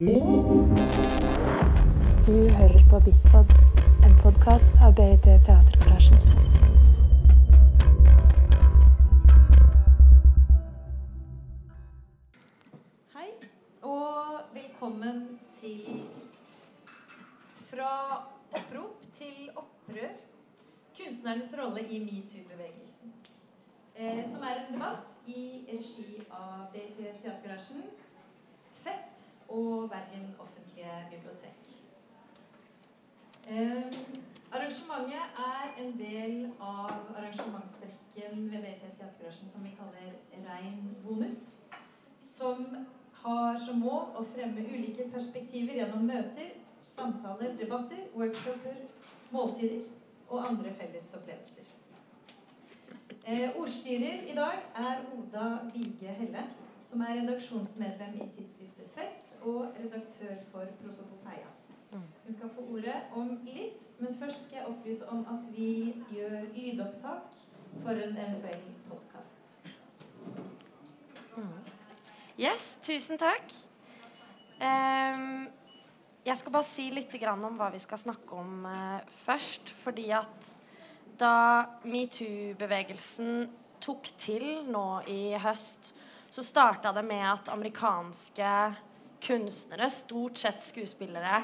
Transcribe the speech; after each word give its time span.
Du 0.00 0.06
hører 2.56 2.82
på 2.90 3.00
Bitpod, 3.04 3.50
en 4.06 4.12
podkast 4.22 4.70
av 4.86 4.92
BIT 4.94 5.26
Teatergarasjen. 5.26 6.20
Hei, 13.16 13.26
og 13.82 14.38
velkommen 14.54 15.24
til 15.58 16.06
Fra 17.66 17.92
opprop 18.54 19.02
til 19.18 19.50
opprør. 19.50 20.14
Kunstnernes 20.94 21.50
rolle 21.58 21.82
i 21.90 21.98
metoo-bevegelsen. 22.06 23.18
Eh, 23.96 24.22
som 24.30 24.46
er 24.46 24.62
en 24.62 24.76
debatt 24.76 25.10
i 25.26 25.66
regi 25.72 26.22
av 26.30 26.70
BIT 26.70 27.02
Teatergarasjen, 27.02 27.82
og 29.48 29.90
Bergen 29.90 30.34
offentlige 30.38 30.94
bibliotek. 31.10 31.58
Arrangementet 34.52 35.24
er 35.44 35.82
en 35.82 35.92
del 35.98 36.34
av 36.60 36.92
arrangementsrekken 37.16 38.50
ved 38.52 38.62
BT 38.64 38.84
Teatergarasjen 38.98 39.50
som 39.52 39.64
vi 39.64 39.76
kaller 39.78 40.12
Rein 40.48 40.96
bonus 41.04 41.40
som 42.38 42.66
har 43.22 43.58
som 43.58 43.80
mål 43.82 44.14
å 44.20 44.24
fremme 44.32 44.64
ulike 44.70 45.08
perspektiver 45.12 45.80
gjennom 45.80 46.06
møter, 46.06 46.52
samtaler, 46.94 47.56
debatter, 47.58 48.04
workshoper, 48.14 48.76
måltider 49.34 49.82
og 50.28 50.46
andre 50.50 50.74
felles 50.78 51.10
opplevelser. 51.18 51.66
Eh, 53.28 53.50
ordstyrer 53.60 54.22
i 54.30 54.36
dag 54.36 54.62
er 54.86 55.02
Oda 55.16 55.48
Vige 55.74 56.14
Helle, 56.20 56.46
som 56.88 57.02
er 57.04 57.18
redaksjonsmedlem 57.20 58.14
i 58.16 58.28
tidsskriftet 58.36 58.94
Fett 58.94 59.27
og 59.42 59.74
redaktør 59.78 60.34
for 60.52 60.64
Prosopopeia. 60.82 61.48
Hun 61.92 62.34
skal 62.34 62.50
få 62.54 62.64
ordet 62.72 62.96
om 63.16 63.30
litt, 63.44 63.84
men 63.98 64.16
først 64.20 64.44
skal 64.44 64.58
jeg 64.58 64.66
opplyse 64.68 65.06
om 65.08 65.22
at 65.32 65.46
vi 65.56 65.94
gjør 66.12 66.50
lydopptak 66.52 67.38
for 67.82 67.90
en 67.90 68.18
eventuell 68.18 68.66
podkast. 68.88 69.38
Yes, 72.38 72.76
tusen 72.82 73.18
takk. 73.18 73.54
Um, 74.60 75.48
jeg 76.28 76.36
skal 76.36 76.52
bare 76.52 76.66
si 76.66 76.90
litt 76.92 77.14
grann 77.22 77.44
om 77.46 77.56
hva 77.56 77.70
vi 77.72 77.80
skal 77.80 78.00
snakke 78.02 78.36
om 78.36 78.66
eh, 78.68 79.14
først. 79.24 79.72
Fordi 79.80 80.10
at 80.12 80.50
da 81.18 81.32
metoo-bevegelsen 81.88 83.48
tok 83.80 84.10
til 84.20 84.44
nå 84.68 84.84
i 85.08 85.32
høst, 85.40 85.94
så 86.28 86.44
starta 86.44 86.92
det 86.92 87.06
med 87.08 87.24
at 87.24 87.48
amerikanske 87.54 88.52
kunstnere, 89.20 89.90
stort 89.90 90.38
sett 90.38 90.62
skuespillere, 90.62 91.42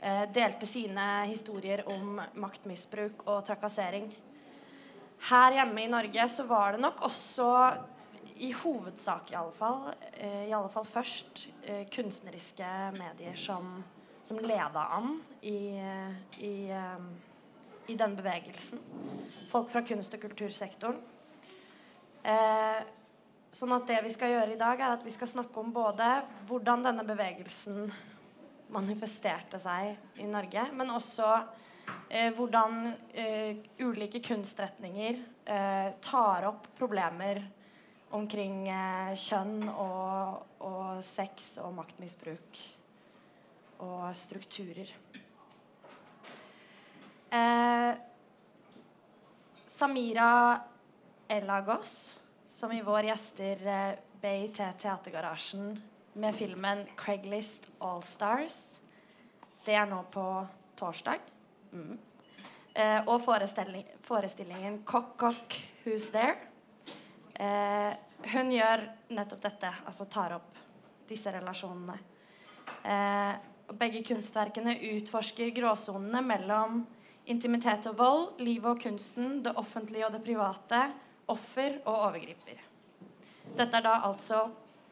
eh, 0.00 0.24
delte 0.32 0.66
sine 0.66 1.24
historier 1.26 1.84
om 1.88 2.20
maktmisbruk 2.34 3.26
og 3.26 3.44
trakassering. 3.46 4.10
Her 5.28 5.52
hjemme 5.52 5.84
i 5.84 5.90
Norge 5.90 6.28
så 6.28 6.46
var 6.48 6.72
det 6.72 6.80
nok 6.80 7.02
også 7.04 7.48
i 8.40 8.52
hovedsak 8.56 9.32
i 9.32 9.36
alle 9.36 9.52
fall, 9.52 9.90
eh, 10.12 10.48
i 10.48 10.52
alle 10.52 10.70
fall 10.72 10.86
først, 10.88 11.46
eh, 11.62 11.86
kunstneriske 11.92 12.92
medier 12.96 13.36
som, 13.36 13.84
som 14.22 14.38
leda 14.38 14.86
an 14.96 15.20
i, 15.42 15.76
i, 16.40 16.54
i 17.88 17.96
den 17.96 18.16
bevegelsen. 18.16 18.80
Folk 19.50 19.68
fra 19.70 19.82
kunst- 19.82 20.14
og 20.14 20.20
kultursektoren. 20.20 21.02
Eh, 22.24 22.80
sånn 23.50 23.74
at 23.74 23.88
det 23.90 23.98
vi 24.04 24.12
skal 24.14 24.34
gjøre 24.34 24.54
i 24.54 24.60
dag, 24.60 24.80
er 24.80 24.94
at 24.94 25.04
vi 25.06 25.14
skal 25.14 25.30
snakke 25.30 25.60
om 25.62 25.72
både 25.74 26.08
hvordan 26.48 26.84
denne 26.86 27.04
bevegelsen 27.06 27.90
manifesterte 28.70 29.58
seg 29.58 30.20
i 30.22 30.28
Norge, 30.30 30.68
men 30.78 30.92
også 30.94 31.30
eh, 32.08 32.30
hvordan 32.36 32.92
eh, 33.10 33.58
ulike 33.82 34.22
kunstretninger 34.22 35.18
eh, 35.44 35.88
tar 36.04 36.46
opp 36.50 36.70
problemer 36.78 37.42
omkring 38.14 38.68
eh, 38.70 39.14
kjønn 39.18 39.66
og, 39.70 40.46
og 40.66 41.02
sex 41.04 41.56
og 41.62 41.74
maktmisbruk 41.78 42.62
og 43.80 44.06
strukturer. 44.18 44.94
Eh, 47.30 47.92
Samira 49.70 50.60
Elagos, 51.30 52.19
som 52.50 52.72
i 52.72 52.82
vår 52.82 53.04
gjester 53.04 53.66
eh, 53.66 53.94
BIT 54.20 54.56
Teatergarasjen 54.78 55.82
med 56.12 56.34
filmen 56.34 56.86
'Craiglist 56.96 57.68
Allstars'. 57.78 58.78
Det 59.64 59.74
er 59.74 59.86
nå 59.86 60.02
på 60.10 60.24
torsdag. 60.76 61.20
Mm. 61.72 61.98
Eh, 62.74 63.06
og 63.06 63.22
forestilling, 63.22 63.84
forestillingen 64.02 64.82
'Cock 64.84 65.16
Cock 65.16 65.54
Who's 65.84 66.10
There'. 66.10 66.36
Eh, 67.34 67.94
hun 68.34 68.50
gjør 68.50 68.82
nettopp 69.08 69.42
dette, 69.42 69.70
altså 69.86 70.04
tar 70.10 70.34
opp 70.34 70.58
disse 71.08 71.30
relasjonene. 71.32 71.98
Eh, 72.84 73.34
begge 73.78 74.02
kunstverkene 74.02 74.74
utforsker 74.96 75.54
gråsonene 75.54 76.22
mellom 76.22 76.82
intimitet 77.26 77.86
og 77.86 77.96
vold, 77.98 78.26
livet 78.40 78.70
og 78.70 78.82
kunsten, 78.82 79.42
det 79.42 79.54
offentlige 79.56 80.06
og 80.06 80.12
det 80.12 80.24
private, 80.24 80.82
offer 81.32 81.78
og 81.84 81.94
overgriper. 82.10 82.60
Dette 83.56 83.76
er 83.76 83.84
da 83.84 83.96
altså 84.06 84.44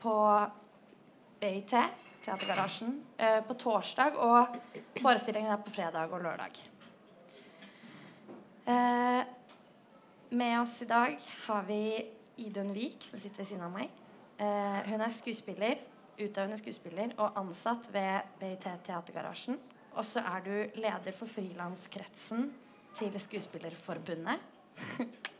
på 0.03 0.15
BIT, 1.41 1.75
Teatergarasjen, 2.25 3.05
eh, 3.19 3.41
på 3.47 3.55
torsdag, 3.55 4.17
og 4.19 4.57
forestillingen 5.01 5.53
er 5.53 5.63
på 5.63 5.71
fredag 5.71 6.13
og 6.13 6.23
lørdag. 6.23 6.59
Eh, 8.69 9.23
med 10.31 10.61
oss 10.61 10.83
i 10.83 10.89
dag 10.89 11.19
har 11.47 11.63
vi 11.63 12.05
Idun 12.37 12.75
Vik, 12.75 12.99
som 13.01 13.19
sitter 13.19 13.39
ved 13.39 13.47
siden 13.47 13.65
av 13.65 13.73
meg. 13.73 13.91
Eh, 14.39 14.91
hun 14.91 15.01
er 15.01 15.09
skuespiller, 15.09 15.79
utøvende 16.19 16.59
skuespiller 16.59 17.15
og 17.17 17.39
ansatt 17.39 17.89
ved 17.95 18.21
BIT 18.41 18.67
Teatergarasjen. 18.85 19.59
Og 19.95 20.05
så 20.05 20.21
er 20.21 20.45
du 20.45 20.81
leder 20.81 21.15
for 21.17 21.27
frilanskretsen 21.27 22.53
til 22.99 23.21
Skuespillerforbundet. 23.21 24.39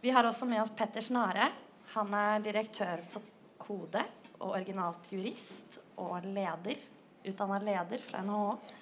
vi 0.00 0.10
har 0.14 0.26
også 0.26 0.46
med 0.46 0.62
oss 0.62 0.70
Petter 0.76 1.02
Snare. 1.02 1.50
Han 1.94 2.12
er 2.14 2.44
direktør 2.44 3.02
for 3.10 3.24
Kode 3.58 4.04
og 4.38 4.52
originalt 4.52 5.08
jurist 5.10 5.80
og 5.98 6.22
leder. 6.22 6.78
Utdanna 7.26 7.58
leder 7.58 8.04
fra 8.06 8.22
NHH. 8.22 8.76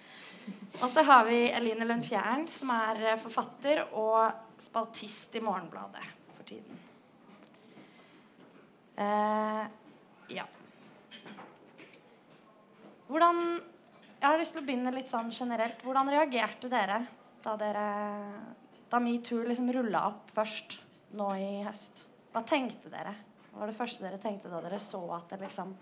Og 0.82 0.90
så 0.92 1.02
har 1.08 1.24
vi 1.26 1.38
Eline 1.48 1.86
Lund 1.88 2.04
Fjæren, 2.06 2.44
som 2.52 2.70
er 2.74 3.16
forfatter 3.22 3.86
og 3.96 4.60
spaltist 4.62 5.34
i 5.34 5.42
Morgenbladet 5.42 6.04
for 6.36 6.46
tiden. 6.46 6.84
Eh, 8.96 9.64
ja. 10.36 10.44
Hvordan 13.08 13.40
Jeg 14.16 14.32
har 14.32 14.38
lyst 14.40 14.54
til 14.56 14.62
å 14.62 14.66
begynne 14.66 14.90
litt 14.94 15.10
sånn 15.12 15.28
generelt. 15.30 15.82
Hvordan 15.84 16.08
reagerte 16.10 16.70
dere 16.72 17.02
da 17.44 17.52
dere 17.60 17.88
da 18.90 18.98
metoo 19.02 19.44
liksom 19.44 19.68
rulla 19.74 20.06
opp 20.08 20.32
først 20.34 20.80
nå 21.16 21.30
i 21.40 21.50
høst? 21.66 22.04
Hva 22.34 22.42
tenkte 22.46 22.92
dere? 22.92 23.14
Hva 23.50 23.62
var 23.62 23.70
det 23.72 23.78
første 23.78 24.04
dere 24.04 24.20
tenkte 24.20 24.52
da 24.52 24.60
dere 24.64 24.80
så 24.82 25.00
at 25.16 25.32
det 25.32 25.40
liksom 25.46 25.72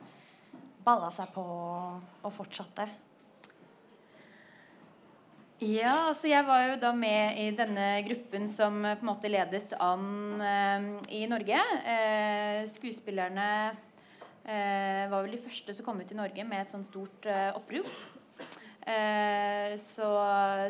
balla 0.85 1.11
seg 1.15 1.33
på 1.35 1.43
og 1.45 2.31
fortsatte? 2.35 2.87
Ja, 5.65 6.11
altså 6.11 6.29
jeg 6.29 6.45
var 6.45 6.65
jo 6.67 6.79
da 6.83 6.91
med 6.97 7.39
i 7.41 7.47
denne 7.57 7.87
gruppen 8.05 8.49
som 8.51 8.83
på 8.83 8.99
en 8.99 9.09
måte 9.09 9.31
ledet 9.31 9.73
an 9.81 10.43
eh, 10.43 10.89
i 11.15 11.23
Norge. 11.31 11.61
Eh, 11.95 12.65
skuespillerne 12.69 13.47
eh, 13.71 15.05
var 15.09 15.23
vel 15.23 15.37
de 15.37 15.45
første 15.45 15.77
som 15.77 15.87
kom 15.87 16.03
ut 16.03 16.11
i 16.11 16.19
Norge 16.19 16.45
med 16.45 16.65
et 16.65 16.75
sånt 16.75 16.91
stort 16.91 17.31
eh, 17.31 17.49
opprop. 17.57 17.89
Eh, 18.85 19.75
så 19.81 20.09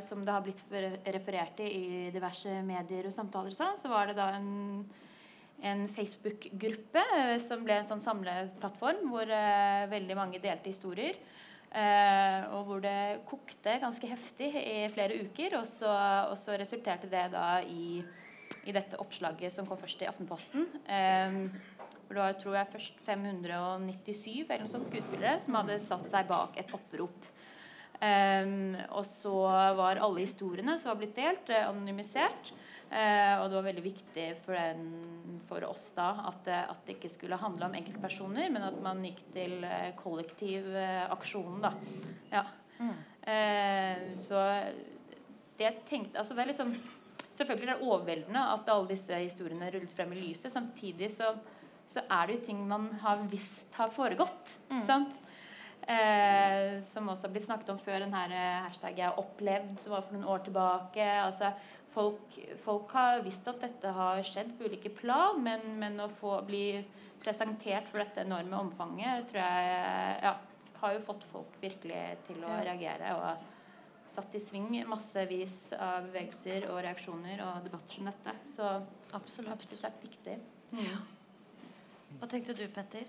som 0.06 0.20
det 0.22 0.34
har 0.34 0.44
blitt 0.44 0.62
referert 0.70 1.56
til 1.58 1.66
i 1.66 2.11
diverse 2.14 2.61
medier 2.66 3.08
og 3.08 3.14
samtaler 3.14 3.50
og 3.50 3.58
sånn, 3.58 3.81
så 3.81 3.90
var 3.90 4.11
det 4.11 4.19
da 4.20 4.28
en, 4.37 4.84
en 5.66 5.87
Facebook-gruppe 5.96 7.02
som 7.43 7.64
ble 7.66 7.81
en 7.81 7.88
sånn 7.88 8.05
samleplattform 8.05 9.08
hvor 9.11 9.34
veldig 9.90 10.19
mange 10.19 10.43
delte 10.43 10.70
historier. 10.70 11.19
Uh, 11.75 12.55
og 12.55 12.69
hvor 12.69 12.82
det 12.84 13.25
kokte 13.26 13.72
ganske 13.82 14.06
heftig 14.06 14.52
i 14.55 14.84
flere 14.94 15.17
uker. 15.26 15.56
Og 15.58 15.67
så, 15.67 15.90
og 16.31 16.37
så 16.38 16.55
resulterte 16.60 17.10
det 17.10 17.25
da 17.32 17.58
i, 17.67 17.99
i, 18.62 18.75
dette 18.75 19.00
oppslaget 19.02 19.52
som 19.52 19.67
kom 19.67 19.81
først 19.81 20.05
i 20.05 20.08
Aftenposten. 20.10 20.69
Eh, 20.87 21.40
hvor 22.05 22.14
det 22.14 22.22
var 22.22 22.38
tror 22.38 22.58
jeg, 22.60 22.72
først 22.76 23.02
597 23.08 24.44
eller 24.44 24.62
noe 24.62 24.70
sånt 24.70 24.87
skuespillere 24.87 25.38
som 25.43 25.58
hadde 25.58 25.81
satt 25.82 26.06
seg 26.12 26.31
bak 26.31 26.60
et 26.62 26.75
opprop. 26.76 27.26
Um, 28.05 28.75
og 28.99 29.05
så 29.09 29.33
var 29.79 30.03
alle 30.03 30.25
historiene 30.25 30.77
som 30.81 30.91
var 30.93 31.01
blitt 31.01 31.17
delt, 31.17 31.49
eh, 31.49 31.65
anonymisert. 31.65 32.53
Eh, 32.95 33.41
og 33.41 33.49
det 33.49 33.56
var 33.56 33.65
veldig 33.67 33.83
viktig 33.83 34.25
for, 34.45 34.55
den, 34.55 35.39
for 35.49 35.65
oss 35.67 35.89
da 35.97 36.11
at 36.29 36.45
det, 36.47 36.59
at 36.71 36.83
det, 36.87 36.95
ikke 36.99 37.11
skulle 37.11 37.39
handle 37.41 37.67
om 37.67 37.75
enkeltpersoner, 37.75 38.51
men 38.55 38.67
at 38.67 38.77
man 38.85 39.01
gikk 39.03 39.23
til 39.35 39.65
eh, 39.67 39.89
kollektiv 39.99 40.69
eh, 40.79 41.03
aksjon. 41.11 41.56
da. 41.65 41.73
Ja. 42.31 42.45
Mm. 42.79 42.93
Eh, 43.33 44.05
så 44.19 44.45
det 45.55 45.67
jeg 45.67 45.83
tenkte 45.89 46.19
altså 46.19 46.35
det 46.35 46.43
er 46.45 46.51
liksom, 46.51 46.75
Selvfølgelig 47.35 47.67
er 47.67 47.73
det 47.73 47.87
overveldende 47.89 48.41
at 48.53 48.69
alle 48.71 48.87
disse 48.93 49.17
historiene 49.19 49.67
rullet 49.75 49.91
frem 49.91 50.12
i 50.15 50.21
lyset. 50.21 50.53
Samtidig 50.55 51.09
så, 51.11 51.33
så 51.91 52.05
er 52.06 52.29
det 52.29 52.37
jo 52.37 52.45
ting 52.47 52.61
man 52.71 52.85
har 53.03 53.25
visst 53.27 53.75
har 53.75 53.91
foregått. 53.91 54.53
Mm. 54.69 54.85
sant? 54.87 55.17
Eh, 55.84 56.81
som 56.81 57.08
også 57.12 57.26
har 57.26 57.32
blitt 57.34 57.44
snakket 57.44 57.70
om 57.75 57.78
før, 57.82 58.00
den 58.00 58.14
her 58.14 58.32
eh, 58.32 58.64
hashtag 58.64 58.96
'jeg 58.96 59.04
har 59.10 59.19
opplevd', 59.20 59.78
som 59.78 59.92
var 59.92 60.02
for 60.02 60.14
noen 60.14 60.31
år 60.32 60.44
tilbake. 60.44 61.04
altså 61.04 61.52
Folk, 61.94 62.38
folk, 62.64 62.90
har 62.90 63.22
visst 63.22 63.46
at 63.48 63.60
dette 63.60 63.86
har 63.86 64.22
skjedd 64.22 64.58
på 64.58 64.64
ulike 64.64 64.90
plan, 64.90 65.42
men, 65.42 65.78
men, 65.78 66.00
å 66.00 66.08
få 66.08 66.40
bli 66.42 66.84
presentert 67.22 67.86
for 67.86 67.98
dette 68.02 68.25
enorme 68.25 68.56
omfanget 68.58 69.28
tror 69.28 69.38
jeg 69.38 70.16
ja, 70.25 70.32
har 70.81 70.92
jo 70.92 71.04
fått 71.06 71.25
folk 71.31 71.54
virkelig 71.60 72.16
til 72.26 72.42
å 72.42 72.50
ja. 72.50 72.64
reagere. 72.64 73.14
Og 73.14 74.10
satt 74.10 74.34
i 74.34 74.40
sving 74.40 74.82
massevis 74.88 75.72
av 75.78 76.08
bevegelser 76.08 76.66
og 76.70 76.82
reaksjoner 76.82 77.44
og 77.46 77.62
debatter 77.62 77.94
som 77.94 78.10
dette. 78.10 78.34
Så 78.44 78.66
absolutt, 79.12 79.52
absolutt 79.52 79.86
vært 79.86 80.02
viktig. 80.02 80.38
Mm. 80.72 80.98
Hva 82.19 82.26
tenkte 82.26 82.58
du, 82.58 82.66
Petter? 82.75 83.06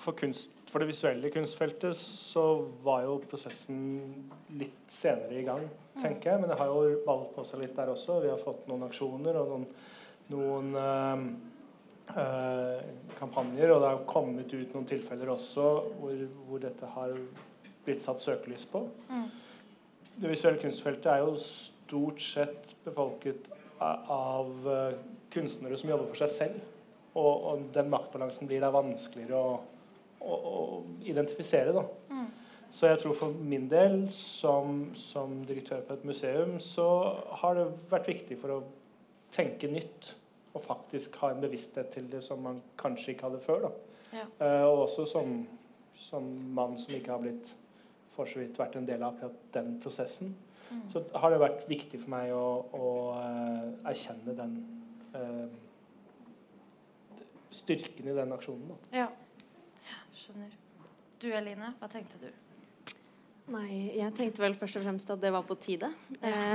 For 0.00 0.16
kunst 0.18 0.60
for 0.70 0.82
det 0.82 0.90
visuelle 0.92 1.30
kunstfeltet 1.34 1.98
så 1.98 2.44
var 2.84 3.02
jo 3.02 3.16
prosessen 3.26 3.78
litt 4.58 4.92
senere 4.92 5.40
i 5.40 5.46
gang, 5.46 5.64
tenker 5.98 6.30
jeg. 6.30 6.42
Men 6.42 6.52
det 6.52 6.58
har 6.60 6.70
jo 6.70 7.00
ballet 7.06 7.32
på 7.34 7.44
seg 7.48 7.64
litt 7.64 7.74
der 7.78 7.90
også. 7.90 8.20
Vi 8.22 8.30
har 8.30 8.42
fått 8.42 8.68
noen 8.70 8.86
aksjoner 8.86 9.38
og 9.40 9.50
noen, 9.50 9.66
noen 10.30 10.70
øh, 10.78 11.24
øh, 12.14 12.84
kampanjer. 13.18 13.74
Og 13.74 13.82
det 13.82 13.90
har 13.90 14.04
kommet 14.10 14.54
ut 14.54 14.76
noen 14.76 14.86
tilfeller 14.92 15.34
også 15.34 15.68
hvor, 15.98 16.24
hvor 16.46 16.62
dette 16.62 16.94
har 16.94 17.16
blitt 17.86 18.06
satt 18.06 18.22
søkelys 18.22 18.68
på. 18.70 18.84
Mm. 19.10 19.26
Det 20.20 20.30
visuelle 20.30 20.62
kunstfeltet 20.62 21.10
er 21.10 21.24
jo 21.24 21.34
stort 21.42 22.22
sett 22.22 22.76
befolket 22.84 23.50
av 23.80 24.70
øh, 24.70 25.00
kunstnere 25.34 25.78
som 25.80 25.90
jobber 25.90 26.12
for 26.12 26.22
seg 26.22 26.36
selv. 26.36 26.62
Og, 27.10 27.30
og 27.50 27.62
den 27.74 27.90
maktbalansen 27.90 28.46
blir 28.46 28.62
da 28.62 28.70
vanskeligere 28.74 29.38
å 29.38 29.52
å, 30.20 30.34
å 30.34 30.64
identifisere. 31.08 31.74
Da. 31.74 31.84
Mm. 32.10 32.26
Så 32.70 32.86
jeg 32.86 33.00
tror 33.02 33.16
for 33.18 33.34
min 33.34 33.66
del, 33.70 34.02
som, 34.14 34.90
som, 34.98 35.40
direktør 35.46 35.82
på 35.86 35.96
et 35.96 36.06
museum, 36.06 36.58
så 36.62 36.88
har 37.42 37.58
det 37.58 37.68
vært 37.90 38.10
viktig 38.12 38.38
for 38.40 38.58
å 38.58 38.60
tenke 39.34 39.70
nytt. 39.70 40.14
Og 40.50 40.64
faktisk 40.64 41.14
ha 41.22 41.30
en 41.30 41.42
bevissthet 41.42 41.92
til 41.94 42.08
det 42.10 42.24
som 42.26 42.40
man 42.42 42.58
kanskje 42.78 43.12
ikke 43.14 43.28
hadde 43.28 43.42
før. 43.44 43.68
Ja. 44.10 44.26
Uh, 44.40 44.64
og 44.66 44.86
også 44.88 45.06
som, 45.06 45.36
som, 46.08 46.26
mann 46.56 46.74
som 46.78 46.94
ikke 46.96 47.12
har 47.14 47.22
blitt 47.22 47.52
for 48.10 48.26
så 48.26 48.40
vidt 48.42 48.58
vært 48.58 48.74
en 48.80 48.88
del 48.88 49.04
av 49.06 49.14
akkurat 49.14 49.44
den 49.54 49.76
prosessen. 49.82 50.32
Mm. 50.70 50.82
Så 50.90 51.04
har 51.22 51.30
det 51.30 51.38
vært 51.42 51.62
viktig 51.70 52.00
for 52.02 52.10
meg 52.10 52.32
å, 52.34 52.46
å 52.74 52.90
uh, 53.14 53.68
erkjenne 53.90 54.34
den 54.38 54.58
uh, 55.14 55.46
styrken 57.54 58.08
i 58.08 58.14
den 58.16 58.32
aksjonen. 58.34 58.70
Da. 58.70 59.02
Ja. 59.02 59.08
Skjønner. 60.16 60.54
Du 61.20 61.28
Eline, 61.34 61.74
hva 61.80 61.88
tenkte 61.92 62.20
du? 62.22 62.30
Nei, 63.50 63.90
jeg 63.98 64.14
tenkte 64.14 64.42
vel 64.44 64.54
først 64.56 64.78
og 64.78 64.84
fremst 64.86 65.10
at 65.10 65.20
det 65.22 65.32
var 65.34 65.44
på 65.46 65.56
tide. 65.60 65.90
Ja. 66.22 66.54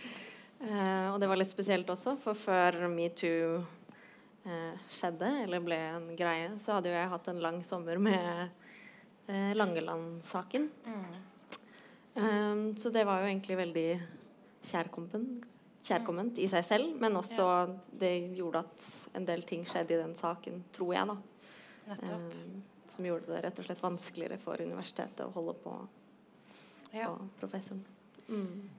eh, 0.66 1.06
og 1.12 1.20
det 1.22 1.30
var 1.30 1.38
litt 1.38 1.52
spesielt 1.52 1.90
også, 1.94 2.16
for 2.20 2.38
før 2.38 2.84
metoo 2.90 3.60
eh, 4.44 4.82
skjedde, 4.90 5.30
eller 5.44 5.62
ble 5.64 5.78
en 5.92 6.10
greie, 6.18 6.50
så 6.64 6.78
hadde 6.78 6.90
jo 6.90 6.98
jeg 6.98 7.12
hatt 7.14 7.30
en 7.30 7.42
lang 7.44 7.62
sommer 7.66 8.02
med 8.02 8.50
eh, 9.30 9.54
Langeland-saken. 9.56 10.68
Mm. 10.88 11.06
Um, 12.14 12.76
så 12.78 12.92
det 12.94 13.02
var 13.06 13.22
jo 13.22 13.30
egentlig 13.30 13.56
veldig 13.58 13.88
kjærkomment, 14.70 15.46
kjærkomment 15.84 16.38
i 16.40 16.48
seg 16.50 16.64
selv, 16.66 16.94
men 17.00 17.16
også 17.20 17.48
det 18.00 18.12
gjorde 18.36 18.64
at 18.64 18.86
en 19.18 19.26
del 19.28 19.44
ting 19.48 19.66
skjedde 19.68 19.96
i 19.96 20.00
den 20.00 20.14
saken, 20.18 20.62
tror 20.74 20.94
jeg, 20.96 21.10
da. 21.10 21.18
Um, 21.84 22.62
som 22.88 23.04
gjorde 23.04 23.28
det 23.28 23.42
rett 23.44 23.58
og 23.60 23.66
slett 23.66 23.82
vanskeligere 23.82 24.38
for 24.40 24.60
universitetet 24.62 25.26
å 25.26 25.32
holde 25.34 25.56
på, 25.60 25.74
ja. 26.94 27.10
på 27.10 27.28
professoren. 27.42 27.84
Mm. 28.28 28.70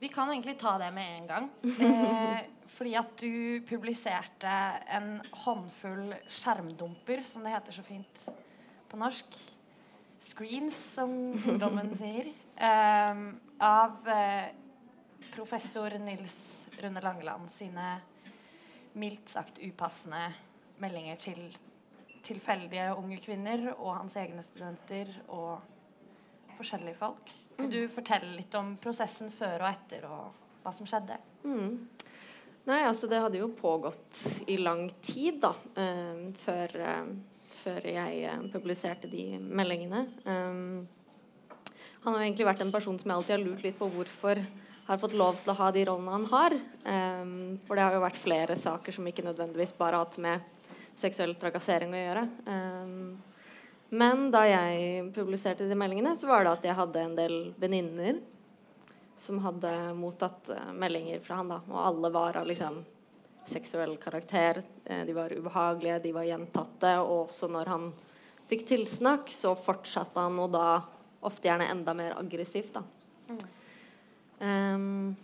Vi 0.00 0.08
kan 0.08 0.30
egentlig 0.32 0.58
ta 0.60 0.76
det 0.80 0.90
med 0.96 1.16
en 1.18 1.26
gang. 1.28 1.50
Eh, 1.90 2.46
fordi 2.70 2.94
at 2.96 3.10
du 3.18 3.60
publiserte 3.68 4.50
en 4.94 5.18
håndfull 5.42 6.14
skjermdumper, 6.30 7.20
som 7.26 7.42
det 7.44 7.52
heter 7.52 7.74
så 7.76 7.82
fint 7.84 8.22
på 8.88 9.00
norsk. 9.00 9.36
Screens, 10.20 10.78
som 10.94 11.12
ungdommen 11.34 11.90
sier. 12.00 12.30
Eh, 12.56 13.20
av 13.66 14.08
eh, 14.08 14.52
professor 15.40 15.90
Nils 15.98 16.68
Rune 16.82 17.00
Langeland 17.00 17.50
sine 17.50 18.00
mildt 18.92 19.28
sagt 19.28 19.56
upassende 19.64 20.26
meldinger 20.82 21.16
til 21.16 21.38
tilfeldige 22.20 22.90
unge 22.92 23.16
kvinner 23.24 23.70
og 23.70 23.94
hans 24.02 24.18
egne 24.20 24.44
studenter 24.44 25.08
og 25.32 25.62
forskjellige 26.58 27.00
folk. 27.00 27.32
Vil 27.56 27.70
mm. 27.70 27.72
du 27.72 27.80
fortelle 27.88 28.34
litt 28.34 28.58
om 28.60 28.74
prosessen 28.84 29.32
før 29.32 29.64
og 29.64 29.70
etter, 29.70 30.04
og 30.12 30.60
hva 30.60 30.76
som 30.76 30.88
skjedde? 30.92 31.16
Mm. 31.48 31.88
Nei, 32.68 32.82
altså 32.84 33.08
det 33.08 33.24
hadde 33.24 33.40
jo 33.40 33.48
pågått 33.56 34.20
i 34.44 34.60
lang 34.60 34.90
tid, 35.00 35.40
da, 35.40 35.56
Um, 35.80 36.34
før, 36.36 36.80
um, 36.84 37.14
før, 37.64 37.86
jeg 37.96 38.24
uh, 38.28 38.48
publiserte 38.52 39.08
de 39.08 39.30
meldingene. 39.40 40.04
Um, 40.28 40.88
han 42.04 42.12
har 42.12 42.26
egentlig 42.26 42.52
vært 42.52 42.60
en 42.60 42.76
person 42.76 43.00
som 43.00 43.08
jeg 43.08 43.22
alltid 43.22 43.38
har 43.38 43.48
lurt 43.48 43.64
litt 43.64 43.80
på 43.80 43.88
hvorfor 43.88 44.44
har 44.90 44.98
fått 44.98 45.12
lov 45.14 45.36
til 45.38 45.52
å 45.52 45.58
ha 45.60 45.68
de 45.70 45.82
rollene 45.86 46.14
han 46.16 46.24
har. 46.32 46.54
Um, 46.82 47.34
for 47.66 47.78
det 47.78 47.84
har 47.86 47.94
jo 47.94 48.02
vært 48.02 48.18
flere 48.18 48.56
saker 48.58 48.96
som 48.96 49.06
ikke 49.06 49.22
nødvendigvis 49.22 49.76
bare 49.78 50.00
har 50.00 50.08
hatt 50.08 50.16
med 50.18 50.42
seksuell 50.98 51.36
trakassering 51.38 51.94
å 51.94 52.00
gjøre. 52.00 52.24
Um, 52.50 53.12
men 53.94 54.24
da 54.34 54.42
jeg 54.48 55.04
publiserte 55.14 55.68
de 55.70 55.78
meldingene, 55.78 56.16
så 56.18 56.26
var 56.30 56.42
det 56.42 56.54
at 56.56 56.66
jeg 56.66 56.78
hadde 56.78 57.04
en 57.06 57.14
del 57.18 57.36
venninner 57.62 58.18
som 59.20 59.38
hadde 59.44 59.70
mottatt 59.94 60.50
uh, 60.50 60.72
meldinger 60.74 61.22
fra 61.22 61.38
han. 61.38 61.54
da, 61.54 61.60
Og 61.70 61.78
alle 61.84 62.10
var 62.18 62.40
av 62.42 62.50
liksom 62.50 62.82
seksuell 63.50 63.94
karakter. 64.02 64.64
Uh, 64.88 65.04
de 65.06 65.14
var 65.14 65.30
ubehagelige, 65.30 66.02
de 66.08 66.16
var 66.18 66.26
gjentatte. 66.26 66.96
Og 67.04 67.28
også 67.28 67.52
når 67.54 67.70
han 67.76 67.86
fikk 68.50 68.66
tilsnakk, 68.72 69.30
så 69.30 69.54
fortsatte 69.54 70.18
han, 70.18 70.42
og 70.42 70.50
da 70.58 70.66
ofte 71.30 71.46
gjerne 71.46 71.70
enda 71.70 71.94
mer 71.94 72.18
aggressivt. 72.18 72.74
da. 72.74 72.82
Mm. 73.30 73.59
Um, 74.40 75.14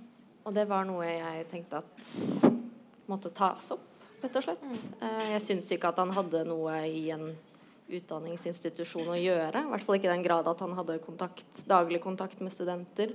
og 0.47 0.55
det 0.55 0.67
var 0.69 0.87
noe 0.87 1.07
jeg 1.09 1.47
tenkte 1.51 1.81
at 1.81 2.51
måtte 3.09 3.33
tas 3.35 3.71
opp 3.75 3.87
rett 4.23 4.37
og 4.39 4.45
slett. 4.45 4.63
Mm. 4.63 4.97
Jeg 5.33 5.43
syns 5.45 5.71
ikke 5.75 5.91
at 5.91 6.01
han 6.03 6.13
hadde 6.17 6.43
noe 6.49 6.79
i 6.89 7.09
en 7.15 7.31
utdanningsinstitusjon 7.87 9.13
å 9.15 9.19
gjøre. 9.19 9.63
I 9.63 9.71
hvert 9.71 9.87
fall 9.87 9.99
ikke 9.99 10.09
i 10.09 10.15
den 10.15 10.25
grad 10.27 10.49
at 10.51 10.63
han 10.65 10.75
hadde 10.79 10.99
kontakt, 11.05 11.63
daglig 11.69 12.01
kontakt 12.03 12.41
med 12.43 12.55
studenter. 12.55 13.15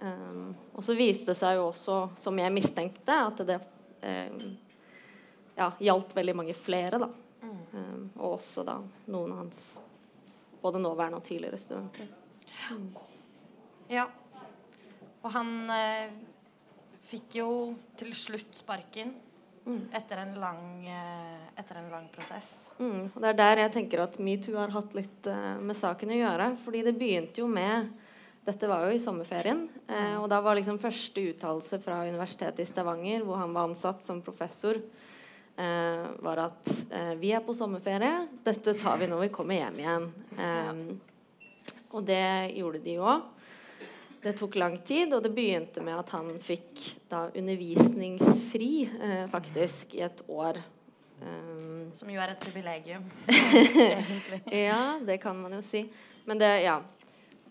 Um, 0.00 0.54
og 0.72 0.84
så 0.86 0.96
viste 0.96 1.32
det 1.32 1.40
seg 1.40 1.58
jo 1.58 1.68
også, 1.70 1.96
som 2.20 2.38
jeg 2.40 2.54
mistenkte, 2.54 3.16
at 3.26 3.42
det 3.46 3.58
um, 3.60 4.38
ja, 5.58 5.72
gjaldt 5.82 6.14
veldig 6.16 6.36
mange 6.38 6.56
flere. 6.56 7.02
da. 7.02 7.10
Um, 7.42 8.08
og 8.16 8.38
også 8.38 8.64
da 8.66 8.78
noen 9.10 9.34
av 9.34 9.42
hans 9.44 9.60
både 10.60 10.80
nåværende 10.82 11.20
og 11.20 11.26
tidligere 11.26 11.60
studenter. 11.60 12.08
Ja. 13.90 14.06
Og 15.20 15.32
han 15.34 15.50
eh, 15.74 16.12
fikk 17.10 17.40
jo 17.42 17.50
til 18.00 18.14
slutt 18.16 18.56
sparken 18.56 19.12
Mm. 19.66 19.88
Etter, 19.92 20.16
en 20.16 20.34
lang, 20.40 20.86
eh, 20.88 21.60
etter, 21.60 21.78
en 21.78 21.90
lang, 21.90 22.08
prosess. 22.12 22.72
Mm. 22.78 23.10
Og 23.14 23.20
Det 23.20 23.28
er 23.28 23.36
der 23.38 23.62
jeg 23.64 23.72
tenker 23.72 24.02
at 24.02 24.16
metoo 24.18 24.56
har 24.56 24.72
hatt 24.72 24.94
litt 24.96 25.26
eh, 25.28 25.58
med 25.60 25.76
saken 25.76 26.14
å 26.14 26.20
gjøre. 26.20 26.46
Fordi 26.64 26.84
det 26.86 26.96
begynte 26.98 27.42
jo 27.42 27.50
med 27.50 27.92
Dette 28.40 28.66
var 28.66 28.86
jo 28.88 28.96
i 28.96 29.02
sommerferien. 29.02 29.66
Eh, 29.86 30.16
og 30.16 30.24
da 30.32 30.40
var 30.40 30.56
liksom 30.56 30.80
første 30.80 31.22
uttalelse 31.34 31.76
fra 31.84 32.00
Universitetet 32.08 32.64
i 32.64 32.66
Stavanger, 32.66 33.20
hvor 33.22 33.36
han 33.36 33.52
var 33.52 33.68
ansatt 33.68 34.00
som 34.06 34.22
professor, 34.24 34.80
eh, 35.60 36.06
var 36.24 36.46
at 36.48 36.70
vi 37.20 37.34
er 37.36 37.44
på 37.44 37.54
sommerferie. 37.54 38.24
Dette 38.42 38.74
tar 38.80 38.96
vi 38.98 39.10
når 39.12 39.26
vi 39.26 39.34
kommer 39.34 39.60
hjem 39.60 39.82
igjen. 39.84 40.08
Um, 40.40 40.80
og 41.92 42.06
det 42.08 42.56
gjorde 42.56 42.80
de 42.82 42.96
jo 42.96 43.04
òg. 43.12 43.28
Det 44.20 44.34
tok 44.36 44.58
lang 44.60 44.76
tid, 44.84 45.14
og 45.16 45.22
det 45.24 45.32
begynte 45.32 45.80
med 45.80 45.96
at 45.96 46.10
han 46.12 46.34
fikk 46.44 46.82
da 47.08 47.22
undervisningsfri 47.32 48.74
eh, 49.00 49.24
faktisk 49.32 49.96
i 49.96 50.04
et 50.04 50.20
år. 50.28 50.60
Um, 51.20 51.88
Som 51.96 52.10
jo 52.12 52.20
er 52.20 52.34
et 52.34 52.44
privilegium. 52.44 53.04
egentlig. 53.28 54.42
ja, 54.52 54.98
det 55.04 55.16
kan 55.22 55.36
man 55.40 55.56
jo 55.56 55.62
si. 55.64 55.86
Men 56.28 56.40
det, 56.40 56.50
ja. 56.66 56.82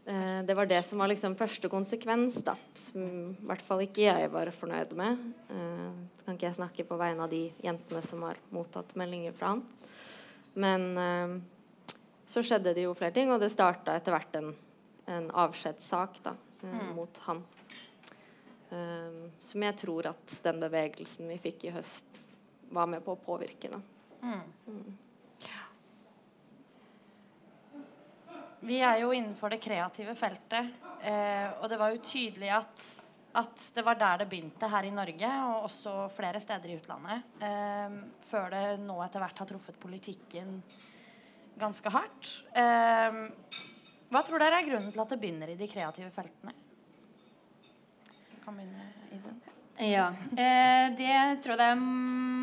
Eh, 0.10 0.46
det 0.46 0.56
var 0.58 0.66
det 0.66 0.84
som 0.86 1.02
var 1.02 1.10
liksom 1.12 1.36
første 1.38 1.70
konsekvens, 1.70 2.40
da, 2.46 2.56
som 2.78 3.04
i 3.30 3.48
hvert 3.50 3.62
fall 3.66 3.84
ikke 3.86 4.08
jeg 4.08 4.30
var 4.34 4.50
fornøyd 4.56 4.96
med. 4.98 5.26
Eh, 5.54 5.90
kan 6.26 6.38
ikke 6.38 6.48
jeg 6.48 6.58
snakke 6.58 6.86
på 6.90 6.98
vegne 6.98 7.26
av 7.26 7.34
de 7.34 7.44
jentene 7.66 8.02
som 8.06 8.24
har 8.26 8.40
mottatt 8.54 8.96
meldinger 8.98 9.36
fra 9.38 9.56
han. 9.56 9.62
Men 10.58 10.86
eh, 10.98 11.36
så 12.30 12.42
skjedde 12.46 12.74
det 12.78 12.88
jo 12.88 12.96
flere 12.98 13.14
ting, 13.14 13.30
og 13.34 13.42
det 13.42 13.52
starta 13.54 13.98
etter 13.98 14.16
hvert 14.16 14.38
en, 14.40 14.54
en 15.10 15.30
avskjedssak 15.46 16.22
da, 16.26 16.34
Mm. 16.63 16.96
mot 16.96 17.18
han. 17.28 17.44
Um, 18.70 19.22
som 19.42 19.63
jeg 19.66 19.78
tror 19.82 20.12
at 20.12 20.34
den 20.46 20.60
bevegelsen 20.62 21.30
vi 21.32 21.38
fikk 21.42 21.66
i 21.66 21.74
høst, 21.74 22.20
var 22.70 22.89
med 22.89 23.01
på 23.06 23.16
å 23.16 23.22
påvirke. 23.24 23.72
Da. 23.72 23.80
Mm. 24.22 24.98
Vi 28.60 28.82
er 28.84 29.00
jo 29.00 29.13
innenfor 29.16 29.54
det 29.54 29.62
kreative 29.63 30.13
feltet, 30.20 30.74
eh, 31.01 31.48
og 31.62 31.70
det 31.72 31.78
var 31.80 31.94
jo 31.94 32.01
tydelig 32.04 32.50
at, 32.51 32.88
at 33.39 33.63
det 33.75 33.86
var 33.88 33.96
der 33.98 34.20
det 34.22 34.28
begynte 34.34 34.68
her 34.68 34.84
i 34.84 34.92
Norge, 34.92 35.30
og 35.48 35.70
også 35.70 35.94
flere 36.12 36.42
steder 36.44 36.74
i 36.74 36.75
utlandet. 36.75 37.24
Eh, 37.39 37.96
før 38.28 38.51
det 38.51 38.63
nå 38.84 39.00
etter 39.06 39.24
hvert 39.24 39.39
har 39.39 39.50
truffet 39.50 39.80
politikken 39.80 40.60
ganske 41.60 41.94
hardt. 41.96 42.34
Eh, 42.51 43.24
hva 44.10 44.24
tror 44.25 44.42
dere 44.42 44.60
er 44.62 44.68
grunnen 44.68 44.92
til 44.94 45.04
at 45.04 45.13
det 45.13 45.20
begynner 45.22 45.54
i 45.54 45.58
de 45.60 45.70
kreative 45.70 46.10
feltene? 46.13 46.56
Kan 48.44 48.58
begynne 48.58 48.89
i 49.13 49.22
den. 49.22 49.39
Ja. 49.80 50.10
Eh, 50.36 50.88
det 50.98 51.13
tror 51.44 51.54
jeg 51.54 51.60
det 51.62 51.68
er 51.72 51.84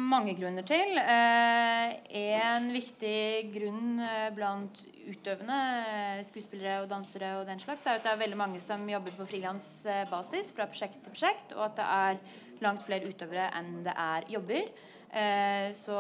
mange 0.06 0.32
grunner 0.38 0.64
til. 0.64 0.96
Eh, 1.02 1.96
en 2.22 2.70
viktig 2.72 3.18
grunn 3.52 4.00
eh, 4.00 4.30
blant 4.36 4.80
utøvende 5.04 5.58
eh, 5.82 6.22
skuespillere 6.24 6.80
og 6.84 6.90
dansere 6.94 7.34
og 7.40 7.46
den 7.50 7.60
slags, 7.60 7.84
er 7.84 7.98
at 7.98 8.06
det 8.06 8.14
er 8.14 8.22
veldig 8.22 8.40
mange 8.40 8.62
som 8.64 8.86
jobber 8.88 9.18
på 9.18 9.28
frilansbasis 9.34 10.54
fra 10.56 10.68
prosjekt 10.70 10.96
til 11.02 11.12
prosjekt, 11.12 11.56
og 11.58 11.66
at 11.68 11.80
det 11.80 11.88
er 11.98 12.62
langt 12.64 12.86
flere 12.86 13.10
utøvere 13.10 13.50
enn 13.58 13.82
det 13.84 13.92
er 13.92 14.30
jobber. 14.32 14.70
Eh, 15.10 15.72
så 15.76 15.98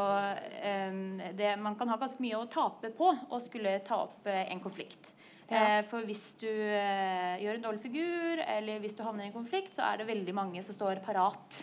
eh, 0.62 0.96
det, 1.36 1.52
man 1.60 1.76
kan 1.76 1.92
ha 1.92 1.98
ganske 2.00 2.22
mye 2.22 2.40
å 2.40 2.48
tape 2.50 2.90
på 2.96 3.12
å 3.28 3.42
skulle 3.44 3.78
ta 3.86 4.02
opp 4.06 4.26
eh, 4.28 4.46
en 4.52 4.62
konflikt. 4.64 5.12
Ja. 5.46 5.78
Eh, 5.78 5.82
for 5.86 6.06
hvis 6.06 6.32
du 6.40 6.48
eh, 6.50 7.36
gjør 7.42 7.58
en 7.58 7.66
dårlig 7.68 7.82
figur, 7.84 8.40
eller 8.42 8.80
hvis 8.82 8.96
du 8.98 9.04
havner 9.06 9.26
i 9.26 9.30
en 9.30 9.36
konflikt, 9.36 9.76
så 9.76 9.84
er 9.86 10.00
det 10.00 10.08
veldig 10.08 10.34
mange 10.34 10.62
som 10.66 10.74
står 10.74 11.02
parat, 11.06 11.60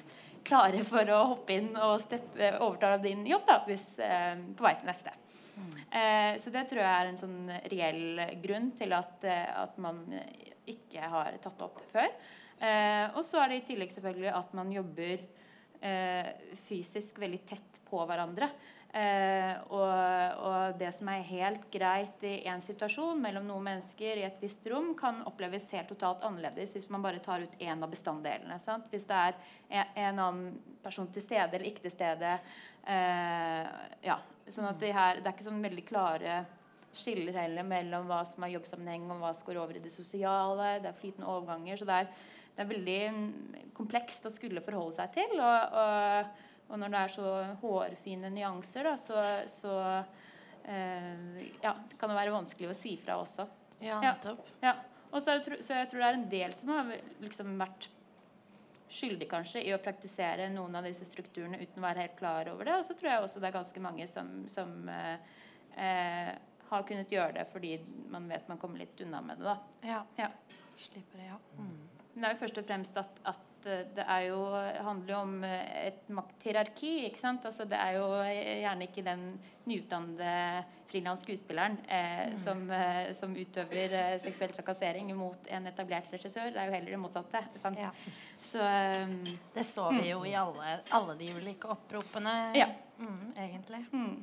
klare 0.48 0.84
for 0.88 1.08
å 1.12 1.20
hoppe 1.34 1.58
inn 1.58 1.74
og 1.76 1.98
steppe, 2.04 2.54
overta 2.64 2.96
din 3.04 3.26
jobb 3.28 3.46
da, 3.48 3.60
hvis, 3.68 3.88
eh, 4.04 4.40
på 4.56 4.66
vei 4.66 4.76
til 4.80 4.92
neste. 4.92 5.16
Eh, 5.94 6.34
så 6.42 6.50
det 6.50 6.64
tror 6.70 6.82
jeg 6.82 6.92
er 6.92 7.10
en 7.12 7.20
sånn 7.20 7.52
reell 7.72 8.24
grunn 8.42 8.72
til 8.80 8.96
at, 8.98 9.28
at 9.28 9.76
man 9.78 10.02
ikke 10.66 11.12
har 11.12 11.36
tatt 11.44 11.60
det 11.60 11.68
opp 11.68 11.84
før. 11.92 12.10
Og 13.14 13.24
så 13.28 13.42
er 13.44 13.52
det 13.52 13.58
i 13.60 13.66
tillegg 13.68 13.92
selvfølgelig 13.92 14.30
at 14.32 14.54
man 14.56 14.70
jobber 14.72 15.26
fysisk 16.64 17.18
veldig 17.20 17.42
tett 17.50 17.80
på 17.90 18.00
hverandre. 18.08 18.48
Eh, 18.94 19.54
og, 19.74 20.42
og 20.46 20.76
det 20.78 20.92
som 20.94 21.08
er 21.10 21.24
helt 21.26 21.64
greit 21.74 22.22
i 22.30 22.36
én 22.46 22.62
situasjon 22.62 23.18
mellom 23.24 23.48
noen 23.50 23.66
mennesker 23.72 24.20
i 24.22 24.26
et 24.28 24.38
visst 24.44 24.68
rom, 24.70 24.92
kan 25.00 25.24
oppleves 25.30 25.66
helt 25.74 25.90
totalt 25.90 26.22
annerledes 26.28 26.76
hvis 26.78 26.86
man 26.94 27.02
bare 27.02 27.24
tar 27.24 27.42
ut 27.42 27.56
én 27.58 27.82
av 27.82 27.90
bestanddelene. 27.90 28.60
Sant? 28.62 28.86
Hvis 28.94 29.10
det 29.10 29.18
er 29.18 29.40
en, 29.70 29.96
en 29.96 30.22
annen 30.28 30.76
person 30.84 31.10
til 31.10 31.26
stede 31.26 31.50
eller 31.50 31.66
ikke 31.72 31.88
til 31.88 31.96
stede. 31.96 32.36
Eh, 32.86 33.72
ja, 34.06 34.20
sånn 34.46 34.70
at 34.70 34.78
det, 34.82 34.94
her, 34.94 35.24
det 35.24 35.26
er 35.26 35.36
ikke 35.38 35.50
sånn 35.50 35.66
veldig 35.66 35.88
klare 35.90 36.44
skiller 36.94 37.34
heller 37.42 37.66
mellom 37.66 38.06
hva 38.10 38.22
som 38.30 38.46
er 38.46 38.54
jobbsammenheng 38.54 39.10
og 39.10 39.22
hva 39.24 39.34
som 39.34 39.48
går 39.48 39.60
over 39.64 39.78
i 39.78 39.84
det 39.84 39.92
sosiale. 39.94 40.78
Det 40.84 40.92
er 40.92 41.00
flytende 41.00 41.30
overganger. 41.30 41.80
Så 41.80 41.90
det 41.90 42.00
er, 42.04 42.10
det 42.54 42.62
er 42.64 42.70
veldig 42.70 43.00
mm, 43.16 43.30
komplekst 43.78 44.30
å 44.30 44.34
skulle 44.34 44.64
forholde 44.66 44.98
seg 45.00 45.16
til. 45.18 45.34
Og, 45.40 45.78
og, 45.82 46.50
og 46.70 46.80
når 46.80 46.94
det 46.94 47.02
er 47.02 47.14
så 47.16 47.32
hårfine 47.62 48.32
nyanser, 48.34 48.88
da, 48.88 48.94
så, 48.98 49.24
så 49.52 49.74
eh, 50.64 51.50
ja, 51.64 51.76
det 51.90 52.00
kan 52.00 52.12
det 52.12 52.18
være 52.18 52.34
vanskelig 52.34 52.72
å 52.72 52.78
si 52.78 52.96
fra 53.02 53.20
også. 53.22 53.48
Ja, 53.84 54.00
nettopp. 54.02 54.48
Ja. 54.64 54.78
Og 55.14 55.22
så, 55.22 55.36
så 55.62 55.78
jeg 55.78 55.90
tror 55.92 56.02
det 56.02 56.08
er 56.08 56.18
en 56.18 56.30
del 56.32 56.56
som 56.58 56.72
har 56.74 56.96
liksom 57.22 57.54
vært 57.60 57.90
skyldig 58.94 59.28
kanskje 59.30 59.64
i 59.66 59.74
å 59.74 59.82
praktisere 59.82 60.50
noen 60.54 60.78
av 60.78 60.86
disse 60.86 61.06
strukturene 61.08 61.60
uten 61.62 61.82
å 61.82 61.86
være 61.86 62.06
helt 62.06 62.18
klar 62.18 62.50
over 62.52 62.70
det. 62.70 62.80
Og 62.80 62.88
så 62.88 62.96
tror 62.98 63.12
jeg 63.12 63.26
også 63.26 63.42
det 63.42 63.50
er 63.50 63.56
ganske 63.58 63.84
mange 63.84 64.08
som, 64.10 64.34
som 64.52 64.74
eh, 64.90 65.38
eh, 65.82 66.34
har 66.70 66.86
kunnet 66.90 67.14
gjøre 67.14 67.38
det 67.40 67.48
fordi 67.52 67.78
man 68.14 68.28
vet 68.32 68.50
man 68.50 68.62
kommer 68.62 68.82
litt 68.84 69.02
unna 69.06 69.22
med 69.26 69.42
det. 69.42 69.50
da. 69.50 69.90
Ja. 69.90 70.04
Ja. 70.20 70.30
Slipper 70.78 71.22
det, 71.22 71.30
ja. 71.30 71.40
Mm. 71.58 71.74
Men 72.14 72.22
det 72.22 72.30
er 72.30 72.36
jo 72.36 72.42
først 72.44 72.62
og 72.62 72.70
fremst 72.70 73.02
at, 73.02 73.20
at 73.30 73.53
eh, 73.70 73.84
det 73.96 74.06
er 74.08 74.28
jo, 74.30 74.40
handler 74.86 75.14
jo 75.14 75.20
om 75.24 75.36
eh, 75.48 75.88
et 75.88 76.10
makthierarki. 76.14 77.06
ikke 77.10 77.20
sant? 77.22 77.46
Altså 77.46 77.66
Det 77.70 77.78
er 77.80 77.98
jo 78.00 78.08
gjerne 78.24 78.88
ikke 78.88 79.04
den 79.06 79.26
nyutdannede 79.66 80.64
frilans 80.94 81.24
skuespilleren 81.26 81.78
eh, 81.90 82.36
som, 82.38 82.64
eh, 82.72 83.14
som 83.18 83.32
utøver 83.34 83.94
eh, 83.98 84.18
seksuell 84.22 84.52
trakassering 84.54 85.10
mot 85.18 85.48
en 85.50 85.66
etablert 85.72 86.12
regissør. 86.14 86.52
Det 86.54 86.62
er 86.62 86.70
jo 86.70 86.76
heller 86.78 86.96
det 86.96 87.00
motsatte. 87.02 87.42
sant? 87.58 87.80
Ja. 87.82 87.90
Så 88.44 88.60
um, 88.62 89.16
Det 89.56 89.64
så 89.66 89.88
vi 89.96 90.10
jo 90.12 90.20
i 90.30 90.36
alle, 90.38 90.76
alle 90.94 91.16
de 91.18 91.32
ulike 91.34 91.72
oppropene, 91.74 92.36
Ja. 92.60 92.68
mm, 93.00 93.32
egentlig. 93.38 93.86
Mm. 93.92 94.20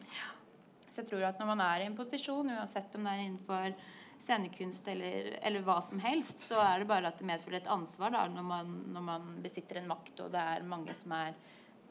Så 0.90 1.02
jeg 1.02 1.08
tror 1.10 1.24
at 1.28 1.38
når 1.40 1.46
man 1.54 1.60
er 1.64 1.82
i 1.82 1.88
en 1.90 1.96
posisjon, 1.98 2.50
uansett 2.54 2.94
om 2.98 3.04
det 3.06 3.12
er 3.16 3.24
innenfor 3.24 3.74
scenekunst 4.20 4.88
eller, 4.88 5.30
eller 5.42 5.64
hva 5.64 5.78
som 5.84 6.00
helst, 6.02 6.42
så 6.44 6.60
er 6.62 6.82
det 6.82 6.88
bare 6.90 7.10
at 7.10 7.20
det 7.20 7.28
medfører 7.28 7.60
et 7.62 7.70
ansvar 7.72 8.12
da, 8.14 8.26
når, 8.28 8.46
man, 8.46 8.74
når 8.94 9.06
man 9.06 9.30
besitter 9.44 9.80
en 9.80 9.88
makt, 9.90 10.26
og 10.26 10.34
det 10.34 10.42
er 10.54 10.66
mange 10.68 10.94
som, 10.98 11.14
er, 11.16 11.36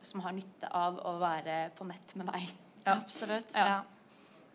som 0.06 0.22
har 0.26 0.36
nytte 0.38 0.70
av 0.78 1.02
å 1.10 1.16
være 1.22 1.62
på 1.78 1.88
nett 1.90 2.14
med 2.20 2.30
deg. 2.30 2.52
Absolutt. 2.90 3.56
Ja. 3.58 3.80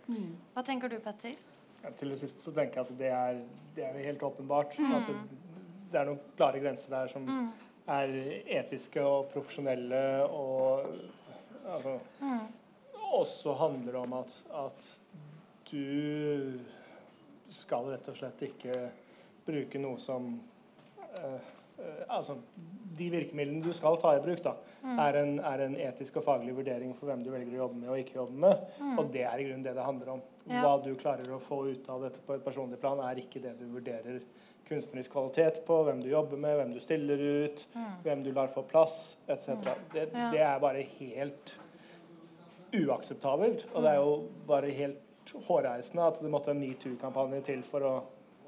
Ja. 0.07 0.21
Hva 0.55 0.65
tenker 0.67 0.93
du, 0.93 0.99
Petter? 1.03 1.35
Ja, 1.83 1.93
til 1.99 2.15
det 2.15 2.21
siste 2.23 2.45
så 2.45 2.53
tenker 2.55 2.81
jeg 2.81 2.87
at 2.87 2.99
det 3.01 3.11
er, 3.13 3.41
det 3.77 3.87
er 3.89 4.01
helt 4.07 4.23
åpenbart. 4.25 4.77
At 4.79 5.11
det, 5.11 5.17
det 5.93 6.01
er 6.01 6.11
noen 6.11 6.35
klare 6.39 6.63
grenser 6.63 6.95
der 6.95 7.13
som 7.13 7.29
er 7.85 8.15
etiske 8.63 9.03
og 9.05 9.29
profesjonelle 9.33 10.01
og 10.33 10.87
altså, 11.69 11.99
også 13.15 13.57
handler 13.61 13.99
om 14.01 14.17
at, 14.23 14.39
at 14.65 14.89
du 15.69 16.57
skal 17.55 17.91
rett 17.93 18.09
og 18.13 18.17
slett 18.19 18.43
ikke 18.49 18.79
bruke 19.47 19.81
noe 19.83 20.01
som 20.03 20.33
eh, 21.19 21.53
eh, 21.79 22.05
Altså, 22.09 22.37
de 22.95 23.09
virkemidlene 23.11 23.65
du 23.65 23.73
skal 23.75 23.97
ta 23.99 24.13
i 24.17 24.21
bruk, 24.23 24.39
da, 24.45 24.53
er, 25.03 25.17
en, 25.19 25.33
er 25.43 25.65
en 25.65 25.75
etisk 25.89 26.21
og 26.21 26.25
faglig 26.29 26.53
vurdering 26.55 26.93
for 26.95 27.11
hvem 27.11 27.25
du 27.27 27.31
velger 27.33 27.57
å 27.57 27.65
jobbe 27.65 27.81
med 27.81 27.91
og 27.91 27.99
ikke 27.99 28.19
jobbe 28.21 28.41
med. 28.45 28.69
Og 29.01 29.09
det 29.13 29.25
er 29.27 29.41
i 29.43 29.47
grunnen 29.49 29.65
det 29.67 29.73
det 29.75 29.87
handler 29.89 30.13
om. 30.15 30.23
Ja. 30.47 30.61
Hva 30.63 30.75
du 30.85 30.93
klarer 31.01 31.33
å 31.35 31.41
få 31.43 31.59
ut 31.73 31.89
av 31.91 32.05
dette 32.07 32.23
på 32.23 32.37
et 32.37 32.45
personlig 32.47 32.79
plan, 32.83 33.03
er 33.03 33.19
ikke 33.19 33.43
det 33.43 33.57
du 33.59 33.65
vurderer 33.73 34.21
kunstnerisk 34.69 35.13
kvalitet 35.13 35.59
på, 35.67 35.81
hvem 35.85 35.99
du 36.01 36.09
jobber 36.13 36.39
med, 36.41 36.55
hvem 36.61 36.71
du 36.73 36.81
stiller 36.81 37.21
ut, 37.45 37.67
hvem 38.07 38.23
du 38.25 38.31
lar 38.33 38.49
få 38.55 38.63
plass, 38.71 39.17
etc. 39.27 39.59
Det, 39.93 40.07
Ja. 40.15 40.31
det 40.33 40.41
er 40.47 40.63
bare 40.63 40.87
helt 40.95 41.57
uakseptabelt. 42.75 43.67
Og 43.75 43.83
det 43.85 43.91
er 43.91 44.01
jo 44.01 44.15
bare 44.49 44.71
helt 44.75 45.03
hårreisende 45.47 46.05
at 46.07 46.21
det 46.21 46.31
måtte 46.33 46.51
en 46.53 46.61
metoo-kampanje 46.61 47.41
til 47.49 47.63
for 47.67 47.87
å, 47.89 47.95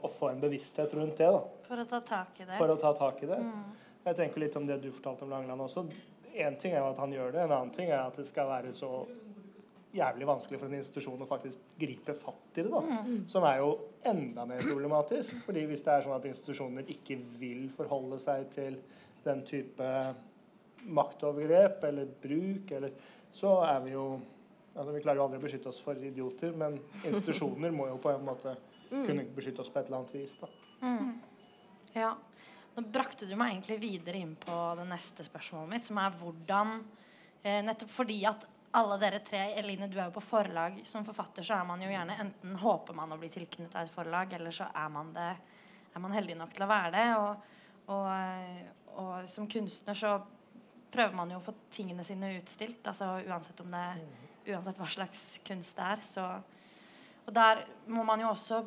å 0.02 0.10
få 0.10 0.30
en 0.32 0.40
bevissthet 0.42 0.94
rundt 0.94 1.16
det. 1.18 1.30
da, 1.32 1.42
For 1.68 1.82
å 1.82 1.86
ta 1.88 2.00
tak 2.00 2.40
i 2.40 2.44
det. 2.44 2.56
For 2.58 2.72
å 2.72 2.76
ta 2.80 2.92
tak 2.98 3.22
i 3.22 3.30
det. 3.30 3.40
Jeg 4.06 4.16
tenker 4.20 4.40
litt 4.44 4.56
om 4.56 4.66
det 4.68 4.78
du 4.82 4.90
fortalte 4.94 5.24
om 5.26 5.30
Langeland 5.34 5.64
også. 5.64 5.86
Én 6.36 6.58
ting 6.60 6.74
er 6.74 6.82
jo 6.84 6.90
at 6.92 6.98
han 7.00 7.12
gjør 7.14 7.32
det, 7.32 7.40
en 7.46 7.52
annen 7.56 7.72
ting 7.74 7.88
er 7.90 8.02
at 8.04 8.16
det 8.20 8.26
skal 8.28 8.46
være 8.50 8.74
så 8.76 8.90
jævlig 9.96 10.26
vanskelig 10.28 10.58
for 10.60 10.68
en 10.68 10.76
institusjon 10.76 11.22
å 11.24 11.28
faktisk 11.30 11.76
gripe 11.80 12.12
fatt 12.14 12.58
i 12.60 12.62
det. 12.66 12.70
da, 12.70 12.82
Som 13.32 13.46
er 13.48 13.62
jo 13.62 13.70
enda 14.04 14.44
mer 14.44 14.60
problematisk. 14.60 15.34
fordi 15.46 15.64
hvis 15.70 15.82
det 15.82 15.94
er 15.94 16.04
sånn 16.04 16.16
at 16.18 16.28
institusjoner 16.28 16.84
ikke 16.92 17.16
vil 17.40 17.70
forholde 17.72 18.18
seg 18.20 18.50
til 18.52 18.76
den 19.24 19.40
type 19.48 19.90
maktovergrep 20.86 21.84
eller 21.88 22.06
bruk, 22.22 22.70
eller, 22.76 22.92
så 23.32 23.56
er 23.66 23.80
vi 23.84 23.94
jo 23.96 24.04
altså 24.76 24.92
Vi 24.94 25.02
klarer 25.04 25.20
jo 25.20 25.26
aldri 25.26 25.40
å 25.40 25.44
beskytte 25.44 25.70
oss 25.72 25.80
for 25.82 25.98
idioter, 25.98 26.52
men 26.56 26.78
institusjoner 27.02 27.74
må 27.74 27.88
jo 27.90 27.98
på 28.02 28.12
en 28.12 28.24
måte 28.26 28.56
kunne 28.90 29.26
beskytte 29.34 29.64
oss 29.64 29.72
på 29.72 29.80
et 29.80 29.88
eller 29.88 30.02
annet 30.02 30.14
vis. 30.14 30.36
da. 30.40 30.50
Ja. 31.96 32.12
Nå 32.76 32.84
brakte 32.92 33.26
du 33.26 33.32
meg 33.40 33.54
egentlig 33.54 33.78
videre 33.80 34.20
inn 34.20 34.34
på 34.36 34.56
det 34.76 34.84
neste 34.90 35.24
spørsmålet 35.24 35.70
mitt, 35.72 35.86
som 35.88 35.98
er 36.02 36.12
hvordan 36.20 36.74
eh, 37.42 37.62
Nettopp 37.64 37.94
fordi 37.94 38.18
at 38.28 38.44
alle 38.76 38.98
dere 39.00 39.22
tre 39.24 39.40
Eline, 39.56 39.88
du 39.88 39.96
er 39.96 40.10
jo 40.10 40.16
på 40.18 40.24
forlag. 40.26 40.82
Som 40.84 41.06
forfatter 41.06 41.46
så 41.46 41.56
er 41.56 41.64
man 41.64 41.80
jo 41.80 41.88
gjerne 41.88 42.18
enten 42.20 42.58
håper 42.60 42.96
man 42.98 43.14
å 43.14 43.20
bli 43.20 43.30
tilknyttet 43.32 43.78
et 43.80 43.94
forlag, 43.94 44.34
eller 44.36 44.52
så 44.52 44.68
er 44.76 44.90
man 44.92 45.14
det 45.16 45.30
er 45.96 46.02
man 46.04 46.12
heldig 46.12 46.36
nok 46.36 46.52
til 46.52 46.66
å 46.66 46.68
være 46.68 46.92
det. 46.92 47.06
Og, 47.16 47.54
og, 47.94 48.08
eh, 48.12 48.90
og 49.00 49.30
som 49.32 49.48
kunstner 49.48 49.96
så 49.96 50.18
prøver 50.92 51.16
man 51.16 51.32
jo 51.32 51.40
å 51.40 51.46
få 51.46 51.54
tingene 51.72 52.04
sine 52.04 52.34
utstilt. 52.36 52.82
Altså 52.84 53.14
uansett 53.24 53.64
om 53.64 53.72
det 53.72 53.86
Uansett 54.46 54.78
hva 54.78 54.88
slags 54.90 55.24
kunst 55.46 55.76
det 55.76 55.88
er. 55.94 56.04
Så 56.04 56.26
Og 57.26 57.34
der 57.34 57.64
må 57.90 58.04
man 58.06 58.20
jo 58.22 58.30
også 58.30 58.62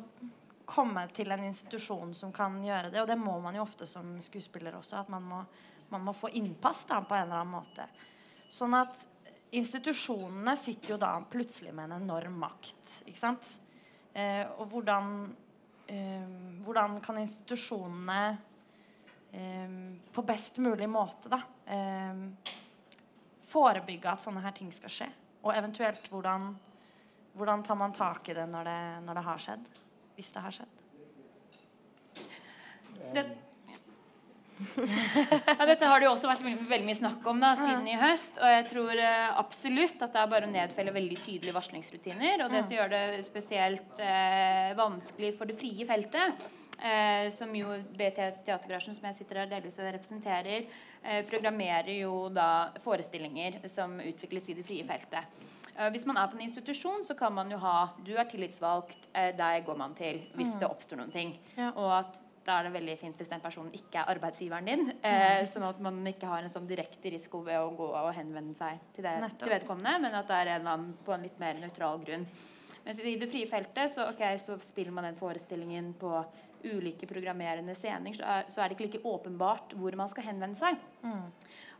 komme 0.70 1.06
til 1.14 1.32
en 1.32 1.44
institusjon 1.44 2.12
som 2.14 2.32
kan 2.32 2.58
gjøre 2.62 2.90
det. 2.92 3.00
Og 3.02 3.08
det 3.08 3.18
må 3.18 3.38
man 3.40 3.56
jo 3.56 3.64
ofte 3.64 3.88
som 3.88 4.12
skuespiller 4.22 4.76
også. 4.78 5.00
At 5.00 5.08
man 5.12 5.24
må, 5.26 5.40
man 5.90 6.04
må 6.04 6.14
få 6.16 6.30
innpass 6.38 6.84
da, 6.90 7.00
på 7.02 7.16
en 7.16 7.24
eller 7.24 7.40
annen 7.40 7.56
måte. 7.56 7.86
Sånn 8.50 8.76
at 8.78 9.06
institusjonene 9.56 10.54
sitter 10.58 10.94
jo 10.94 11.00
da 11.00 11.14
plutselig 11.30 11.72
med 11.74 11.88
en 11.88 12.02
enorm 12.04 12.38
makt. 12.42 13.00
Ikke 13.06 13.22
sant? 13.22 13.56
Eh, 14.12 14.44
og 14.58 14.70
hvordan, 14.70 15.10
eh, 15.90 16.30
hvordan 16.66 16.98
kan 17.02 17.18
institusjonene 17.18 18.20
eh, 19.32 19.76
på 20.12 20.26
best 20.26 20.58
mulig 20.62 20.88
måte 20.90 21.30
da 21.30 21.40
eh, 21.70 22.22
forebygge 23.50 24.12
at 24.12 24.22
sånne 24.22 24.42
her 24.44 24.54
ting 24.54 24.70
skal 24.74 24.94
skje? 25.00 25.10
Og 25.40 25.52
eventuelt 25.56 26.08
hvordan, 26.12 26.50
hvordan 27.38 27.62
tar 27.66 27.78
man 27.80 27.94
tak 27.96 28.28
i 28.28 28.36
det 28.36 28.48
når 28.48 28.68
det, 28.68 28.80
når 29.06 29.20
det 29.20 29.28
har 29.28 29.44
skjedd? 29.46 29.70
Hvis 30.16 30.32
det 30.34 30.42
har 30.44 30.56
skjedd? 30.56 30.76
Det, 33.14 33.24
ja, 35.58 35.66
dette 35.66 35.88
har 35.88 36.00
det 36.00 36.06
jo 36.06 36.12
også 36.12 36.28
vært 36.28 36.44
veldig, 36.44 36.66
veldig 36.68 36.88
mye 36.88 36.98
snakk 36.98 37.26
om 37.30 37.40
da, 37.40 37.54
siden 37.58 37.86
i 37.88 37.96
høst. 38.00 38.36
Og 38.40 38.52
jeg 38.54 38.66
tror 38.68 38.92
eh, 39.00 39.26
absolutt 39.40 40.04
at 40.04 40.12
det 40.12 40.22
er 40.22 40.32
bare 40.34 40.48
å 40.48 40.52
nedfelle 40.52 40.94
veldig 40.94 41.18
tydelige 41.22 41.56
varslingsrutiner. 41.56 42.44
Og 42.44 42.52
det 42.52 42.62
som 42.66 42.76
gjør 42.76 42.92
det 42.92 43.04
spesielt 43.26 44.04
eh, 44.04 44.72
vanskelig 44.78 45.32
for 45.38 45.50
det 45.50 45.56
frie 45.60 45.88
feltet, 45.88 46.46
eh, 46.76 47.26
som 47.34 47.52
jo 47.56 47.72
BT 47.96 48.20
Teatergarasjen, 48.46 48.96
som 48.98 49.08
jeg 49.08 49.20
sitter 49.22 49.42
her 49.42 49.52
delvis 49.54 49.80
og 49.80 49.88
representerer, 49.88 50.68
eh, 50.68 50.88
programmerer 51.30 51.94
jo 52.02 52.28
da 52.28 52.70
forestillinger 52.84 53.62
som 53.72 53.94
utvikles 54.04 54.50
i 54.52 54.56
det 54.58 54.66
frie 54.68 54.84
feltet. 54.84 55.40
Eh, 55.76 55.90
hvis 55.94 56.06
man 56.08 56.18
er 56.20 56.28
på 56.28 56.36
en 56.36 56.44
institusjon, 56.44 57.04
så 57.08 57.16
kan 57.16 57.32
man 57.34 57.50
jo 57.50 57.58
ha 57.62 57.90
Du 58.04 58.12
er 58.16 58.28
tillitsvalgt, 58.28 59.08
deg 59.14 59.64
går 59.66 59.78
man 59.78 59.94
til 59.96 60.20
hvis 60.36 60.58
det 60.60 60.68
oppstår 60.68 61.00
noen 61.00 61.14
ting. 61.14 61.38
Ja. 61.56 61.70
Og 61.72 61.94
at 62.02 62.18
da 62.46 62.58
er 62.58 62.66
det 62.66 62.74
veldig 62.74 62.96
fint 63.00 63.20
hvis 63.20 63.30
den 63.30 63.42
personen 63.42 63.72
ikke 63.76 64.00
er 64.00 64.12
arbeidsgiveren 64.14 64.68
din. 64.68 64.86
Eh, 65.06 65.42
sånn 65.50 65.66
at 65.68 65.80
man 65.82 66.00
ikke 66.08 66.28
har 66.30 66.44
en 66.44 66.52
sånn 66.52 66.68
direkte 66.68 67.12
risiko 67.12 67.42
ved 67.46 67.60
å 67.60 67.72
gå 67.76 67.90
og 67.92 68.12
henvende 68.16 68.56
seg 68.58 68.80
til, 68.96 69.06
det, 69.06 69.34
til 69.40 69.52
vedkommende, 69.52 69.98
men 70.06 70.16
at 70.16 70.30
det 70.30 70.38
er 70.38 70.54
en 70.56 70.70
annen 70.74 70.94
på 71.04 71.14
en 71.14 71.26
litt 71.26 71.38
mer 71.42 71.60
nøytral 71.60 72.00
grunn. 72.04 72.26
Mens 72.84 73.00
i 73.04 73.18
det 73.20 73.28
frie 73.28 73.48
feltet 73.48 73.92
så, 73.92 74.08
okay, 74.08 74.38
så 74.40 74.56
spiller 74.64 74.94
man 74.96 75.04
den 75.10 75.18
forestillingen 75.20 75.92
på 76.00 76.14
ulike 76.64 77.08
programmerende 77.10 77.74
scener, 77.78 78.16
så 78.16 78.28
er, 78.36 78.46
så 78.52 78.62
er 78.62 78.70
det 78.70 78.76
ikke 78.76 78.88
like 78.88 79.02
åpenbart 79.08 79.74
hvor 79.78 79.96
man 79.98 80.12
skal 80.12 80.26
henvende 80.28 80.58
seg. 80.58 80.80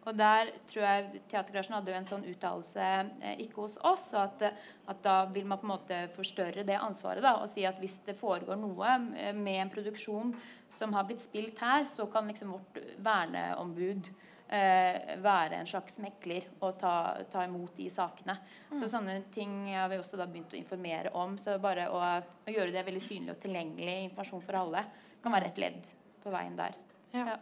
Og 0.08 0.16
der 0.16 0.48
tror 0.70 0.84
jeg 0.86 1.20
Teatergarasjen 1.28 1.76
hadde 1.76 1.92
jo 1.92 1.98
en 1.98 2.08
sånn 2.08 2.24
uttalelse 2.30 2.86
eh, 3.20 3.42
ikke 3.44 3.60
hos 3.60 3.76
oss. 3.84 4.06
At, 4.16 4.40
at 4.88 5.02
da 5.04 5.16
vil 5.32 5.44
man 5.48 5.60
på 5.60 5.68
en 5.68 5.74
måte 5.74 5.98
forstørre 6.14 6.64
det 6.66 6.78
ansvaret 6.80 7.24
da, 7.24 7.34
og 7.42 7.50
si 7.52 7.66
at 7.68 7.80
hvis 7.82 7.98
det 8.06 8.16
foregår 8.20 8.56
noe 8.60 8.94
eh, 9.20 9.34
med 9.36 9.66
en 9.66 9.72
produksjon 9.72 10.32
som 10.72 10.96
har 10.96 11.04
blitt 11.08 11.20
spilt 11.20 11.60
her, 11.60 11.84
så 11.90 12.08
kan 12.08 12.30
liksom 12.30 12.56
vårt 12.56 12.80
verneombud 13.04 14.08
være 14.50 15.60
en 15.60 15.68
slags 15.70 16.00
mekler 16.02 16.48
og 16.58 16.72
ta, 16.80 16.92
ta 17.30 17.44
imot 17.46 17.76
de 17.76 17.84
sakene. 17.92 18.34
Så 18.74 18.88
sånne 18.90 19.20
ting 19.30 19.68
har 19.70 19.86
vi 19.92 20.00
også 20.00 20.18
da 20.18 20.26
begynt 20.26 20.56
å 20.56 20.58
informere 20.58 21.12
om. 21.14 21.36
Så 21.38 21.54
bare 21.62 21.84
å, 21.94 22.00
å 22.02 22.50
gjøre 22.50 22.74
det 22.74 22.82
veldig 22.88 23.02
synlig 23.04 23.36
og 23.36 23.44
tilgjengelig 23.44 23.94
informasjon 24.08 24.42
for 24.48 24.58
alle 24.58 24.82
kan 25.22 25.36
være 25.36 25.52
et 25.52 25.62
ledd 25.62 25.92
på 26.24 26.34
veien 26.34 26.58
der. 26.58 26.74
Ja. 27.14 27.28
Ja. 27.30 27.38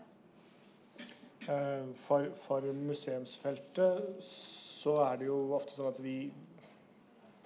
For, 2.05 2.29
for 2.45 2.69
museumsfeltet 2.77 4.21
så 4.29 4.99
er 5.07 5.21
det 5.23 5.31
jo 5.31 5.38
ofte 5.57 5.79
sånn 5.79 5.93
at 5.95 6.00
vi 6.05 6.19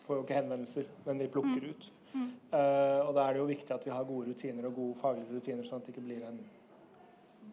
får 0.02 0.19
jo 0.19 0.25
ikke 0.25 0.40
henvendelser, 0.40 0.88
men 1.07 1.23
vi 1.23 1.31
plukker 1.31 1.69
ut. 1.71 1.90
Eh, 2.12 2.99
og 3.07 3.14
da 3.16 3.25
er 3.25 3.37
det 3.37 3.40
jo 3.40 3.49
viktig 3.49 3.73
at 3.73 3.87
vi 3.87 3.92
har 3.95 4.09
gode 4.09 4.33
rutiner 4.33 4.66
og 4.69 4.75
gode 4.76 4.99
faglige 5.00 5.38
rutiner, 5.38 5.64
sånn 5.64 5.81
at 5.81 5.87
det 5.87 5.95
ikke 5.95 6.04
blir 6.04 6.25
en 6.28 6.40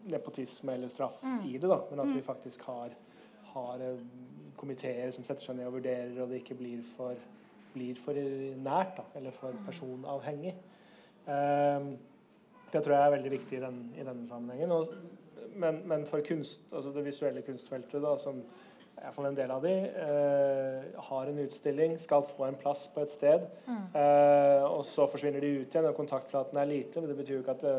nepotisme 0.07 0.73
eller 0.73 0.91
straff 0.91 1.19
i 1.45 1.57
det, 1.57 1.69
da, 1.69 1.79
men 1.89 2.03
at 2.03 2.15
vi 2.15 2.21
faktisk 2.23 2.63
har, 2.69 2.95
har 3.53 3.83
eh, 3.83 4.03
komiteer 4.59 5.11
som 5.15 5.25
setter 5.27 5.45
seg 5.45 5.59
ned 5.59 5.69
og 5.69 5.77
vurderer, 5.79 6.15
og 6.21 6.31
det 6.31 6.41
ikke 6.43 6.57
blir 6.59 6.83
for, 6.95 7.19
blir 7.73 7.99
for 7.99 8.17
nært 8.63 8.97
da, 8.99 9.07
eller 9.19 9.35
for 9.35 9.55
personavhengig. 9.67 10.55
Um, 11.29 11.93
det 12.69 12.81
tror 12.83 12.95
jeg 12.95 13.05
er 13.05 13.13
veldig 13.15 13.31
viktig 13.31 13.57
i, 13.57 13.61
den, 13.61 13.77
i 13.97 14.05
denne 14.05 14.27
sammenhengen. 14.29 14.71
Og, 14.71 14.87
men, 15.59 15.81
men 15.89 16.05
for 16.09 16.23
kunst, 16.25 16.65
altså 16.73 16.91
det 16.95 17.05
visuelle 17.05 17.43
kunstfeltet, 17.45 18.01
da, 18.03 18.15
som 18.21 18.41
hvert 18.99 19.29
en 19.29 19.37
del 19.37 19.51
av 19.53 19.63
de, 19.63 19.73
uh, 19.95 21.01
har 21.09 21.29
en 21.29 21.41
utstilling, 21.45 21.95
skal 22.01 22.25
få 22.27 22.49
en 22.49 22.59
plass 22.59 22.87
på 22.93 23.03
et 23.05 23.13
sted, 23.13 23.45
eh, 23.95 24.65
og 24.65 24.83
så 24.87 25.07
forsvinner 25.07 25.43
de 25.43 25.53
ut 25.61 25.75
igjen, 25.75 25.87
og 25.87 25.95
kontaktflaten 25.95 26.59
er 26.59 26.67
lite. 26.67 26.99
Men 26.99 27.11
det 27.11 27.17
betyr 27.21 27.37
jo 27.37 27.43
ikke 27.45 27.55
at 27.55 27.63
det, 27.63 27.75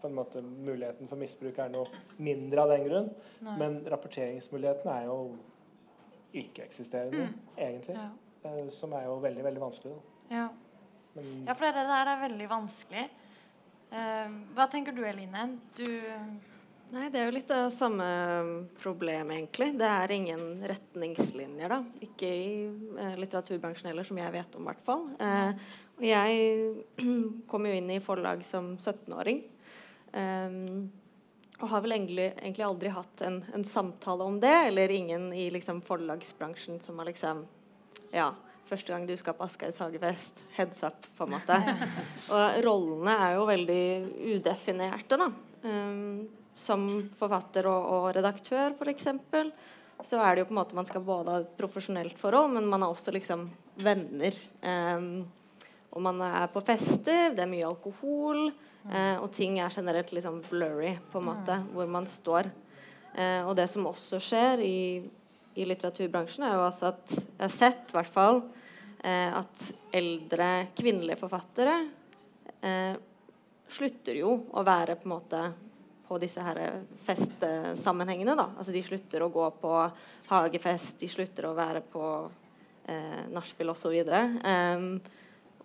på 0.00 0.08
en 0.08 0.16
måte, 0.16 0.42
muligheten 0.42 1.10
for 1.10 1.20
misbruk 1.20 1.58
er 1.62 1.72
noe 1.72 2.02
mindre 2.22 2.64
av 2.64 2.72
den 2.74 2.86
grunn. 2.86 3.10
Nei. 3.46 3.56
Men 3.60 3.78
rapporteringsmuligheten 3.90 4.90
er 4.92 5.06
jo 5.08 5.18
ikke-eksisterende, 6.38 7.30
egentlig. 7.56 7.96
Ja. 7.98 8.10
Eh, 8.48 8.68
som 8.74 8.92
er 8.96 9.08
jo 9.08 9.18
veldig, 9.24 9.44
veldig 9.48 9.64
vanskelig. 9.64 9.94
Da. 9.94 10.36
Ja. 10.36 10.48
Men 11.16 11.32
ja, 11.48 11.56
for 11.56 11.66
det 11.66 11.88
der 11.88 12.12
er 12.12 12.22
veldig 12.26 12.50
vanskelig. 12.50 13.08
Eh, 13.88 14.38
hva 14.54 14.68
tenker 14.70 14.94
du, 14.94 15.02
Eline? 15.08 15.48
Du 15.78 15.88
Nei, 16.88 17.10
det 17.12 17.18
er 17.20 17.26
jo 17.28 17.34
litt 17.34 17.50
det 17.50 17.74
samme 17.76 18.04
problemet, 18.80 19.34
egentlig. 19.34 19.74
Det 19.76 19.88
er 19.92 20.12
ingen 20.14 20.62
retningslinjer, 20.70 21.68
da. 21.68 21.82
Ikke 22.06 22.30
i 22.32 22.46
eh, 22.64 23.18
litteraturbransjen 23.20 23.90
heller, 23.90 24.08
som 24.08 24.16
jeg 24.16 24.32
vet 24.32 24.56
om, 24.56 24.64
i 24.64 24.70
hvert 24.70 24.86
fall. 24.86 25.04
Eh, 25.20 25.66
og 25.98 26.06
jeg 26.08 27.02
kom 27.50 27.68
jo 27.68 27.74
inn 27.76 27.92
i 27.92 28.00
forlag 28.04 28.40
som 28.48 28.70
17-åring. 28.78 29.42
Eh, 30.12 30.56
og 31.58 31.70
har 31.72 31.82
vel 31.82 31.96
egentlig, 31.96 32.28
egentlig 32.38 32.66
aldri 32.66 32.90
hatt 32.94 33.22
en, 33.26 33.40
en 33.54 33.64
samtale 33.66 34.26
om 34.30 34.36
det, 34.40 34.54
eller 34.68 34.92
ingen 34.94 35.32
i 35.34 35.48
liksom 35.50 35.80
forlagsbransjen 35.86 36.78
som 36.84 37.00
har 37.00 37.10
liksom 37.10 37.46
Ja, 38.14 38.30
første 38.68 38.92
gang 38.92 39.06
du 39.08 39.16
skal 39.18 39.34
på 39.36 39.44
Aschehougs 39.44 39.80
hagefest, 39.82 40.42
heads 40.54 40.84
up, 40.86 41.08
på 41.16 41.26
en 41.26 41.34
måte. 41.34 41.56
og 42.34 42.60
rollene 42.64 43.16
er 43.24 43.34
jo 43.36 43.48
veldig 43.48 43.82
udefinerte, 44.36 45.18
da. 45.18 45.28
Um, 45.64 46.28
som 46.58 46.86
forfatter 47.18 47.66
og, 47.70 47.90
og 47.96 48.06
redaktør, 48.16 48.72
f.eks., 48.78 49.10
så 50.06 50.20
er 50.22 50.36
det 50.36 50.44
jo 50.44 50.48
på 50.48 50.54
en 50.54 50.60
måte 50.60 50.78
man 50.78 50.86
skal 50.86 51.02
både 51.02 51.34
ha 51.34 51.42
et 51.42 51.54
profesjonelt 51.58 52.18
forhold, 52.20 52.52
men 52.54 52.68
man 52.70 52.84
er 52.86 52.92
også 52.92 53.10
liksom 53.14 53.48
venner. 53.82 54.36
Um, 54.62 55.26
og 55.90 56.04
man 56.06 56.22
er 56.22 56.46
på 56.54 56.62
fester, 56.62 57.34
det 57.34 57.42
er 57.42 57.50
mye 57.50 57.66
alkohol, 57.66 58.46
eh, 58.92 59.16
og 59.20 59.30
ting 59.36 59.58
er 59.60 59.74
generelt 59.74 60.12
liksom 60.14 60.40
blurry, 60.48 60.96
på 61.12 61.20
en 61.20 61.28
måte, 61.30 61.60
hvor 61.74 61.90
man 61.90 62.08
står. 62.08 62.50
Eh, 63.14 63.42
og 63.44 63.54
det 63.58 63.68
som 63.72 63.88
også 63.90 64.20
skjer 64.22 64.64
i, 64.64 64.80
i 65.58 65.68
litteraturbransjen, 65.68 66.46
er 66.46 66.56
jo 66.56 66.66
altså 66.66 66.92
at 66.92 67.14
jeg 67.16 67.44
har 67.44 67.54
sett 67.54 67.92
i 67.92 67.98
hvert 67.98 68.12
fall 68.14 68.42
eh, 69.02 69.38
at 69.40 69.70
eldre 69.98 70.50
kvinnelige 70.76 71.20
forfattere 71.20 71.78
eh, 72.60 72.94
slutter 73.68 74.20
jo 74.20 74.34
å 74.56 74.64
være 74.66 74.96
på 74.98 75.08
en 75.08 75.14
måte 75.16 75.42
på 76.08 76.18
disse 76.22 76.40
her 76.40 76.80
festsammenhengene. 77.04 78.34
da. 78.36 78.48
Altså 78.56 78.72
De 78.72 78.82
slutter 78.84 79.22
å 79.22 79.32
gå 79.32 79.44
på 79.60 79.72
hagefest, 80.30 80.96
de 81.00 81.08
slutter 81.10 81.48
å 81.48 81.56
være 81.56 81.82
på 81.84 82.04
eh, 82.88 83.26
nachspiel 83.32 83.74
osv. 83.74 83.98
Um, 84.08 84.88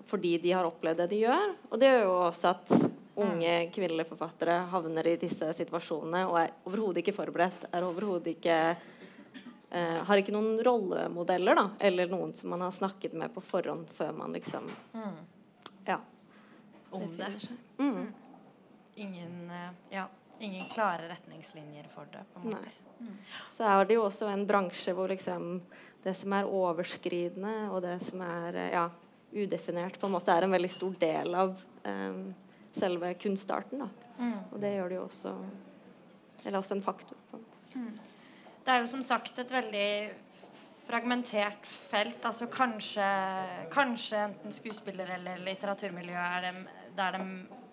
fordi 0.09 0.35
de 0.43 0.51
har 0.51 0.67
opplevd 0.67 1.03
det 1.03 1.09
de 1.13 1.21
gjør. 1.23 1.55
Og 1.69 1.79
det 1.79 1.93
gjør 1.93 2.03
jo 2.09 2.17
også 2.25 2.51
at 2.51 2.73
unge 3.15 3.69
kvinnelige 3.73 4.09
forfattere 4.09 4.55
havner 4.71 5.07
i 5.07 5.17
disse 5.21 5.51
situasjonene 5.53 6.23
og 6.29 6.37
er 6.39 6.53
overhodet 6.65 7.03
ikke 7.03 7.13
forberedt. 7.15 7.67
er 7.71 7.85
overhodet 7.85 8.31
ikke 8.37 8.55
eh, 9.71 9.99
Har 10.05 10.17
ikke 10.17 10.33
noen 10.33 10.59
rollemodeller 10.65 11.55
da, 11.55 11.67
eller 11.79 12.07
noen 12.09 12.33
som 12.37 12.49
man 12.53 12.61
har 12.61 12.71
snakket 12.71 13.13
med 13.13 13.33
på 13.33 13.41
forhånd 13.41 13.89
før 13.93 14.13
man 14.17 14.33
liksom 14.33 14.69
Ja. 15.87 15.99
om 16.91 17.17
det. 17.17 17.41
seg. 17.41 17.57
Mm. 17.79 18.13
Ingen, 18.95 19.49
eh, 19.49 19.69
ja, 19.89 20.07
ingen 20.39 20.69
klare 20.69 21.09
retningslinjer 21.09 21.87
for 21.89 22.05
det. 22.11 22.21
på 22.33 22.39
en 22.39 22.45
måte. 22.51 22.61
Nei. 22.61 23.15
Så 23.49 23.63
er 23.65 23.85
det 23.85 23.95
jo 23.95 24.05
også 24.05 24.29
en 24.31 24.45
bransje 24.47 24.93
hvor 24.93 25.09
liksom 25.09 25.61
det 26.03 26.15
som 26.17 26.33
er 26.33 26.45
overskridende, 26.45 27.69
og 27.71 27.81
det 27.81 28.01
som 28.03 28.21
er 28.21 28.55
eh, 28.55 28.71
ja, 28.73 28.89
udefinert, 29.33 29.99
på 29.99 30.05
en 30.07 30.13
måte 30.13 30.29
er 30.35 30.43
en 30.43 30.51
veldig 30.53 30.71
stor 30.71 30.93
del 30.99 31.35
av 31.35 31.55
eh, 31.83 32.21
selve 32.73 33.13
kunstarten. 33.21 33.85
Mm. 34.17 34.39
Og 34.51 34.59
det 34.61 34.75
gjør 34.75 34.89
det 34.89 34.99
jo 34.99 35.05
også 35.07 35.33
Eller 36.45 36.59
også 36.59 36.75
en 36.75 36.83
faktor. 36.83 37.17
På. 37.31 37.39
mm. 37.73 37.93
Det 38.63 38.71
er 38.71 38.79
jo 38.79 38.87
som 38.87 39.03
sagt 39.03 39.39
et 39.39 39.51
veldig 39.51 39.89
fragmentert 40.87 41.67
felt. 41.67 42.25
Altså 42.25 42.47
kanskje, 42.51 43.07
kanskje 43.71 44.25
enten 44.27 44.55
skuespiller 44.55 45.15
eller 45.17 45.39
litteraturmiljø 45.43 46.15
er 46.19 46.47
det, 46.47 46.53
der 46.97 47.17
de 47.17 47.25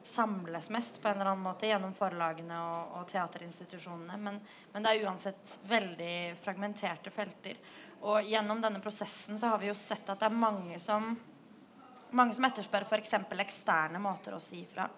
samles 0.02 0.70
mest 0.70 1.00
på 1.02 1.08
en 1.08 1.18
eller 1.18 1.32
annen 1.32 1.44
måte 1.44 1.68
gjennom 1.68 1.92
forlagene 1.94 2.56
og, 2.58 2.94
og 3.00 3.08
teaterinstitusjonene. 3.10 4.16
Men, 4.16 4.40
men 4.72 4.86
det 4.86 4.92
er 4.92 5.06
uansett 5.06 5.58
veldig 5.68 6.14
fragmenterte 6.44 7.12
felter. 7.14 7.58
Og 8.00 8.24
gjennom 8.24 8.62
denne 8.62 8.80
prosessen 8.80 9.38
så 9.38 9.52
har 9.52 9.60
vi 9.60 9.68
jo 9.68 9.76
sett 9.76 10.08
at 10.08 10.22
det 10.22 10.30
er 10.30 10.42
mange 10.46 10.78
som 10.80 11.12
mange 12.16 12.35
som 12.37 12.46
etterspør 12.49 12.87
f.eks. 12.88 13.14
eksterne 13.44 14.01
måter 14.03 14.37
å 14.37 14.42
si 14.42 14.64
fra. 14.70 14.88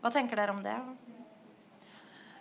Hva 0.00 0.12
tenker 0.14 0.40
dere 0.40 0.54
om 0.54 0.62
det? 0.64 0.76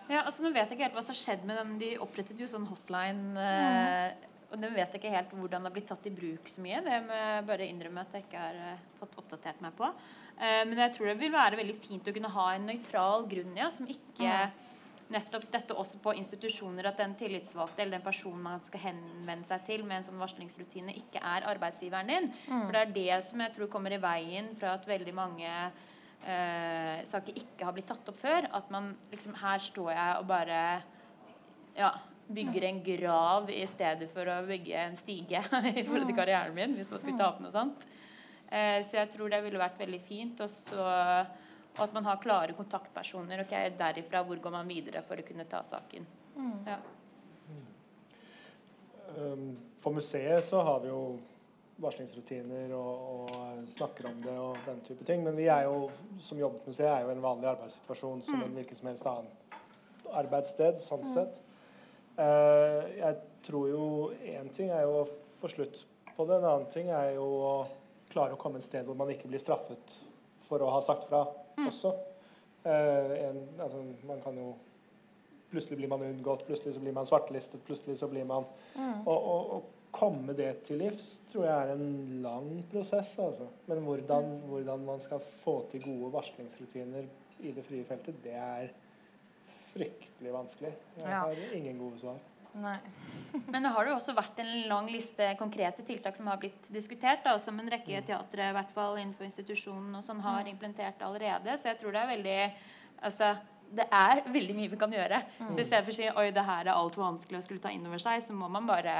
Ja, 0.09 0.23
altså 0.23 0.41
Nå 0.41 0.53
vet 0.55 0.71
jeg 0.71 0.77
ikke 0.77 0.87
helt 0.87 0.97
hva 0.97 1.03
som 1.05 1.13
har 1.13 1.21
skjedd 1.21 1.45
med 1.45 1.59
dem. 1.59 1.75
De 1.81 1.91
opprettet 2.01 2.39
jo 2.39 2.47
sånn 2.49 2.65
hotline. 2.69 3.35
Eh, 3.37 4.29
og 4.49 4.57
den 4.57 4.73
vet 4.73 4.95
jeg 4.95 5.01
ikke 5.01 5.13
helt 5.13 5.33
hvordan 5.37 5.61
det 5.61 5.69
har 5.69 5.75
blitt 5.75 5.89
tatt 5.91 6.07
i 6.09 6.13
bruk 6.13 6.49
så 6.49 6.63
mye. 6.65 6.79
Det 6.85 6.97
må 7.05 7.19
jeg 7.19 7.45
bare 7.51 7.67
innrømme 7.69 8.05
at 8.05 8.15
jeg 8.17 8.25
ikke 8.25 8.41
har 8.41 8.57
eh, 8.71 8.87
fått 8.97 9.19
oppdatert 9.21 9.61
meg 9.61 9.75
på. 9.77 9.91
Eh, 10.39 10.63
men 10.65 10.81
jeg 10.81 10.95
tror 10.95 11.11
det 11.11 11.19
vil 11.19 11.35
være 11.35 11.59
veldig 11.59 11.77
fint 11.83 12.09
å 12.09 12.15
kunne 12.15 12.33
ha 12.33 12.47
en 12.55 12.65
nøytral 12.71 13.27
grunn, 13.29 13.53
ja, 13.59 13.69
som 13.75 13.89
ikke 13.91 14.39
nettopp 15.09 15.47
dette 15.51 15.75
også 15.77 15.99
på 16.03 16.13
institusjoner, 16.19 16.89
at 16.89 16.99
den 17.01 17.15
tillitsvalgte 17.17 17.81
eller 17.83 17.97
den 17.97 18.05
personen 18.05 18.41
man 18.45 18.63
skal 18.65 18.83
henvende 18.89 19.47
seg 19.47 19.63
til 19.67 19.85
med 19.87 19.99
en 19.99 20.07
sånn 20.09 20.21
varslingsrutine, 20.21 20.93
ikke 21.01 21.21
er 21.21 21.47
arbeidsgiveren 21.49 22.11
din. 22.11 22.29
For 22.47 22.75
det 22.75 22.83
er 22.83 22.93
det 22.97 23.21
som 23.29 23.41
jeg 23.43 23.55
tror 23.55 23.71
kommer 23.73 23.95
i 23.95 24.01
veien 24.01 24.51
fra 24.59 24.75
at 24.77 24.85
veldig 24.89 25.15
mange 25.17 25.49
eh, 25.49 26.99
saker 27.09 27.41
ikke 27.41 27.65
har 27.65 27.75
blitt 27.75 27.89
tatt 27.89 28.11
opp 28.11 28.21
før. 28.21 28.49
At 28.53 28.69
man 28.73 28.93
liksom 29.13 29.37
Her 29.41 29.65
står 29.65 29.91
jeg 29.95 30.21
og 30.21 30.29
bare 30.29 30.61
ja, 31.77 31.93
bygger 32.29 32.69
en 32.69 32.83
grav 32.85 33.49
i 33.53 33.65
stedet 33.69 34.09
for 34.13 34.29
å 34.29 34.41
bygge 34.47 34.85
en 34.85 34.97
stige 34.99 35.41
i 35.73 35.85
forhold 35.85 36.09
til 36.09 36.17
karrieren 36.17 36.55
min, 36.55 36.77
hvis 36.77 36.91
man 36.93 37.01
skulle 37.01 37.19
ta 37.19 37.31
opp 37.31 37.41
noe 37.43 37.53
sånt. 37.53 37.87
Eh, 38.49 38.79
så 38.85 39.01
jeg 39.01 39.13
tror 39.13 39.29
det 39.33 39.43
ville 39.45 39.61
vært 39.61 39.79
veldig 39.81 40.01
fint. 40.05 40.41
Og, 40.45 40.53
så, 40.53 40.85
og 41.79 41.87
at 41.87 41.95
man 41.95 42.05
har 42.05 42.21
klare 42.21 42.55
kontaktpersoner. 42.57 43.45
ok, 43.45 43.55
Derifra 43.79 44.23
hvor 44.27 44.35
går 44.43 44.51
man 44.51 44.67
videre 44.67 45.01
for 45.07 45.19
å 45.19 45.25
kunne 45.25 45.47
ta 45.49 45.63
saken. 45.63 46.07
Ja. 46.67 46.77
Um, 49.17 49.57
på 49.81 49.91
museet 49.95 50.45
så 50.45 50.61
har 50.61 50.79
vi 50.83 50.91
jo 50.91 51.01
varslingsrutiner 51.79 52.73
og, 52.75 53.31
og 53.31 53.67
snakker 53.71 54.09
om 54.09 54.17
det 54.21 54.35
og 54.35 54.57
den 54.65 54.81
type 54.87 55.07
ting. 55.07 55.23
Men 55.23 55.37
vi 55.39 55.47
er 55.47 55.69
jo, 55.69 55.87
som 56.23 56.39
jobbet 56.39 56.67
museet, 56.67 56.91
er 56.91 57.05
jo 57.07 57.13
en 57.13 57.23
vanlig 57.23 57.49
arbeidssituasjon 57.53 58.25
som 58.27 58.43
en 58.43 58.57
hvilken 58.59 58.79
som 58.79 58.91
helst 58.91 59.07
annen 59.07 59.31
arbeidssted. 60.19 60.81
sånn 60.83 61.07
sett. 61.07 61.39
Uh, 62.19 62.83
jeg 62.99 63.15
tror 63.47 63.69
jo 63.71 63.85
én 64.27 64.51
ting 64.51 64.73
er 64.75 64.83
jo 64.83 65.01
å 65.01 65.07
få 65.39 65.51
slutt 65.51 65.85
på 66.17 66.27
det. 66.27 66.41
En 66.41 66.49
annen 66.51 66.69
ting 66.73 66.91
er 66.91 67.15
jo 67.15 67.25
å 67.47 67.53
klare 68.11 68.35
å 68.35 68.41
komme 68.41 68.59
et 68.59 68.67
sted 68.67 68.83
hvor 68.87 68.97
man 68.99 69.11
ikke 69.13 69.29
blir 69.31 69.41
straffet 69.41 69.95
for 70.49 70.61
å 70.65 70.71
ha 70.73 70.81
sagt 70.85 71.05
fra 71.09 71.23
også. 71.65 71.93
Eh, 72.65 73.13
en, 73.29 73.43
altså, 73.61 73.83
man 74.07 74.21
kan 74.25 74.37
jo 74.41 74.55
Plutselig 75.49 75.79
blir 75.79 75.89
man 75.89 76.03
unngått, 76.05 76.43
plutselig 76.45 76.75
så 76.75 76.79
blir 76.83 76.93
man 76.93 77.07
svartelistet, 77.09 77.63
plutselig 77.65 77.95
så 77.97 78.05
blir 78.11 78.25
man 78.29 78.43
Å 78.77 79.13
og, 79.15 79.53
og, 79.55 79.63
komme 79.89 80.35
det 80.37 80.51
til 80.67 80.77
livs 80.77 81.15
tror 81.31 81.47
jeg 81.47 81.55
er 81.55 81.71
en 81.73 82.19
lang 82.21 82.51
prosess, 82.69 83.15
altså. 83.17 83.47
Men 83.65 83.79
hvordan, 83.81 84.27
hvordan 84.45 84.83
man 84.85 85.01
skal 85.01 85.17
få 85.41 85.55
til 85.71 85.81
gode 85.81 86.11
varslingsrutiner 86.13 87.07
i 87.41 87.53
det 87.55 87.63
frie 87.65 87.81
feltet, 87.87 88.19
det 88.21 88.35
er 88.37 88.69
fryktelig 89.71 90.35
vanskelig. 90.35 90.75
Jeg 90.99 91.09
Ja. 91.09 91.23
har 91.25 91.41
ingen 91.57 91.79
gode 91.81 91.97
svar. 92.03 92.19
Men 93.51 93.65
det 93.65 93.71
har 93.75 93.87
jo 93.87 93.95
også 93.95 94.15
vært 94.17 94.39
en 94.41 94.51
lang 94.71 94.89
liste 94.89 95.27
konkrete 95.39 95.85
tiltak 95.85 96.17
som 96.17 96.29
har 96.31 96.39
blitt 96.41 96.69
diskutert, 96.73 97.21
da, 97.25 97.35
som 97.41 97.59
en 97.61 97.69
rekke 97.69 98.01
teatre 98.07 98.49
i 98.49 98.57
hvert 98.57 98.73
fall 98.73 98.97
innenfor 98.97 99.27
institusjonen 99.27 99.93
og 99.99 100.05
sånn 100.05 100.23
har 100.25 100.49
implementert 100.49 101.01
allerede. 101.05 101.57
Så 101.59 101.71
jeg 101.71 101.79
tror 101.81 101.95
det 101.95 102.03
er 102.03 102.13
veldig 102.15 102.37
altså, 103.05 103.33
det 103.69 103.85
er 103.93 104.23
veldig 104.25 104.55
mye 104.57 104.71
vi 104.71 104.79
kan 104.81 104.93
gjøre. 104.93 105.19
Så 105.49 105.61
i 105.61 105.67
stedet 105.67 105.83
for 105.85 105.93
å 105.93 105.99
si 105.99 106.07
oi, 106.09 106.29
det 106.35 106.45
her 106.47 106.63
er 106.65 106.75
altfor 106.75 107.05
vanskelig 107.05 107.41
å 107.41 107.45
skulle 107.45 107.63
ta 107.63 107.73
inn 107.73 107.85
over 107.85 108.01
seg, 108.01 108.23
så 108.25 108.33
må 108.37 108.49
man 108.51 108.69
bare 108.69 108.95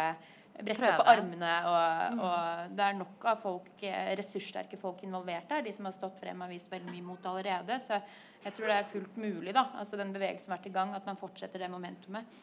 brette 0.59 0.91
opp 0.91 1.07
armene. 1.09 1.53
Og, 1.69 2.19
og 2.25 2.75
det 2.77 2.85
er 2.85 2.99
nok 2.99 3.25
av 3.31 3.41
folk, 3.41 3.71
eh, 3.85 4.11
ressurssterke 4.19 4.79
folk 4.81 5.01
involvert 5.07 5.51
her. 5.55 5.63
De 5.65 5.73
som 5.75 5.87
har 5.89 5.95
stått 5.95 6.19
frem 6.21 6.45
og 6.45 6.51
vist 6.53 6.69
veldig 6.71 6.91
mye 6.93 7.07
mot 7.07 7.29
allerede. 7.31 7.79
Så 7.81 7.97
jeg 8.43 8.55
tror 8.55 8.71
det 8.71 8.77
er 8.77 8.91
fullt 8.91 9.17
mulig, 9.19 9.55
da. 9.57 9.65
Altså 9.81 9.99
den 9.99 10.13
bevegelsen 10.15 10.51
har 10.51 10.59
vært 10.59 10.69
i 10.69 10.75
gang, 10.75 10.93
at 10.97 11.09
man 11.09 11.19
fortsetter 11.19 11.65
det 11.65 11.71
momentumet. 11.71 12.37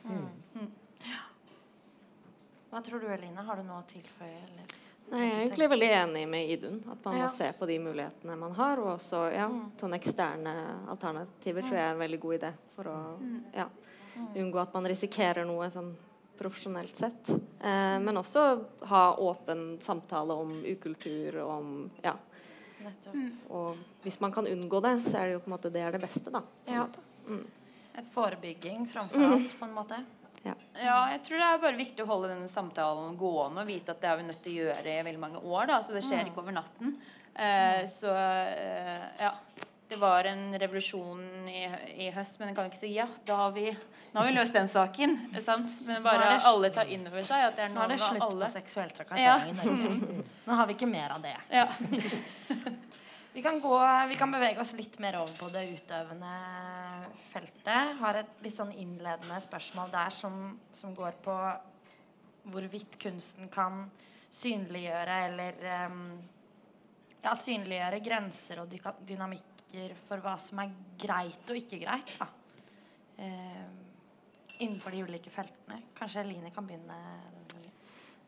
Hva 2.70 2.82
tror 2.85 3.00
du, 3.00 3.06
Eline? 3.09 3.37
Har 3.46 3.56
du 3.56 3.62
noe 3.64 3.80
å 3.80 3.87
tilføye? 3.88 4.40
Eller? 4.46 4.74
Nei, 5.06 5.20
jeg 5.22 5.32
er 5.37 5.42
egentlig 5.44 5.68
veldig 5.70 5.88
enig 6.00 6.22
med 6.28 6.50
Idun. 6.50 6.80
At 6.90 7.04
man 7.04 7.16
Ja. 7.16 7.26
må 7.28 7.37
se 7.37 7.52
på 7.59 7.66
de 7.66 7.78
mulighetene 7.78 8.37
man 8.37 8.52
har. 8.59 8.78
Og 8.78 8.98
også 8.98 9.32
ja, 9.32 9.46
sånne 9.78 10.00
eksterne 10.00 10.54
alternativer 10.90 11.62
tror 11.62 11.72
jeg 11.78 11.87
er 11.87 11.94
en 11.94 11.98
veldig 12.02 12.20
god 12.20 12.35
idé 12.40 12.52
for 12.74 12.85
å 12.90 12.96
ja, 13.54 13.68
unngå 14.35 14.61
at 14.61 14.74
man 14.74 14.85
risikerer 14.85 15.46
noe 15.46 15.70
sånn 15.70 15.94
profesjonelt 16.37 16.98
sett. 16.98 17.30
Eh, 17.30 17.98
men 18.02 18.16
også 18.16 18.64
ha 18.90 19.14
åpen 19.16 19.78
samtale 19.80 20.35
om 20.37 20.59
ukultur 20.64 21.38
og 21.44 21.50
om 21.59 21.90
ja. 22.04 22.16
Nettopp. 22.82 23.50
Og 23.50 23.76
hvis 24.02 24.20
man 24.20 24.32
kan 24.32 24.44
unngå 24.46 24.82
det, 24.82 25.04
så 25.06 25.16
er 25.18 25.26
det 25.26 25.32
jo 25.32 25.38
på 25.40 25.48
en 25.48 25.54
måte 25.56 25.70
det 25.72 25.80
er 25.80 25.92
det 25.92 26.00
beste, 26.02 26.30
da. 26.30 26.40
på 26.40 26.68
en 26.68 26.74
Ja. 26.74 26.85
måte. 26.85 26.98
Mm. 27.28 27.46
Forebygging 28.12 28.87
framfor 28.87 29.22
alt, 29.32 29.54
på 29.59 29.64
en 29.64 29.72
måte. 29.74 30.04
Ja, 30.44 30.99
jeg 31.12 31.22
tror 31.27 31.38
det 31.40 31.46
er 31.49 31.62
bare 31.62 31.79
viktig 31.79 32.05
å 32.05 32.09
holde 32.11 32.29
denne 32.33 32.49
samtalen 32.49 33.16
gående 33.18 33.62
og 33.64 33.66
vite 33.70 33.94
at 33.94 34.01
det 34.03 34.11
har 34.11 34.18
vi 34.20 34.27
nødt 34.29 34.42
til 34.44 34.53
å 34.53 34.66
gjøre 34.66 34.92
i 34.92 35.05
veldig 35.07 35.22
mange 35.22 35.42
år. 35.42 35.66
da, 35.72 35.83
så 35.83 35.92
Det 35.96 36.05
skjer 36.05 36.29
ikke 36.31 36.42
over 36.44 36.53
natten. 36.59 36.96
Eh, 37.35 37.83
så 37.90 38.12
eh, 38.16 39.07
ja. 39.20 39.33
Det 39.88 39.96
var 40.03 40.25
en 40.27 40.59
revolusjon 40.59 41.20
i, 41.46 41.61
i 42.07 42.11
høst, 42.11 42.40
men 42.40 42.49
jeg 42.51 42.57
kan 42.57 42.66
ikke 42.66 42.81
si 42.81 42.88
ja. 42.96 43.05
Da 43.29 43.37
har 43.44 43.53
vi, 43.55 43.68
nå 43.70 44.18
har 44.18 44.27
vi 44.27 44.33
løst 44.35 44.57
den 44.57 44.66
saken. 44.68 45.14
Sant? 45.44 45.77
Men 45.87 46.03
bare 46.03 46.40
alle 46.42 46.70
tar 46.75 46.90
inn 46.90 47.07
over 47.07 47.22
seg 47.22 47.44
at 47.53 47.55
det 47.55 47.68
er 47.68 47.70
Nå 47.75 47.85
er 47.85 47.92
det 47.94 48.01
slutt 48.03 48.25
alle 48.27 48.49
på 48.49 48.53
seksuell 48.57 48.90
trakassering 48.96 49.53
i 49.53 49.59
Norge. 49.61 50.25
Nå 50.49 50.59
har 50.59 50.66
vi 50.66 50.75
ikke 50.75 50.90
mer 50.90 51.14
av 51.14 51.22
det. 51.22 51.37
Ja. 51.55 51.68
Vi 53.37 53.42
kan, 53.42 53.61
gå, 53.61 54.07
vi 54.09 54.14
kan 54.14 54.31
bevege 54.33 54.61
oss 54.62 54.70
litt 54.72 54.94
mer 55.05 55.18
over 55.20 55.35
på 55.37 55.51
det 55.53 55.66
utøvende 55.68 56.31
feltet. 57.29 57.90
Har 57.99 58.16
et 58.16 58.38
litt 58.40 58.57
sånn 58.57 58.70
innledende 58.72 59.37
spørsmål 59.44 59.90
der 59.92 60.14
som, 60.16 60.55
som 60.72 60.94
går 60.96 61.18
på 61.20 61.35
hvorvidt 62.49 62.96
kunsten 63.03 63.51
kan 63.53 63.83
synliggjøre 64.33 65.18
eller 65.27 65.61
um, 65.85 66.01
ja, 67.27 67.37
synliggjøre 67.37 68.01
grenser 68.09 68.64
og 68.64 68.72
dynamikker 69.05 69.92
for 70.07 70.25
hva 70.25 70.38
som 70.40 70.64
er 70.64 70.72
greit 71.05 71.53
og 71.53 71.61
ikke 71.61 71.85
greit. 71.85 72.16
Da. 72.16 72.33
Um, 73.20 73.79
innenfor 74.62 74.96
de 74.96 75.05
ulike 75.11 75.37
feltene. 75.37 75.83
Kanskje 76.01 76.25
Eline 76.25 76.57
kan 76.57 76.64
begynne? 76.72 77.03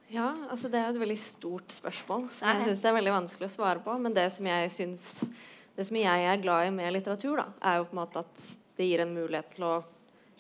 Ja, 0.09 0.31
altså 0.49 0.71
det 0.73 0.81
er 0.81 0.89
jo 0.89 0.97
et 0.97 1.03
veldig 1.03 1.19
stort 1.21 1.75
spørsmål 1.75 2.29
som 2.33 2.49
jeg 2.49 2.71
det. 2.71 2.79
er 2.89 2.97
veldig 2.97 3.13
vanskelig 3.13 3.51
å 3.51 3.55
svare 3.59 3.83
på. 3.85 3.97
Men 4.01 4.17
det 4.17 4.31
som 4.37 4.49
jeg 4.49 4.73
synes, 4.73 5.13
Det 5.79 5.85
som 5.87 5.95
jeg 5.95 6.23
er 6.27 6.41
glad 6.43 6.67
i 6.67 6.71
med 6.75 6.91
litteratur, 6.91 7.37
da, 7.39 7.45
er 7.63 7.77
jo 7.79 7.85
på 7.87 7.95
en 7.95 8.01
måte 8.01 8.19
at 8.25 8.41
det 8.75 8.89
gir 8.89 8.99
en 9.05 9.13
mulighet 9.15 9.53
til 9.55 9.63
å 9.69 9.75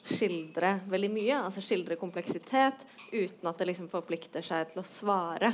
skildre 0.02 0.80
veldig 0.90 1.10
mye. 1.12 1.36
Altså 1.44 1.62
skildre 1.62 1.94
kompleksitet 2.00 2.82
uten 3.12 3.46
at 3.46 3.60
det 3.60 3.68
liksom 3.68 3.86
forplikter 3.92 4.42
seg 4.42 4.72
til 4.72 4.82
å 4.82 4.86
svare. 4.88 5.52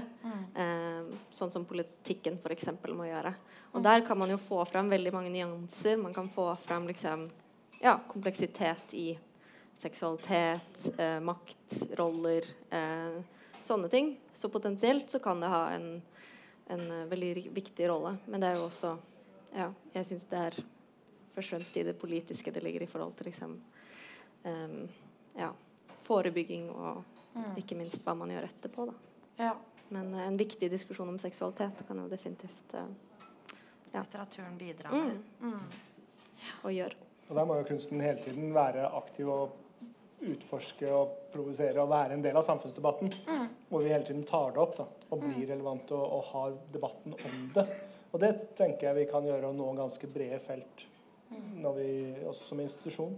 Eh, 0.57 1.12
sånn 1.37 1.53
som 1.53 1.66
politikken 1.68 2.38
f.eks. 2.40 2.70
må 2.96 3.11
gjøre. 3.11 3.35
Og 3.74 3.85
der 3.85 4.07
kan 4.07 4.18
man 4.18 4.33
jo 4.33 4.40
få 4.40 4.64
fram 4.70 4.88
veldig 4.88 5.12
mange 5.12 5.35
nyanser. 5.35 6.00
Man 6.00 6.14
kan 6.16 6.33
få 6.33 6.48
fram 6.64 6.88
liksom 6.88 7.29
ja, 7.83 7.98
kompleksitet 8.09 8.94
i 8.96 9.11
seksualitet, 9.77 10.94
eh, 10.96 11.18
makt, 11.20 11.81
roller, 11.98 12.46
eh, 12.70 13.20
sånne 13.64 13.88
ting. 13.92 14.14
Så 14.35 14.48
potensielt 14.53 15.11
så 15.11 15.18
kan 15.22 15.40
det 15.42 15.48
ha 15.53 15.62
en, 15.74 16.03
en 16.72 16.85
eh, 16.90 17.07
veldig 17.11 17.48
viktig 17.57 17.88
rolle. 17.90 18.16
Men 18.27 18.40
det 18.44 18.53
er 18.53 18.61
jo 18.61 18.68
også 18.70 18.94
Ja, 19.55 19.68
jeg 19.94 20.07
syns 20.09 20.24
det 20.31 20.38
er 20.48 20.57
først 21.35 21.53
og 21.53 21.59
fremst 21.59 21.77
i 21.79 21.83
det 21.87 21.92
politiske 22.00 22.50
det 22.50 22.62
ligger 22.64 22.83
i 22.83 22.88
forhold 22.90 23.12
til 23.14 23.29
liksom 23.29 23.53
um, 24.44 24.88
ja, 25.38 25.53
forebygging 26.03 26.68
og 26.74 27.05
ikke 27.59 27.77
minst 27.79 28.03
hva 28.03 28.14
man 28.18 28.31
gjør 28.35 28.48
etterpå, 28.48 28.87
da. 28.90 28.94
Ja. 29.38 29.53
Men 29.94 30.11
uh, 30.14 30.24
en 30.27 30.37
viktig 30.38 30.70
diskusjon 30.72 31.09
om 31.12 31.18
seksualitet 31.22 31.85
kan 31.87 32.03
jo 32.03 32.09
definitivt 32.11 32.74
uh, 32.74 32.87
Ja. 33.94 34.00
Litteraturen 34.03 34.57
bidrar 34.59 34.90
med. 34.90 35.20
mm, 35.40 35.50
Mm. 35.50 35.61
og 36.64 36.72
gjøre. 36.74 36.96
Og 37.29 37.37
der 37.38 37.44
må 37.46 37.55
jo 37.61 37.64
kunsten 37.68 38.00
hele 38.03 38.18
tiden 38.24 38.50
være 38.55 38.88
aktiv 38.90 39.29
og 39.31 39.53
utforske 40.20 40.88
og 40.94 41.18
provosere 41.33 41.83
og 41.83 41.90
være 41.90 42.16
en 42.16 42.24
del 42.24 42.37
av 42.38 42.46
samfunnsdebatten. 42.46 43.12
Hvor 43.68 43.83
vi 43.83 43.92
hele 43.92 44.07
tiden 44.07 44.24
tar 44.29 44.55
det 44.55 44.62
opp 44.62 44.77
da, 44.79 44.88
og 45.11 45.22
blir 45.24 45.48
relevante 45.50 45.96
og, 45.96 46.18
og 46.18 46.24
har 46.33 46.57
debatten 46.72 47.16
om 47.18 47.46
det. 47.55 47.66
Og 48.14 48.20
det 48.22 48.33
tenker 48.59 48.88
jeg 48.90 49.00
vi 49.00 49.07
kan 49.11 49.27
gjøre 49.27 49.50
og 49.50 49.57
nå 49.59 49.70
ganske 49.79 50.11
brede 50.11 50.38
felt 50.42 50.88
når 51.35 51.72
vi, 51.79 51.87
også 52.29 52.44
som 52.46 52.61
institusjon. 52.61 53.16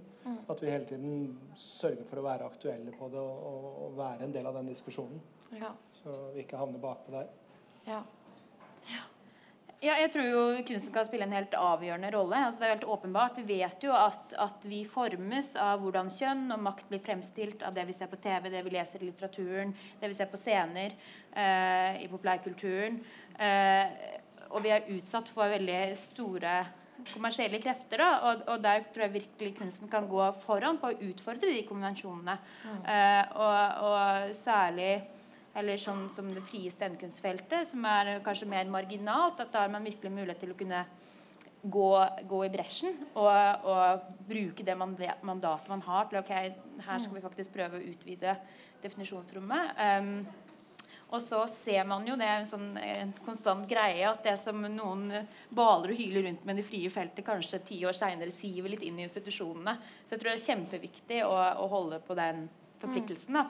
At 0.49 0.63
vi 0.63 0.71
hele 0.71 0.87
tiden 0.89 1.17
sørger 1.59 2.07
for 2.09 2.21
å 2.21 2.27
være 2.27 2.47
aktuelle 2.49 2.95
på 2.97 3.09
det 3.13 3.21
og, 3.21 3.67
og 3.87 3.99
være 3.99 4.27
en 4.27 4.33
del 4.35 4.47
av 4.49 4.57
den 4.57 4.71
diskusjonen. 4.73 5.21
Ja. 5.55 5.75
Så 6.01 6.15
vi 6.35 6.45
ikke 6.45 6.61
havner 6.61 6.83
bakpå 6.83 7.15
der. 7.15 7.29
ja. 7.87 8.05
Ja, 9.85 9.93
jeg 10.01 10.09
tror 10.15 10.25
jo 10.25 10.43
kunsten 10.65 10.93
kan 10.95 11.05
spille 11.05 11.27
en 11.27 11.35
helt 11.37 11.53
avgjørende 11.59 12.09
rolle. 12.15 12.39
Altså, 12.47 12.63
det 12.63 12.67
er 12.67 12.75
helt 12.79 12.87
åpenbart. 12.97 13.37
Vi 13.37 13.59
vet 13.61 13.85
jo 13.85 13.93
at, 13.93 14.33
at 14.41 14.65
vi 14.65 14.81
formes 14.89 15.51
av 15.61 15.83
hvordan 15.85 16.09
kjønn 16.13 16.47
og 16.55 16.63
makt 16.65 16.89
blir 16.89 17.03
fremstilt 17.05 17.65
av 17.67 17.77
det 17.77 17.85
vi 17.91 17.97
ser 17.97 18.09
på 18.09 18.19
TV, 18.25 18.49
det 18.55 18.65
vi 18.65 18.73
leser 18.73 19.05
i 19.05 19.11
litteraturen, 19.11 19.75
det 20.01 20.11
vi 20.11 20.17
ser 20.17 20.31
på 20.33 20.41
scener, 20.41 20.97
eh, 21.37 22.01
i 22.07 22.09
populærkulturen. 22.09 22.99
Eh, 23.37 24.01
og 24.49 24.65
vi 24.65 24.73
er 24.73 24.89
utsatt 24.97 25.29
for 25.35 25.53
veldig 25.53 25.81
store 26.01 26.57
kommersielle 27.13 27.61
krefter. 27.63 28.01
Da, 28.01 28.09
og, 28.31 28.47
og, 28.47 28.63
der 28.65 28.87
tror 28.93 29.07
jeg 29.07 29.17
virkelig 29.21 29.53
kunsten 29.59 29.91
kan 29.93 30.09
gå 30.11 30.31
foran 30.45 30.81
på 30.81 30.91
å 30.91 30.99
utfordre 31.11 31.53
de 31.53 31.63
konvensjonene. 31.69 32.39
Mm. 32.65 32.81
Uh, 32.87 33.23
og, 33.45 33.85
og, 33.91 34.35
særlig 34.37 34.91
eller 35.57 35.81
sånn 35.81 36.07
som 36.13 36.29
det 36.35 36.45
frie 36.45 36.71
scenekunstfeltet, 36.73 37.69
som 37.71 37.85
er 37.89 38.19
kanskje 38.25 38.49
mer 38.51 38.69
marginalt. 38.71 39.41
at 39.41 39.53
Da 39.53 39.65
har 39.65 39.73
man 39.73 39.87
virkelig 39.87 40.13
mulighet 40.13 40.43
til 40.45 40.53
å 40.53 40.59
kunne 40.59 40.85
gå, 41.63 41.91
gå 42.29 42.41
i 42.45 42.51
bresjen 42.53 42.97
og, 43.15 43.67
og, 43.67 44.09
bruke 44.29 44.65
det 44.67 44.77
mandatet 44.77 45.71
man 45.71 45.85
har 45.87 46.11
til 46.11 46.21
ok, 46.21 46.35
her 46.87 47.05
skal 47.05 47.15
vi 47.15 47.25
faktisk 47.25 47.55
prøve 47.55 47.79
å 47.79 47.87
utvide 47.93 48.37
definisjonsrommet. 48.83 49.79
Um, 49.81 50.19
og 51.15 51.23
så 51.23 51.45
ser 51.51 51.85
man 51.87 52.07
jo 52.07 52.17
det 52.19 52.27
er 52.27 52.41
en 52.41 52.49
sånn 52.51 52.73
en 52.83 53.13
konstant 53.23 53.67
greie 53.71 54.03
at 54.09 54.25
det 54.27 54.35
som 54.43 54.59
noen 54.59 55.07
baler 55.55 55.95
og 55.95 56.01
hyler 56.01 56.27
rundt 56.27 56.47
med 56.49 56.59
det 56.59 56.67
frie 56.67 56.91
feltet, 56.91 57.25
kanskje 57.27 57.63
ti 57.69 57.79
år 57.87 57.95
seinere 57.95 58.35
siver 58.35 58.73
litt 58.73 58.83
inn 58.83 58.99
i 58.99 59.07
institusjonene. 59.07 59.77
Så 60.03 60.17
jeg 60.17 60.23
tror 60.23 60.33
det 60.33 60.39
er 60.41 60.47
kjempeviktig 60.49 61.21
å, 61.29 61.37
å 61.63 61.69
holde 61.71 62.03
på 62.03 62.19
den 62.19 62.49
forpliktelsen. 62.81 63.41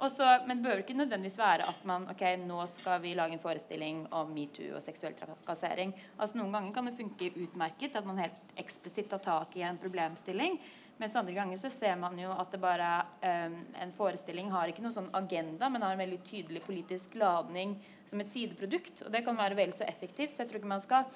Også, 0.00 0.24
men 0.46 0.56
det 0.56 0.64
behøver 0.64 0.82
ikke 0.84 0.96
nødvendigvis 0.96 1.38
være 1.38 1.66
at 1.68 1.80
man 1.84 2.06
ok, 2.08 2.22
nå 2.40 2.62
skal 2.72 3.02
vi 3.02 3.12
lage 3.18 3.36
en 3.36 3.42
forestilling 3.42 4.06
om 4.16 4.30
metoo 4.32 4.78
og 4.78 4.84
seksuell 4.84 5.12
trakassering. 5.18 5.92
Altså 6.16 6.38
Noen 6.38 6.54
ganger 6.56 6.72
kan 6.76 6.88
det 6.88 6.96
funke 6.96 7.28
utmerket 7.36 7.98
at 8.00 8.08
man 8.08 8.22
helt 8.22 8.54
eksplisitt 8.60 9.10
tar 9.12 9.20
tak 9.26 9.58
i 9.60 9.66
en 9.68 9.80
problemstilling. 9.82 10.56
Mens 11.00 11.16
andre 11.16 11.32
ganger 11.36 11.60
så 11.60 11.70
ser 11.72 11.94
man 12.00 12.16
jo 12.20 12.32
at 12.32 12.48
det 12.52 12.60
bare 12.60 12.88
um, 13.24 13.58
en 13.80 13.92
forestilling 13.96 14.50
har 14.52 14.68
ikke 14.68 14.82
noen 14.84 14.96
sånn 14.96 15.12
agenda, 15.16 15.68
men 15.68 15.84
har 15.84 15.96
en 15.96 16.02
veldig 16.02 16.20
tydelig 16.28 16.64
politisk 16.64 17.14
ladning 17.20 17.76
som 18.08 18.20
et 18.20 18.32
sideprodukt. 18.32 19.06
Og 19.06 19.12
det 19.12 19.22
kan 19.24 19.36
være 19.36 19.56
vel 19.56 19.72
så 19.76 19.84
effektivt. 19.88 20.34
Så 20.34 20.42
jeg 20.42 20.50
tror 20.50 20.60
ikke 20.60 20.72
man 20.74 20.84
skal 20.84 21.08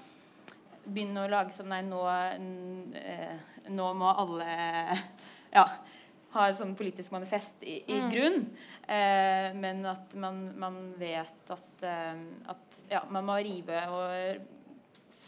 begynne 0.85 1.25
å 1.25 1.33
lage 1.33 1.57
sånn 1.57 1.73
Nei, 1.73 1.83
nå, 1.85 2.01
uh, 2.05 3.53
nå 3.73 3.91
må 3.97 4.13
alle 4.13 4.49
ja, 5.57 5.67
ha 6.35 6.49
et 6.51 6.59
sånn 6.59 6.75
politisk 6.79 7.15
manifest 7.15 7.63
i, 7.63 7.79
i 7.87 7.99
mm. 8.01 8.11
grunn. 8.13 8.41
eh, 8.87 9.49
men 9.59 9.85
at 9.89 10.17
man, 10.21 10.45
man 10.61 10.81
vet 11.01 11.55
at, 11.55 11.71
uh, 11.87 12.25
at 12.55 12.83
ja, 12.91 13.05
man 13.15 13.27
må 13.29 13.39
rive 13.45 13.81
og 13.95 14.53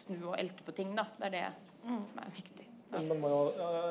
snu 0.03 0.31
og 0.33 0.37
elte 0.38 0.66
på 0.66 0.75
ting. 0.77 0.95
Da. 0.99 1.09
Det 1.19 1.31
er 1.31 1.37
det 1.37 1.47
mm. 1.87 2.03
som 2.11 2.23
er 2.23 2.35
viktig. 2.35 2.66
Man 2.97 3.19
må 3.21 3.29
jo, 3.29 3.40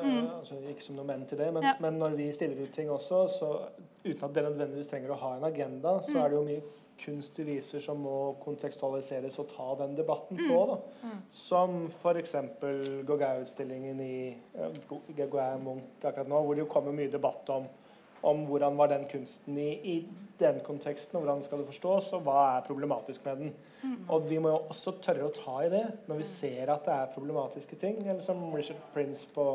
mm. 0.02 0.28
altså, 0.38 0.56
ikke 0.70 0.82
som 0.82 0.96
noe 0.96 1.06
menn 1.06 1.26
til 1.28 1.38
det, 1.38 1.50
men, 1.54 1.66
ja. 1.66 1.74
men, 1.84 1.98
når 2.00 2.16
vi 2.18 2.30
stiller 2.34 2.64
ut 2.64 2.72
ting 2.74 2.88
også, 2.90 3.26
så 3.30 3.50
uten 4.06 4.24
at 4.24 4.34
det 4.34 4.44
nødvendigvis 4.46 4.88
trenger 4.90 5.12
å 5.12 5.20
ha 5.20 5.34
en 5.36 5.46
agenda, 5.46 5.98
så 6.06 6.16
mm. 6.16 6.20
er 6.22 6.32
det 6.32 6.38
jo 6.38 6.46
mye 6.46 6.64
kunst 7.00 7.36
du 7.36 7.44
viser 7.44 7.82
som 7.84 7.98
må 8.00 8.34
kontekstualiseres 8.42 9.38
og 9.42 9.50
ta 9.52 9.70
den 9.82 9.96
debatten 9.98 10.40
på. 10.40 10.60
Da. 10.70 10.76
Mm. 11.06 11.16
Som 11.30 11.80
f.eks. 11.90 12.36
Gauguin-utstillingen 13.06 14.00
i 14.00 14.16
Gauguin 15.16 15.64
Munch 15.64 16.06
akkurat 16.06 16.30
nå, 16.30 16.40
hvor 16.44 16.56
det 16.56 16.64
jo 16.64 16.70
kommer 16.72 16.96
mye 16.96 17.12
debatt 17.12 17.52
om 17.56 17.68
om 18.26 18.44
hvordan 18.48 18.76
var 18.76 18.90
den 18.90 19.04
kunsten 19.10 19.58
i, 19.58 19.70
i 19.84 20.08
den 20.40 20.60
konteksten, 20.64 21.16
og 21.16 21.22
hvordan 21.22 21.42
skal 21.42 21.60
det 21.60 21.68
forstås, 21.68 22.08
og 22.16 22.24
hva 22.26 22.38
er 22.56 22.64
problematisk 22.66 23.24
med 23.24 23.36
den. 23.36 23.52
Mm. 23.82 23.96
Og 24.08 24.30
vi 24.30 24.38
må 24.42 24.50
jo 24.50 24.62
også 24.72 24.96
tørre 25.04 25.28
å 25.28 25.34
ta 25.36 25.56
i 25.64 25.70
det 25.72 25.84
når 26.08 26.20
vi 26.22 26.28
ser 26.28 26.72
at 26.72 26.88
det 26.88 26.96
er 26.96 27.12
problematiske 27.14 27.78
ting. 27.80 28.00
Eller 28.04 28.24
som 28.24 28.42
Richard 28.54 28.82
Prince 28.94 29.28
på 29.34 29.46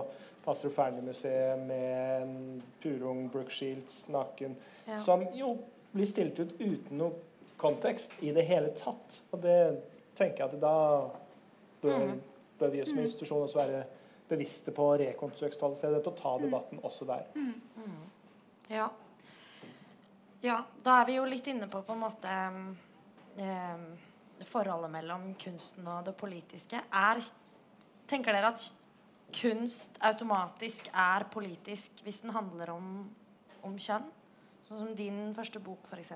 Pastor 0.46 0.74
Fearnley-museet 0.74 1.60
med 1.68 2.22
en 2.22 2.64
purung 2.82 3.28
Brooke 3.34 3.54
Shields 3.54 4.06
naken, 4.10 4.56
ja. 4.88 4.98
som 5.02 5.26
jo 5.38 5.56
blir 5.92 6.08
stilt 6.08 6.40
ut 6.40 6.56
uten 6.62 6.98
noe 7.02 7.31
kontekst 7.62 8.14
i 8.26 8.34
det 8.36 8.46
hele 8.50 8.74
tatt. 8.78 9.22
Og 9.32 9.42
det 9.44 9.58
tenker 10.18 10.44
jeg 10.44 10.54
at 10.56 10.62
da 10.62 10.76
bør, 11.82 12.06
mm. 12.08 12.22
bør 12.60 12.74
vi 12.74 12.86
som 12.86 12.98
mm. 12.98 13.04
institusjon 13.06 13.46
også 13.46 13.62
være 13.62 13.84
bevisste 14.32 14.74
på 14.76 14.88
å 14.88 14.98
rekontekstualisere 15.02 15.98
dette 15.98 16.12
og 16.12 16.20
ta 16.20 16.36
mm. 16.36 16.46
debatten 16.46 16.84
også 16.88 17.08
der. 17.10 17.26
Ja. 18.72 18.88
ja. 20.46 20.62
Da 20.84 21.02
er 21.02 21.10
vi 21.10 21.18
jo 21.20 21.28
litt 21.28 21.50
inne 21.52 21.68
på 21.72 21.84
på 21.86 21.98
en 21.98 22.04
måte 22.06 22.36
eh, 23.42 23.84
forholdet 24.48 24.94
mellom 24.94 25.34
kunsten 25.42 25.90
og 25.92 26.06
det 26.08 26.16
politiske. 26.20 26.80
Er, 26.88 27.20
tenker 28.10 28.38
dere 28.38 28.54
at 28.54 28.70
kunst 29.36 30.00
automatisk 30.04 30.90
er 30.92 31.28
politisk 31.32 32.02
hvis 32.06 32.24
den 32.24 32.34
handler 32.36 32.74
om, 32.74 32.90
om 33.68 33.78
kjønn? 33.80 34.08
Sånn 34.68 34.86
som 34.86 34.96
din 34.96 35.34
første 35.36 35.60
bok, 35.60 35.90
f.eks., 35.92 36.14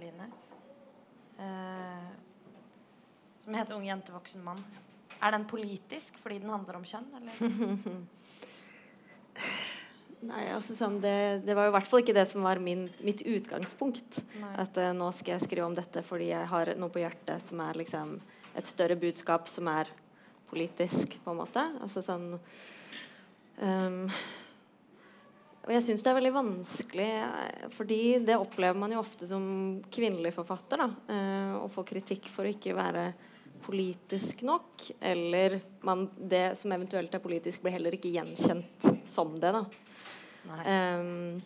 Line. 0.00 0.28
Eh, 1.38 2.08
som 3.44 3.54
heter 3.54 3.74
'Ung 3.74 3.86
jente, 3.86 4.12
voksen 4.12 4.44
mann'. 4.44 4.64
Er 5.22 5.30
den 5.30 5.44
politisk 5.44 6.18
fordi 6.18 6.38
den 6.38 6.50
handler 6.50 6.76
om 6.76 6.84
kjønn, 6.84 7.06
eller? 7.16 7.32
Nei, 10.28 10.48
altså 10.50 10.74
sånn, 10.74 10.96
det, 11.00 11.46
det, 11.46 11.54
var 11.54 11.68
i 11.68 11.70
hvert 11.70 11.86
fall 11.86 12.02
ikke 12.02 12.14
det 12.16 12.26
som 12.30 12.42
var 12.42 12.58
min, 12.58 12.88
mitt 13.06 13.22
utgangspunkt. 13.22 14.18
Nei. 14.40 14.50
At 14.58 14.78
uh, 14.80 14.90
nå 14.96 15.12
skal 15.14 15.36
jeg 15.36 15.46
skrive 15.46 15.66
om 15.68 15.76
dette 15.78 16.02
fordi 16.02 16.32
jeg 16.32 16.50
har 16.50 16.72
noe 16.74 16.90
på 16.90 17.02
hjertet 17.04 17.44
som 17.46 17.62
er 17.62 17.78
liksom 17.78 18.16
et 18.58 18.66
større 18.66 18.98
budskap 18.98 19.46
som 19.50 19.70
er 19.70 19.86
politisk, 20.50 21.14
på 21.22 21.30
en 21.30 21.38
måte. 21.38 21.62
Altså 21.84 22.02
sånn 22.02 22.32
um, 23.62 24.10
Og 25.68 25.74
jeg 25.74 25.84
syns 25.84 26.00
det 26.00 26.08
er 26.08 26.16
veldig 26.16 26.32
vanskelig, 26.32 27.06
eh, 27.20 27.64
fordi 27.76 28.00
det 28.24 28.38
opplever 28.40 28.78
man 28.80 28.94
jo 28.94 29.02
ofte 29.02 29.26
som 29.28 29.42
kvinnelig 29.92 30.32
forfatter. 30.32 30.80
da, 30.80 30.86
uh, 31.12 31.56
Å 31.60 31.68
få 31.68 31.84
kritikk 31.84 32.30
for 32.32 32.48
å 32.48 32.52
ikke 32.54 32.72
være 32.72 33.12
politisk 33.66 34.40
nok. 34.48 34.86
Eller 34.98 35.58
man, 35.84 36.06
det 36.16 36.56
som 36.56 36.72
eventuelt 36.72 37.12
er 37.12 37.20
politisk, 37.20 37.60
blir 37.60 37.76
heller 37.76 37.98
ikke 37.98 38.14
gjenkjent 38.14 38.88
som 39.12 39.36
det. 39.36 39.52
da 39.52 39.66
Nei. 40.48 40.64
Um, 40.64 41.42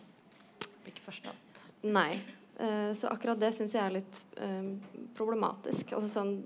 Blir 0.85 0.95
ikke 0.95 1.09
forstått. 1.09 1.61
Nei. 1.83 2.15
Uh, 2.55 2.95
så 2.95 3.11
akkurat 3.11 3.43
det 3.43 3.51
syns 3.57 3.75
jeg 3.75 3.83
er 3.83 3.97
litt 3.97 4.23
um, 4.39 4.77
problematisk. 5.17 5.97
Altså 5.97 6.07
sånn 6.07 6.37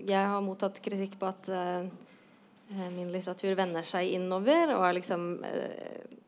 Jeg 0.00 0.32
har 0.32 0.40
mottatt 0.40 0.80
kritikk 0.80 1.20
på 1.20 1.28
at 1.28 1.52
uh, 1.52 1.84
min 2.96 3.12
litteratur 3.12 3.52
vender 3.52 3.84
seg 3.84 4.16
innover, 4.16 4.78
og 4.78 4.88
er 4.88 5.02
liksom 5.02 5.26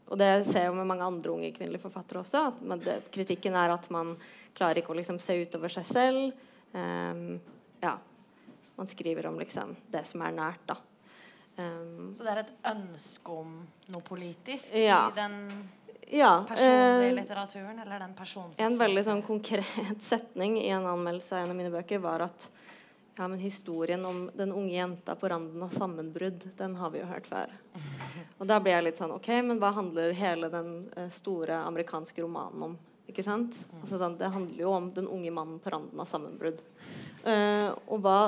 Og 0.06 0.18
det 0.20 0.30
ser 0.46 0.66
jeg 0.66 0.70
jo 0.70 0.76
med 0.78 0.86
mange 0.86 1.06
andre 1.06 1.32
unge 1.34 1.52
kvinnelige 1.54 1.82
forfattere 1.82 2.22
også. 2.22 2.42
At 2.50 2.84
det, 2.84 2.98
kritikken 3.14 3.56
er 3.58 3.74
at 3.74 3.88
man 3.90 4.14
klarer 4.56 4.80
ikke 4.80 4.94
å 4.94 4.98
liksom 4.98 5.18
se 5.22 5.38
utover 5.42 5.72
seg 5.72 5.88
selv. 5.90 6.44
Um, 6.72 7.40
ja. 7.82 7.96
Man 8.76 8.90
skriver 8.90 9.26
om 9.30 9.40
liksom 9.40 9.74
det 9.90 10.04
som 10.06 10.22
er 10.22 10.36
nært, 10.36 10.62
da. 10.68 10.76
Um, 11.56 12.12
så 12.14 12.26
det 12.26 12.34
er 12.34 12.42
et 12.42 12.52
ønske 12.68 13.32
om 13.32 13.56
noe 13.88 14.04
politisk 14.04 14.74
ja. 14.76 15.06
i 15.08 15.16
den 15.16 15.36
ja, 16.12 16.44
personlige 16.48 17.08
uh, 17.08 17.14
litteraturen? 17.16 17.78
Eller 17.82 18.04
den 18.04 18.14
En 18.62 18.76
veldig 18.78 19.04
sånn 19.08 19.22
konkret 19.26 20.04
setning 20.10 20.60
i 20.60 20.68
en 20.68 20.86
anmeldelse 20.86 21.34
av 21.34 21.46
en 21.46 21.54
av 21.54 21.58
mine 21.58 21.72
bøker 21.72 22.02
var 22.04 22.28
at 22.28 22.50
ja, 23.16 23.28
men 23.28 23.38
historien 23.40 24.04
om 24.06 24.26
den 24.36 24.52
unge 24.52 24.74
jenta 24.74 25.14
på 25.16 25.28
randen 25.32 25.62
av 25.62 25.72
sammenbrudd, 25.74 26.44
den 26.56 26.76
har 26.76 26.92
vi 26.92 27.00
jo 27.00 27.08
hørt 27.08 27.26
før. 27.30 27.54
Og 28.38 28.44
da 28.48 28.58
blir 28.60 28.76
jeg 28.76 28.86
litt 28.88 29.00
sånn 29.00 29.14
OK, 29.14 29.30
men 29.46 29.60
hva 29.62 29.72
handler 29.76 30.12
hele 30.16 30.50
den 30.52 30.74
uh, 30.96 31.08
store 31.14 31.62
amerikanske 31.64 32.20
romanen 32.22 32.68
om? 32.70 32.76
Ikke 33.08 33.24
sant? 33.24 33.56
Mm. 33.56 33.80
Altså, 33.80 34.00
sånn, 34.02 34.18
det 34.20 34.32
handler 34.34 34.62
jo 34.66 34.74
om 34.76 34.90
den 34.92 35.08
unge 35.08 35.32
mannen 35.32 35.62
på 35.62 35.72
randen 35.72 36.02
av 36.02 36.10
sammenbrudd. 36.10 36.60
Uh, 37.24 37.72
og 37.88 38.04
hva 38.04 38.18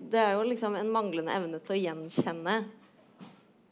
det 0.00 0.20
er 0.20 0.36
jo 0.36 0.44
liksom 0.48 0.76
en 0.78 0.92
manglende 0.92 1.32
evne 1.36 1.58
til 1.60 1.76
å 1.76 1.80
gjenkjenne 1.80 2.60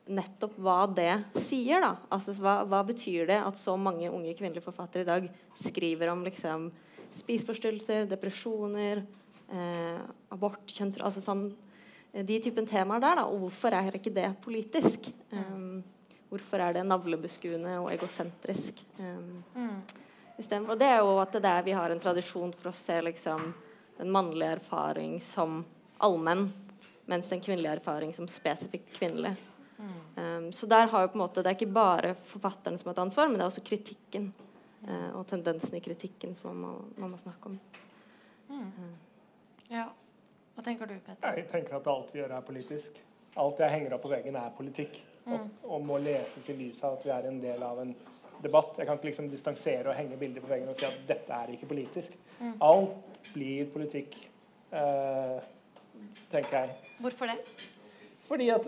nettopp 0.08 0.56
hva 0.60 0.82
det 0.92 1.12
sier. 1.44 1.80
da. 1.84 1.94
Altså, 2.12 2.34
hva, 2.40 2.60
hva, 2.68 2.82
betyr 2.88 3.28
det 3.28 3.38
at 3.40 3.60
så 3.60 3.76
mange 3.80 4.10
unge 4.10 4.34
kvinnelige 4.36 4.64
forfattere 4.64 5.04
i 5.04 5.08
dag 5.08 5.28
skriver 5.58 6.12
om 6.12 6.24
liksom, 6.26 6.68
spiseforstyrrelser, 7.16 8.08
depresjoner, 8.10 9.04
eh, 9.04 9.14
abort, 9.48 10.66
kjønns... 10.68 10.98
Altså 11.00 11.22
sånn, 11.24 11.48
eh, 12.12 12.24
de 12.26 12.40
typen 12.44 12.66
temaer 12.68 13.00
der. 13.00 13.20
da, 13.20 13.26
Og 13.26 13.46
hvorfor 13.46 13.74
er 13.74 13.96
ikke 13.96 14.14
det 14.14 14.28
politisk? 14.44 15.10
Um, 15.32 15.82
hvorfor 16.28 16.60
er 16.60 16.76
det 16.76 16.86
navlebeskuende 16.86 17.78
og 17.80 17.90
egosentrisk? 17.94 18.82
Um, 18.98 19.42
mm. 19.54 19.80
Og 20.38 20.76
det 20.78 20.86
er 20.86 21.00
jo 21.00 21.16
at 21.18 21.32
det 21.34 21.42
der 21.42 21.64
vi 21.66 21.74
har 21.74 21.90
en 21.90 22.00
tradisjon 22.00 22.52
for 22.54 22.70
å 22.70 22.76
se 22.76 23.00
liksom, 23.02 23.52
den 23.98 24.12
mannlige 24.14 24.58
erfaring 24.60 25.18
som 25.24 25.64
allmenn, 25.98 26.46
mens 27.10 27.32
en 27.32 27.42
kvinnelig 27.42 27.72
erfaring 27.72 28.12
som 28.14 28.28
spesifikt 28.30 28.92
kvinnelig. 29.00 29.34
Um, 29.78 30.52
så 30.52 30.66
der 30.66 30.86
har 30.90 31.02
jo 31.02 31.10
på 31.12 31.18
en 31.18 31.22
måte, 31.22 31.42
Det 31.42 31.50
er 31.50 31.56
ikke 31.56 31.72
bare 31.72 32.14
forfatterne 32.26 32.78
som 32.78 32.90
har 32.90 32.96
et 32.96 33.04
ansvar, 33.04 33.28
men 33.28 33.38
det 33.38 33.44
er 33.44 33.50
også 33.50 33.66
kritikken 33.66 34.32
uh, 34.88 35.18
og 35.18 35.26
tendensen 35.30 35.78
i 35.78 35.82
kritikken 35.82 36.34
som 36.34 36.50
man 36.50 36.62
må, 36.62 36.72
man 36.98 37.12
må 37.14 37.18
snakke 37.18 37.52
om. 37.52 37.58
Mm. 38.48 38.96
Ja. 39.72 39.88
Hva 40.54 40.64
tenker 40.66 40.90
du, 40.90 40.96
Petter? 41.06 41.36
Jeg 41.36 41.48
tenker 41.52 41.78
at 41.78 41.88
alt 41.92 42.12
vi 42.14 42.20
gjør, 42.22 42.34
er 42.34 42.46
politisk. 42.46 42.98
Alt 43.38 43.60
jeg 43.62 43.74
henger 43.76 43.94
opp 43.94 44.02
på 44.06 44.12
veggen, 44.12 44.36
er 44.40 44.54
politikk. 44.56 45.00
Mm. 45.24 45.34
Og, 45.34 45.50
og, 45.68 45.82
må 45.86 45.98
leses 46.02 46.48
i 46.48 46.56
lys 46.56 46.80
av 46.86 46.96
at 46.96 47.04
vi 47.04 47.12
er 47.14 47.28
en 47.28 47.40
del 47.42 47.62
av 47.62 47.82
en 47.82 47.92
debatt. 48.42 48.78
Jeg 48.78 48.88
kan 48.88 48.98
ikke 48.98 49.10
liksom 49.10 49.28
distansere 49.30 49.90
og 49.90 49.98
henge 49.98 50.18
bilder 50.18 50.42
på 50.42 50.50
veggen 50.50 50.72
og 50.72 50.78
si 50.78 50.86
at 50.88 50.98
dette 51.08 51.36
er 51.36 51.52
ikke 51.54 51.68
politisk. 51.70 52.16
Mm. 52.40 52.54
Alt 52.64 53.20
blir 53.34 53.68
politikk. 53.74 54.16
Uh, 54.72 55.38
tenker 56.32 56.58
jeg. 56.58 56.74
Hvorfor 57.00 57.30
det? 57.30 57.38
Fordi 58.28 58.48
at 58.52 58.66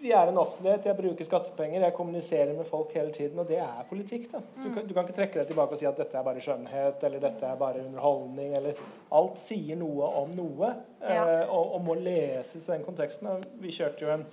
vi 0.00 0.12
er 0.14 0.28
en 0.30 0.38
offentlighet, 0.38 0.84
jeg 0.86 0.96
bruker 0.98 1.26
skattepenger, 1.26 1.80
jeg 1.84 1.94
kommuniserer 1.96 2.52
med 2.56 2.66
folk 2.68 2.92
hele 2.94 3.10
tiden, 3.14 3.38
og 3.42 3.48
det 3.48 3.58
er 3.58 3.84
politikk. 3.88 4.28
da. 4.32 4.40
Du 4.62 4.68
kan, 4.74 4.86
du 4.86 4.94
kan 4.94 5.04
ikke 5.06 5.16
trekke 5.16 5.40
deg 5.40 5.46
tilbake 5.50 5.74
og 5.74 5.80
si 5.80 5.86
at 5.90 5.96
dette 5.98 6.18
er 6.18 6.26
bare 6.26 6.40
skjønnhet, 6.44 7.02
eller 7.08 7.22
dette 7.24 7.46
er 7.46 7.56
bare 7.60 7.82
underholdning, 7.86 8.54
eller 8.60 8.78
Alt 9.18 9.38
sier 9.42 9.76
noe 9.80 10.10
om 10.22 10.30
noe, 10.36 10.72
Ja. 11.00 11.24
eh, 11.24 11.48
og, 11.50 11.74
og 11.74 11.84
må 11.86 11.94
leses 11.98 12.62
i 12.68 12.72
den 12.72 12.84
konteksten. 12.84 13.26
Og 13.32 13.44
vi 13.62 13.70
kjørte 13.74 14.04
jo 14.04 14.10
en 14.12 14.26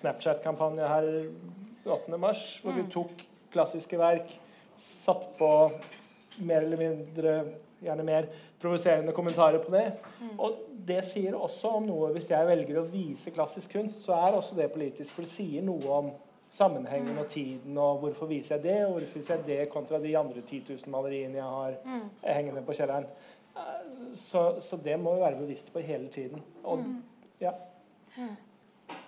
Snapchat-kampanje 0.00 0.88
her 0.88 1.08
8. 1.86 2.18
mars, 2.18 2.58
hvor 2.62 2.74
vi 2.76 2.82
tok 2.90 3.22
klassiske 3.54 3.98
verk, 4.00 4.32
satt 4.76 5.28
på 5.38 5.50
mer 6.44 6.60
eller 6.66 6.76
mindre, 6.80 7.36
gjerne 7.82 8.04
mer 8.04 8.26
provoserende 8.62 9.12
kommentarer 9.12 9.58
på 9.62 9.70
det. 9.74 9.92
Og 10.38 10.54
det 10.86 11.04
sier 11.04 11.34
også 11.34 11.68
om 11.76 11.86
noe 11.86 12.12
Hvis 12.14 12.30
jeg 12.30 12.46
velger 12.46 12.78
å 12.80 12.86
vise 12.90 13.30
klassisk 13.30 13.72
kunst, 13.72 14.04
så 14.04 14.12
er 14.12 14.32
også 14.38 14.54
det 14.56 14.70
politisk, 14.72 15.12
for 15.12 15.22
det 15.22 15.30
sier 15.30 15.62
noe 15.62 15.90
om 15.98 16.10
sammenhengen 16.50 17.18
og 17.18 17.26
tiden, 17.28 17.76
og 17.78 17.98
hvorfor 18.00 18.26
viser 18.30 18.54
jeg 18.56 18.62
det, 18.64 18.86
og 18.86 18.92
hvorfor 18.92 19.18
viser 19.18 19.34
jeg 19.34 19.46
det 19.46 19.68
kontra 19.72 19.98
de 19.98 20.16
andre 20.16 20.40
10 20.40 20.62
000 20.68 20.90
maleriene 20.94 21.36
jeg 21.36 21.44
har 21.44 21.74
hengende 22.22 22.62
på 22.62 22.72
kjelleren. 22.78 23.06
Eh, 23.56 23.82
Så, 24.14 24.60
så 24.60 24.76
det 24.76 24.94
må 25.00 25.14
vi 25.14 25.20
være 25.20 25.36
bevisst 25.40 25.72
på 25.72 25.78
hele 25.78 26.08
tiden. 26.08 26.42
Og, 26.64 26.78
ja. 27.40 27.50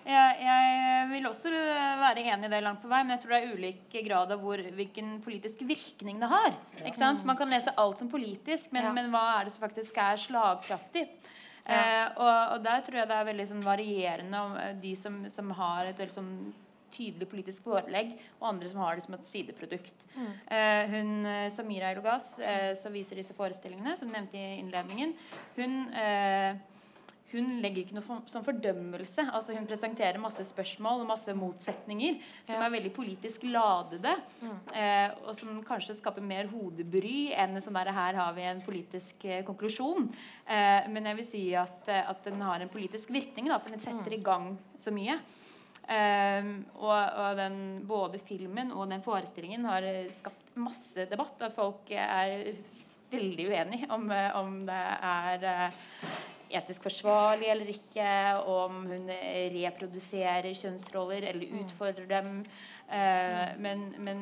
Jeg, 0.09 0.37
jeg 0.41 1.09
vil 1.11 1.27
også 1.29 1.51
være 1.53 2.23
enig 2.25 2.47
i 2.47 2.51
det 2.51 2.61
langt 2.65 2.81
på 2.81 2.89
vei, 2.91 3.03
men 3.05 3.13
jeg 3.15 3.21
tror 3.23 3.35
det 3.35 3.39
er 3.43 3.51
ulik 3.55 3.97
grad 4.07 4.31
av 4.33 4.39
hvor, 4.41 4.61
hvilken 4.75 5.19
politisk 5.23 5.61
virkning 5.69 6.19
det 6.19 6.29
har. 6.31 6.55
Man 7.29 7.37
kan 7.37 7.51
lese 7.53 7.73
alt 7.77 8.01
som 8.01 8.09
politisk, 8.09 8.71
men, 8.75 8.83
Ja. 8.89 8.93
men 8.95 9.11
hva 9.13 9.39
er 9.39 9.45
det 9.45 9.53
som 9.53 9.61
faktisk 9.67 9.97
er 10.01 10.17
slagkraftig? 10.17 11.05
Ja. 11.69 11.77
Eh, 11.77 12.07
og, 12.17 12.55
og 12.55 12.63
der 12.65 12.81
tror 12.81 12.97
jeg 13.03 13.07
det 13.11 13.17
er 13.19 13.27
veldig 13.29 13.45
sånn 13.51 13.61
varierende 13.61 14.39
om 14.41 14.55
eh, 14.57 14.73
de 14.81 14.95
som, 14.97 15.19
som 15.29 15.51
har 15.59 15.85
et 15.91 15.99
veldig 16.01 16.15
sånn 16.15 16.31
tydelig 16.89 17.27
politisk 17.29 17.67
forelegg, 17.67 18.15
og 18.39 18.47
andre 18.49 18.71
som 18.71 18.79
har 18.81 18.95
det 18.97 19.03
som 19.05 19.13
et 19.13 19.27
sideprodukt. 19.29 20.07
Eh, 20.49 20.89
hun, 20.89 21.11
eh, 21.29 21.45
Samira 21.53 21.91
Ilogas 21.93 22.31
eh, 22.41 22.71
som 22.73 22.91
viser 22.97 23.19
disse 23.21 23.35
forestillingene, 23.37 23.93
som 23.99 24.09
nevnte 24.09 24.39
i 24.41 24.57
innledningen, 24.57 25.13
hun 25.59 25.77
eh, 25.93 26.57
hun 27.31 27.59
legger 27.61 27.83
ikke 27.83 27.93
noe 27.97 28.03
for, 28.05 28.21
som 28.25 28.43
fordømmelse. 28.45 29.27
altså 29.31 29.53
Hun 29.53 29.67
presenterer 29.69 30.17
masse 30.21 30.41
spørsmål 30.49 31.01
og 31.03 31.07
masse 31.11 31.33
motsetninger 31.37 32.15
som 32.47 32.55
Ja. 32.55 32.65
er 32.65 32.73
veldig 32.73 32.91
politisk 32.95 33.43
ladede. 33.43 34.15
Eh, 34.73 35.11
og 35.27 35.35
som 35.37 35.61
kanskje 35.63 35.95
skaper 35.99 36.21
mer 36.25 36.47
hodebry 36.47 37.31
enn 37.37 37.59
sånn 37.61 37.77
der, 37.77 37.91
her 37.93 38.13
har 38.17 38.33
vi 38.33 38.41
en 38.49 38.61
politisk 38.65 39.25
eh, 39.25 39.43
konklusjon. 39.45 40.09
Eh, 40.47 40.87
men 40.89 41.05
jeg 41.05 41.15
vil 41.21 41.25
si 41.27 41.43
at, 41.55 41.87
eh, 41.87 42.09
at 42.09 42.23
den 42.25 42.41
har 42.41 42.59
en 42.61 42.69
politisk 42.73 43.09
virkning, 43.13 43.47
da, 43.47 43.59
for 43.59 43.69
den 43.69 43.79
setter 43.79 44.13
i 44.17 44.21
gang 44.23 44.57
så 44.77 44.91
mye. 44.91 45.19
Eh, 45.89 46.49
og, 46.77 46.97
og 47.17 47.37
den, 47.37 47.55
både 47.89 48.19
filmen 48.21 48.71
og 48.71 48.89
den 48.91 49.01
forestillingen 49.05 49.65
har 49.65 49.81
eh, 49.85 50.09
skapt 50.13 50.55
masse 50.57 51.05
debatt. 51.09 51.37
Der 51.39 51.49
folk 51.53 51.89
er 51.91 52.53
veldig 53.11 53.45
uenige 53.49 53.87
om, 53.89 54.03
om 54.37 54.59
det 54.67 54.81
er 55.01 55.71
etisk 56.49 56.87
forsvarlig 56.87 57.49
eller 57.51 57.69
ikke, 57.71 58.09
om 58.49 58.81
hun 58.89 59.09
reproduserer 59.53 60.49
kjønnsroller 60.57 61.27
eller 61.29 61.61
utfordrer 61.61 62.09
dem. 62.09 62.41
Eh, 62.89 63.51
men, 63.61 63.85
men 64.01 64.21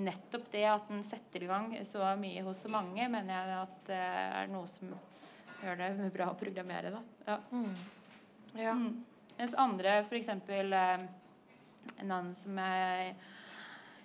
nettopp 0.00 0.48
det 0.54 0.64
at 0.70 0.88
den 0.88 1.02
setter 1.04 1.44
i 1.44 1.50
gang 1.50 1.72
så 1.84 2.14
mye 2.20 2.44
hos 2.46 2.62
så 2.64 2.72
mange, 2.72 3.08
mener 3.12 3.34
jeg 3.34 3.58
at 3.58 3.80
det 3.90 4.00
er 4.00 4.52
noe 4.52 4.70
som 4.72 4.94
gjør 5.60 5.82
det 5.82 5.90
bra 6.16 6.30
å 6.32 6.38
programmere. 6.40 6.94
Da. 6.96 7.02
Ja. 7.28 7.38
Ja. 8.56 8.72
Mm. 8.74 9.04
Mens 9.40 9.56
andre, 9.56 10.00
f.eks. 10.04 10.32
Eh, 10.32 11.04
en 12.00 12.10
annen 12.10 12.32
som 12.36 12.56
er 12.60 13.14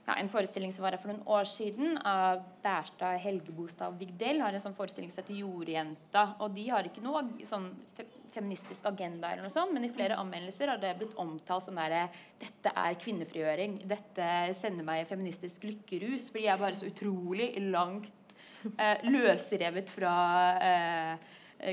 ja, 0.06 0.16
en 0.16 0.30
forestilling 0.30 0.74
som 0.74 0.86
var 0.86 0.96
her 0.96 1.02
for 1.02 1.12
noen 1.12 1.26
år 1.26 1.48
siden, 1.50 1.98
av 2.06 2.44
Bærstad 2.64 3.18
Helgebostad 3.24 3.90
og 3.90 4.02
Vigdel, 4.02 4.42
har 4.44 4.54
en 4.54 4.62
sånn 4.62 4.78
forestilling 4.78 5.10
som 5.12 5.24
heter 5.24 5.40
'Jordjenta'. 5.40 6.26
Og 6.46 6.54
de 6.54 6.68
har 6.70 6.86
ikke 6.86 7.04
noe 7.06 7.26
sånn 7.44 7.72
fe 7.98 8.06
feministisk 8.36 8.84
agenda, 8.84 9.30
eller 9.32 9.46
noe 9.46 9.54
sånt, 9.54 9.72
men 9.72 9.86
i 9.88 9.94
flere 9.96 10.18
anmeldelser 10.20 10.68
har 10.68 10.80
det 10.82 10.90
blitt 11.00 11.14
omtalt 11.16 11.64
sånn 11.64 11.80
derre 11.80 12.10
'Dette 12.38 12.74
er 12.76 12.98
kvinnefrigjøring. 13.00 13.88
Dette 13.88 14.54
sender 14.54 14.84
meg 14.84 15.02
i 15.02 15.10
feministisk 15.10 15.64
lykkerus'. 15.64 16.30
For 16.32 16.40
de 16.40 16.48
er 16.48 16.58
bare 16.58 16.76
så 16.76 16.92
utrolig 16.92 17.56
langt 17.72 18.36
eh, 18.78 18.98
løsrevet 19.08 19.90
fra 19.90 20.16
eh, 20.60 21.18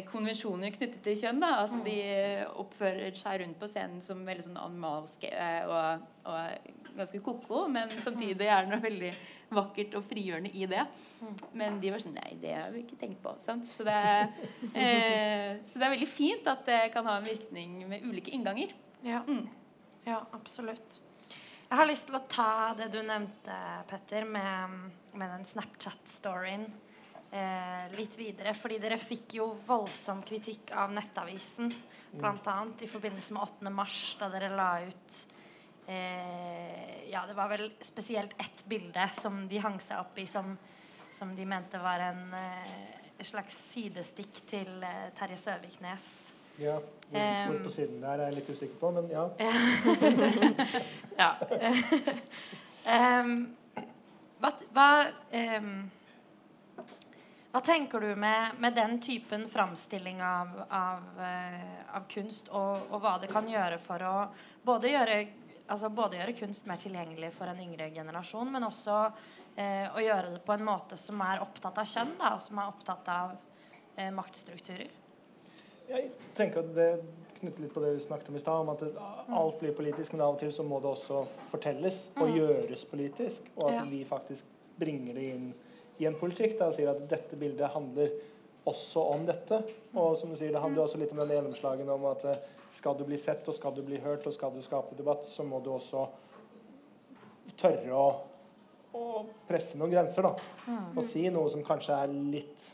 konvensjoner 0.08 0.72
knyttet 0.76 1.02
til 1.04 1.16
kjønn. 1.18 1.40
Da. 1.42 1.50
Altså, 1.64 1.80
de 1.84 1.96
oppfører 2.60 3.16
seg 3.18 3.42
rundt 3.42 3.58
på 3.60 3.68
scenen 3.70 4.02
som 4.04 4.22
veldig 4.26 4.46
sånn 4.46 4.60
animalske 4.60 5.28
eh, 5.28 5.68
og, 5.68 6.04
og 6.30 6.92
ganske 6.96 7.20
ko-ko, 7.24 7.64
men 7.72 7.90
samtidig 8.06 8.46
er 8.46 8.64
det 8.64 8.72
noe 8.72 8.84
veldig 8.84 9.12
vakkert 9.52 9.96
og 9.98 10.06
frigjørende 10.08 10.52
i 10.54 10.68
det. 10.70 10.84
Men 11.58 11.80
de 11.82 11.92
var 11.92 12.04
sånn 12.04 12.16
Nei, 12.16 12.36
det 12.40 12.54
har 12.56 12.70
vi 12.74 12.84
ikke 12.84 13.00
tenkt 13.00 13.22
på. 13.24 13.34
Sant? 13.42 13.66
Så, 13.72 13.86
det 13.88 13.98
eh, 14.78 15.58
så 15.66 15.78
det 15.80 15.88
er 15.88 15.96
veldig 15.96 16.10
fint 16.10 16.48
at 16.52 16.64
det 16.68 16.82
kan 16.94 17.08
ha 17.10 17.18
en 17.18 17.28
virkning 17.28 17.82
med 17.90 18.06
ulike 18.06 18.32
innganger. 18.34 18.74
Ja. 19.02 19.24
Mm. 19.26 19.48
ja, 20.06 20.20
absolutt. 20.30 21.00
Jeg 21.72 21.78
har 21.80 21.88
lyst 21.88 22.04
til 22.06 22.18
å 22.18 22.26
ta 22.28 22.52
det 22.78 22.90
du 22.92 23.00
nevnte, 23.00 23.58
Petter, 23.88 24.26
med, 24.28 24.92
med 25.16 25.30
den 25.32 25.46
Snapchat-storyen 25.48 26.66
eh, 27.32 27.96
litt 27.96 28.18
videre. 28.18 28.54
Fordi 28.54 28.78
dere 28.82 29.00
fikk 29.00 29.38
jo 29.40 29.48
voldsom 29.66 30.22
kritikk 30.26 30.72
av 30.76 30.92
Nettavisen, 30.94 31.72
bl.a. 32.12 32.56
i 32.80 32.90
forbindelse 32.90 33.36
med 33.36 33.42
8. 33.42 33.72
mars, 33.72 34.00
da 34.20 34.28
dere 34.32 34.52
la 34.52 34.70
ut 34.84 35.20
eh, 35.88 37.08
Ja, 37.12 37.24
det 37.28 37.36
var 37.36 37.48
vel 37.52 37.70
spesielt 37.80 38.34
ett 38.40 38.64
bilde 38.68 39.08
som 39.16 39.46
de 39.48 39.60
hang 39.64 39.80
seg 39.80 40.02
opp 40.04 40.18
i, 40.20 40.26
som, 40.28 40.54
som 41.10 41.32
de 41.36 41.46
mente 41.48 41.80
var 41.80 42.04
en 42.10 42.26
eh, 42.36 43.24
slags 43.24 43.56
sidestikk 43.72 44.42
til 44.50 44.84
eh, 44.84 45.08
Terje 45.18 45.40
Søviknes. 45.40 46.10
ja. 46.60 46.80
Hvor, 47.12 47.48
hvor 47.50 47.58
på 47.66 47.70
siden 47.70 47.98
der 48.00 48.22
er 48.22 48.30
jeg 48.30 48.38
litt 48.38 48.46
usikker 48.48 48.78
på, 48.80 48.90
men 48.96 49.10
ja. 49.12 49.26
Ja. 51.22 51.34
um, 53.20 53.32
hva, 54.40 54.88
em, 55.36 55.90
hva 57.52 57.60
tenker 57.60 58.00
du 58.00 58.14
med, 58.16 58.54
med 58.58 58.74
den 58.74 59.00
typen 59.00 59.48
framstilling 59.48 60.22
av, 60.22 60.48
av, 60.68 61.20
eh, 61.20 61.96
av 61.96 62.06
kunst, 62.08 62.48
og, 62.48 62.86
og 62.88 63.02
hva 63.04 63.18
det 63.20 63.28
kan 63.32 63.48
gjøre 63.48 63.76
for 63.82 64.04
å 64.08 64.14
både 64.64 64.88
gjøre, 64.88 65.18
altså 65.66 65.90
både 65.92 66.16
gjøre 66.16 66.36
kunst 66.38 66.68
mer 66.70 66.80
tilgjengelig 66.80 67.34
for 67.36 67.52
en 67.52 67.60
yngre 67.60 67.90
generasjon, 67.92 68.48
men 68.54 68.64
også 68.64 68.96
eh, 69.60 69.84
å 69.92 70.00
gjøre 70.00 70.30
det 70.38 70.40
på 70.46 70.54
en 70.56 70.64
måte 70.64 70.96
som 70.96 71.20
er 71.26 71.42
opptatt 71.44 71.82
av 71.82 71.90
kjønn, 71.90 72.14
da, 72.22 72.30
og 72.38 72.40
som 72.40 72.62
er 72.62 72.70
opptatt 72.72 73.10
av 73.12 73.34
eh, 73.98 74.08
maktstrukturer? 74.16 74.94
Jeg 75.90 76.08
tenker 76.38 76.62
at 76.62 76.72
det 76.72 76.88
knytter 77.42 77.66
litt 77.66 77.74
på 77.74 77.82
det 77.84 77.90
vi 77.98 78.06
snakket 78.06 78.30
om 78.32 78.38
i 78.38 78.40
stad, 78.40 78.62
om 78.64 78.72
at 78.72 78.86
det, 78.86 78.94
alt 79.42 79.60
blir 79.60 79.76
politisk, 79.76 80.14
men 80.14 80.24
av 80.24 80.38
og 80.38 80.40
til 80.40 80.54
så 80.56 80.64
må 80.64 80.80
det 80.80 80.88
også 80.88 81.26
fortelles 81.50 82.00
og 82.16 82.32
gjøres 82.32 82.86
politisk, 82.88 83.52
og 83.58 83.68
at 83.74 83.92
vi 83.92 84.00
faktisk 84.08 84.48
bringer 84.80 85.20
det 85.20 85.28
inn 85.34 85.52
i 86.02 86.08
en 86.10 86.18
politikk 86.18 86.58
da, 86.58 86.68
og 86.68 86.76
sier 86.76 86.90
at 86.92 87.02
dette 87.10 87.38
bildet 87.38 87.70
handler 87.72 88.12
også 88.68 89.04
om 89.14 89.24
dette. 89.26 89.60
Og 89.94 90.16
som 90.18 90.32
du 90.32 90.38
sier, 90.38 90.52
det 90.54 90.62
handler 90.62 90.84
også 90.84 91.00
litt 91.00 91.14
om 91.14 91.22
den 91.22 91.34
gjennomslagen 91.36 91.88
om 91.92 92.10
at 92.12 92.26
eh, 92.30 92.42
skal 92.72 92.98
du 92.98 93.06
bli 93.06 93.18
sett, 93.20 93.46
og 93.48 93.56
skal 93.56 93.74
du 93.76 93.82
bli 93.86 94.00
hørt, 94.02 94.26
og 94.26 94.34
skal 94.34 94.54
du 94.54 94.62
skape 94.64 94.98
debatt, 94.98 95.26
så 95.28 95.46
må 95.46 95.60
du 95.62 95.72
også 95.74 96.06
tørre 97.60 97.98
å, 97.98 98.06
å 98.96 99.24
presse 99.48 99.78
noen 99.78 99.92
grenser, 99.92 100.24
da. 100.24 100.78
Og 100.94 101.02
si 101.06 101.26
noe 101.32 101.50
som 101.52 101.64
kanskje 101.66 101.98
er 102.04 102.14
litt 102.14 102.70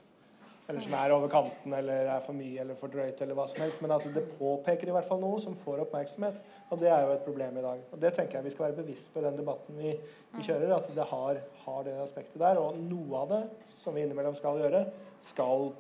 eller 0.69 0.85
som 0.85 0.95
er 0.99 1.13
over 1.15 1.31
kanten 1.33 1.73
eller 1.73 2.11
er 2.13 2.21
for 2.21 2.37
mye 2.37 2.61
eller 2.61 2.77
for 2.77 2.93
drøyt, 2.93 3.23
eller 3.25 3.37
hva 3.39 3.47
som 3.49 3.63
helst, 3.63 3.81
men 3.81 3.93
at 3.95 4.05
det 4.13 4.25
påpeker 4.37 4.91
i 4.91 4.93
hvert 4.93 5.07
fall 5.09 5.21
noe 5.23 5.39
som 5.41 5.55
får 5.57 5.81
oppmerksomhet. 5.87 6.41
Og 6.69 6.81
det 6.83 6.91
er 6.93 7.07
jo 7.07 7.13
et 7.15 7.23
problem 7.25 7.57
i 7.57 7.63
dag. 7.65 7.85
Og 7.89 8.01
det 8.03 8.11
tenker 8.17 8.37
jeg 8.37 8.45
vi 8.45 8.53
skal 8.53 8.67
være 8.67 8.77
bevisst 8.83 9.09
på 9.15 9.23
i 9.23 9.25
den 9.25 9.39
debatten 9.39 9.79
vi, 9.81 9.95
vi 10.35 10.45
kjører, 10.45 10.75
at 10.77 10.91
det 10.93 11.07
har, 11.09 11.39
har 11.65 11.87
det 11.87 11.95
aspektet 12.03 12.37
der. 12.43 12.61
Og 12.61 12.77
noe 12.83 13.23
av 13.23 13.33
det, 13.33 13.39
som 13.73 13.97
vi 13.97 14.05
innimellom 14.05 14.37
skal 14.37 14.61
gjøre, 14.61 14.83
skal 15.25 15.71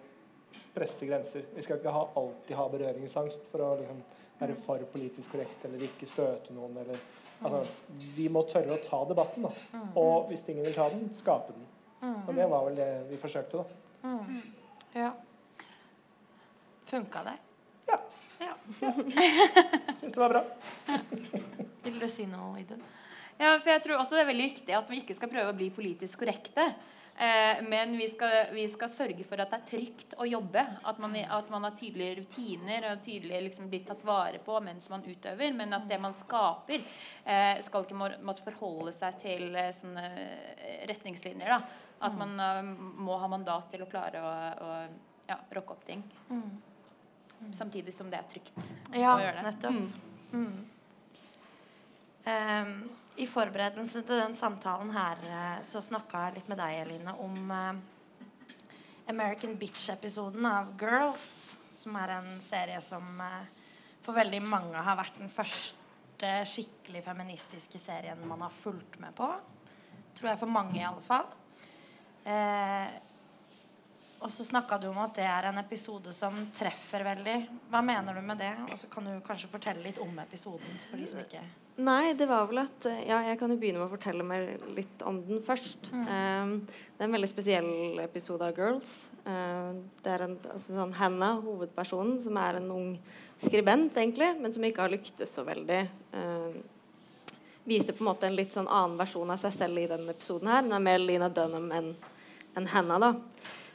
presse 0.73 1.08
grenser. 1.10 1.44
Vi 1.52 1.65
skal 1.67 1.83
ikke 1.83 1.92
ha, 1.92 2.06
alltid 2.17 2.56
ha 2.56 2.67
berøringsangst 2.73 3.44
for 3.50 3.65
å 3.67 3.71
liksom, 3.83 4.00
være 4.38 4.56
for 4.65 4.85
politisk 4.94 5.35
korrekt 5.35 5.67
eller 5.69 5.85
ikke 5.85 6.08
støte 6.08 6.56
noen. 6.56 6.79
Eller, 6.81 7.02
altså, 7.42 7.60
vi 8.17 8.31
må 8.33 8.40
tørre 8.48 8.79
å 8.79 8.81
ta 8.87 9.02
debatten, 9.10 9.44
da. 9.44 9.83
Og 10.00 10.31
hvis 10.33 10.46
ingen 10.48 10.65
vil 10.65 10.79
ta 10.79 10.88
den, 10.94 11.10
skape 11.19 11.52
den. 11.58 11.69
Og 12.25 12.33
det 12.40 12.48
var 12.48 12.65
vel 12.71 12.81
det 12.81 12.88
vi 13.10 13.21
forsøkte, 13.21 13.60
da. 13.60 13.85
Ja. 14.93 15.13
Funka 16.89 17.25
det? 17.25 17.37
Ja. 17.87 18.01
ja. 18.39 18.55
Syns 20.01 20.13
det 20.13 20.21
var 20.21 20.29
bra. 20.29 20.45
Vil 21.83 21.99
du 21.99 22.09
si 22.09 22.27
noe, 22.29 22.61
Idun? 22.61 22.85
Ja, 23.39 23.55
for 23.63 23.71
jeg 23.71 23.83
tror 23.85 24.01
også 24.01 24.17
det 24.17 24.25
er 24.25 24.31
veldig 24.33 24.47
viktig 24.51 24.75
at 24.75 24.89
vi 24.91 25.03
ikke 25.03 25.15
skal 25.15 25.31
prøve 25.31 25.53
å 25.53 25.59
bli 25.59 25.69
politisk 25.75 26.25
korrekte. 26.25 26.65
Eh, 27.19 27.63
men 27.67 27.97
vi 27.99 28.09
skal, 28.09 28.55
vi 28.55 28.69
skal 28.71 28.91
sørge 28.95 29.25
for 29.27 29.43
at 29.43 29.51
det 29.51 29.59
er 29.59 29.67
trygt 29.67 30.13
å 30.23 30.27
jobbe. 30.27 30.63
At 30.87 31.01
man, 31.03 31.17
at 31.19 31.51
man 31.51 31.67
har 31.67 31.75
tydelige 31.79 32.21
rutiner 32.21 32.89
og 32.93 33.03
tydelig 33.03 33.41
liksom 33.49 33.67
blir 33.71 33.83
tatt 33.89 34.05
vare 34.07 34.39
på 34.43 34.59
mens 34.63 34.87
man 34.93 35.03
utøver. 35.07 35.55
Men 35.59 35.75
at 35.75 35.89
det 35.91 35.99
man 36.03 36.15
skaper, 36.19 36.85
eh, 37.25 37.59
skal 37.67 37.87
ikke 37.87 37.99
må, 37.99 38.11
måtte 38.27 38.47
forholde 38.47 38.95
seg 38.95 39.19
til 39.23 39.51
eh, 39.59 39.75
sånne 39.75 40.07
retningslinjer. 40.91 41.57
Da. 41.57 41.88
At 42.01 42.13
Mm. 42.15 42.19
man 42.19 42.40
eh, 42.40 42.63
må 43.03 43.19
ha 43.19 43.27
mandat 43.29 43.71
til 43.73 43.83
å 43.83 43.88
klare 43.90 44.21
å, 44.23 44.33
å 44.63 44.88
ja, 45.29 45.37
rocke 45.57 45.75
opp 45.75 45.85
ting. 45.87 46.03
Samtidig 47.53 47.94
som 47.94 48.11
det 48.11 48.19
er 48.19 48.29
trygt 48.31 48.53
Ja, 48.94 49.17
å 49.17 49.21
gjøre 49.23 49.42
det. 49.42 49.42
nettopp. 49.42 50.33
Mm. 50.33 50.65
Um, 52.29 52.73
I 53.17 53.27
forberedelsen 53.27 54.05
til 54.07 54.21
den 54.21 54.35
samtalen 54.37 54.90
her 54.94 55.23
eh, 55.27 55.61
så 55.67 55.81
snakka 55.83 56.27
jeg 56.27 56.35
litt 56.38 56.51
med 56.53 56.59
deg, 56.61 56.75
Eline, 56.85 57.15
om 57.19 57.51
uh, 57.51 57.79
American 59.11 59.57
Bitch-episoden 59.59 60.44
av 60.46 60.75
Girls, 60.79 61.57
som 61.73 61.96
er 61.99 62.13
en 62.19 62.29
serie 62.44 62.79
som 62.85 63.07
uh, 63.23 63.40
for 64.05 64.15
veldig 64.19 64.42
mange 64.44 64.83
har 64.85 64.99
vært 65.01 65.19
den 65.19 65.33
første 65.33 66.35
skikkelig 66.53 67.03
feministiske 67.07 67.81
serien 67.81 68.23
man 68.29 68.44
har 68.44 68.55
fulgt 68.63 69.01
med 69.03 69.15
på. 69.19 69.33
Tror 70.19 70.33
jeg 70.33 70.40
for 70.40 70.51
mange, 70.53 70.79
i 70.81 70.85
alle 70.87 71.03
fall. 71.07 71.27
Eh, 72.29 72.88
og 74.18 74.31
så 74.35 74.44
snakka 74.44 74.81
du 74.83 74.88
om 74.90 74.98
at 74.98 75.14
det 75.14 75.26
er 75.31 75.46
en 75.48 75.60
episode 75.60 76.12
som 76.14 76.35
treffer 76.56 77.04
veldig. 77.06 77.37
Hva 77.70 77.83
mener 77.87 78.18
du 78.18 78.24
med 78.26 78.40
det? 78.42 78.50
Og 78.66 78.74
så 78.81 78.90
kan 78.90 79.06
du 79.06 79.14
kanskje 79.24 79.50
fortelle 79.52 79.85
litt 79.85 80.00
om 80.02 80.18
episoden 80.24 80.79
for 80.88 80.98
de 80.98 81.06
som 81.08 81.22
ikke 81.22 81.44
Nei, 81.79 82.10
det 82.18 82.26
var 82.26 82.48
vel 82.50 82.58
at 82.64 82.87
eh, 82.90 83.04
Ja, 83.06 83.20
jeg 83.22 83.38
kan 83.38 83.52
jo 83.52 83.58
begynne 83.60 83.79
med 83.79 83.87
å 83.87 83.92
fortelle 83.92 84.24
meg 84.26 84.64
litt 84.74 85.04
om 85.06 85.20
den 85.29 85.38
først. 85.46 85.92
Um, 85.94 86.56
det 86.66 87.04
er 87.04 87.06
en 87.06 87.14
veldig 87.14 87.29
spesiell 87.31 88.00
episode 88.02 88.42
av 88.42 88.58
Girls. 88.58 88.90
Um, 89.22 89.85
det 90.02 90.10
er 90.16 90.24
en, 90.26 90.35
altså 90.50 90.74
sånn 90.74 90.96
Hannah, 90.98 91.38
hovedpersonen, 91.44 92.16
som 92.24 92.40
er 92.42 92.58
en 92.58 92.66
ung 92.74 92.90
skribent, 93.38 93.94
egentlig, 93.94 94.33
men 94.42 94.50
som 94.50 94.66
ikke 94.66 94.83
har 94.83 94.90
lyktes 94.90 95.37
så 95.38 95.46
veldig. 95.46 95.85
Um, 96.18 96.58
viser 97.68 97.94
på 97.94 98.02
en 98.02 98.10
måte 98.10 98.26
en 98.26 98.35
litt 98.35 98.58
sånn 98.58 98.66
annen 98.66 98.98
versjon 98.98 99.31
av 99.31 99.38
seg 99.38 99.54
selv 99.54 99.79
i 99.79 99.87
denne 99.87 100.10
episoden 100.16 100.50
her. 100.50 100.66
Hun 100.66 100.74
er 100.74 100.87
mer 100.90 100.98
Lina 100.98 101.31
Dunham 101.31 101.70
enn 101.79 101.92
enn 102.59 102.71
henne. 102.71 102.98
da. 102.98 103.15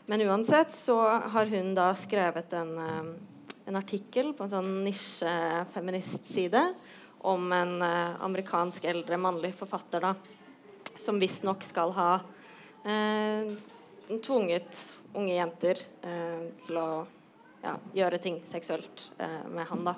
Men 0.05 0.25
uansett 0.27 0.75
så 0.75 0.99
har 1.34 1.51
hun 1.51 1.73
da 1.77 1.93
skrevet 1.95 2.53
en, 2.59 2.73
um, 2.77 3.13
en 3.65 3.79
artikkel 3.79 4.34
på 4.36 4.45
en 4.45 4.53
sånn 4.57 4.73
nisje-feministside 4.86 6.67
om 7.23 7.51
en 7.55 7.77
eh, 7.81 8.21
amerikansk 8.21 8.84
eldre 8.91 9.15
mannlig 9.15 9.53
forfatter 9.55 10.03
da, 10.03 10.09
som 10.99 11.21
visstnok 11.21 11.63
skal 11.63 11.93
ha 11.95 12.09
eh, 12.84 13.53
tvunget 14.25 14.81
unge 15.15 15.38
jenter 15.38 15.79
eh, 16.03 16.41
til 16.65 16.79
å 16.81 16.88
ja, 17.63 17.77
gjøre 17.95 18.19
ting 18.19 18.41
seksuelt 18.51 19.05
eh, 19.23 19.43
med 19.55 19.69
han. 19.69 19.88
da. 19.88 19.95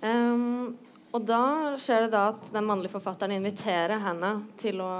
Um, 0.00 0.76
og 1.12 1.24
da 1.28 1.42
skjer 1.80 2.06
det 2.06 2.12
da 2.14 2.28
at 2.32 2.48
den 2.54 2.66
mannlige 2.68 2.94
forfatteren 2.94 3.36
inviterer 3.36 4.00
henne 4.02 4.32
til, 4.60 4.80
å, 4.80 4.92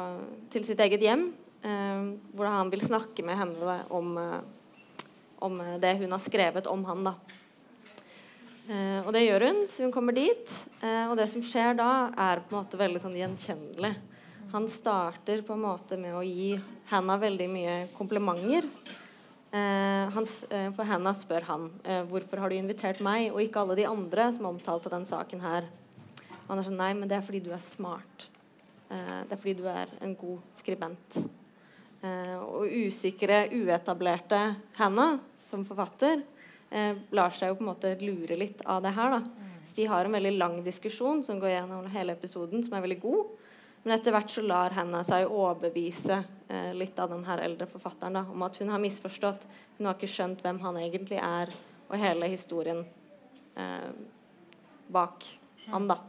til 0.53 0.65
sitt 0.69 0.81
eget 0.85 1.05
hjem, 1.05 1.31
eh, 1.63 2.05
hvor 2.35 2.51
han 2.53 2.71
vil 2.71 2.87
snakke 2.87 3.25
med 3.27 3.39
henne 3.41 3.81
om, 3.91 4.15
eh, 4.19 4.41
om 5.39 5.59
det 5.81 5.97
hun 6.03 6.13
har 6.15 6.23
skrevet 6.25 6.67
om 6.67 6.85
han. 6.85 7.05
da. 7.11 7.15
Eh, 8.69 9.01
og 9.01 9.15
det 9.17 9.25
gjør 9.25 9.47
hun, 9.49 9.63
så 9.71 9.87
hun 9.87 9.93
kommer 9.95 10.17
dit. 10.17 10.53
Eh, 10.83 11.09
og 11.09 11.17
det 11.17 11.29
som 11.33 11.45
skjer 11.45 11.79
da, 11.79 12.11
er 12.13 12.43
på 12.45 12.53
en 12.53 12.61
måte 12.61 12.81
veldig 12.81 13.01
sånn 13.01 13.17
gjenkjennelig. 13.17 13.95
Han 14.53 14.69
starter 14.73 15.41
på 15.45 15.57
en 15.57 15.65
måte 15.65 15.97
med 16.01 16.17
å 16.17 16.25
gi 16.25 16.53
Hannah 16.91 17.21
veldig 17.21 17.49
mye 17.53 17.77
komplimenter. 17.97 18.69
Eh, 19.49 20.13
han, 20.13 20.29
for 20.77 20.85
Hannah 20.85 21.17
spør 21.17 21.47
han 21.49 21.71
hvorfor 22.11 22.43
har 22.43 22.53
du 22.53 22.59
invitert 22.59 23.01
meg 23.05 23.31
og 23.31 23.41
ikke 23.41 23.63
alle 23.63 23.79
de 23.79 23.87
andre 23.89 24.27
som 24.37 24.51
omtalte 24.51 24.93
den 24.93 25.09
saken 25.09 25.41
her. 25.45 25.69
Og 26.43 26.51
han 26.53 26.61
er 26.61 26.69
sånn 26.69 26.81
Nei, 26.81 26.93
men 26.97 27.09
det 27.09 27.17
er 27.17 27.25
fordi 27.25 27.41
du 27.45 27.53
er 27.57 27.65
smart. 27.65 28.29
Det 28.89 29.33
er 29.33 29.41
fordi 29.41 29.57
du 29.59 29.67
er 29.69 29.91
en 30.05 30.15
god 30.17 30.45
skribent. 30.61 31.21
Eh, 32.03 32.37
og 32.39 32.71
usikre, 32.71 33.49
uetablerte 33.51 34.43
Hannah 34.79 35.19
som 35.49 35.65
forfatter 35.67 36.21
eh, 36.71 36.95
lar 37.11 37.35
seg 37.35 37.51
jo 37.51 37.59
på 37.59 37.65
en 37.65 37.71
måte 37.73 37.95
lure 38.03 38.37
litt 38.39 38.63
av 38.67 38.83
det 38.85 38.93
her. 38.95 39.19
da. 39.19 39.49
Så 39.69 39.81
de 39.81 39.89
har 39.91 40.05
en 40.05 40.15
veldig 40.15 40.35
lang 40.39 40.59
diskusjon 40.65 41.25
som 41.25 41.41
går 41.41 41.57
gjennom 41.57 41.89
hele 41.93 42.15
episoden, 42.15 42.63
som 42.65 42.77
er 42.77 42.85
veldig 42.87 43.01
god. 43.03 43.35
Men 43.83 43.95
etter 43.95 44.15
hvert 44.15 44.31
så 44.33 44.43
lar 44.43 44.75
henne 44.77 45.01
seg 45.07 45.31
overbevise 45.31 46.21
eh, 46.49 46.71
litt 46.77 46.99
av 46.99 47.13
den 47.13 47.25
her 47.29 47.43
eldre 47.45 47.69
forfatteren 47.71 48.19
da, 48.19 48.25
om 48.31 48.47
at 48.47 48.59
hun 48.61 48.73
har 48.73 48.83
misforstått. 48.83 49.47
Hun 49.79 49.89
har 49.89 49.99
ikke 49.99 50.11
skjønt 50.13 50.43
hvem 50.45 50.61
han 50.65 50.81
egentlig 50.83 51.21
er, 51.23 51.53
og 51.89 51.99
hele 52.01 52.31
historien 52.31 52.83
eh, 53.57 53.91
bak 54.93 55.27
han, 55.69 55.89
da. 55.91 56.01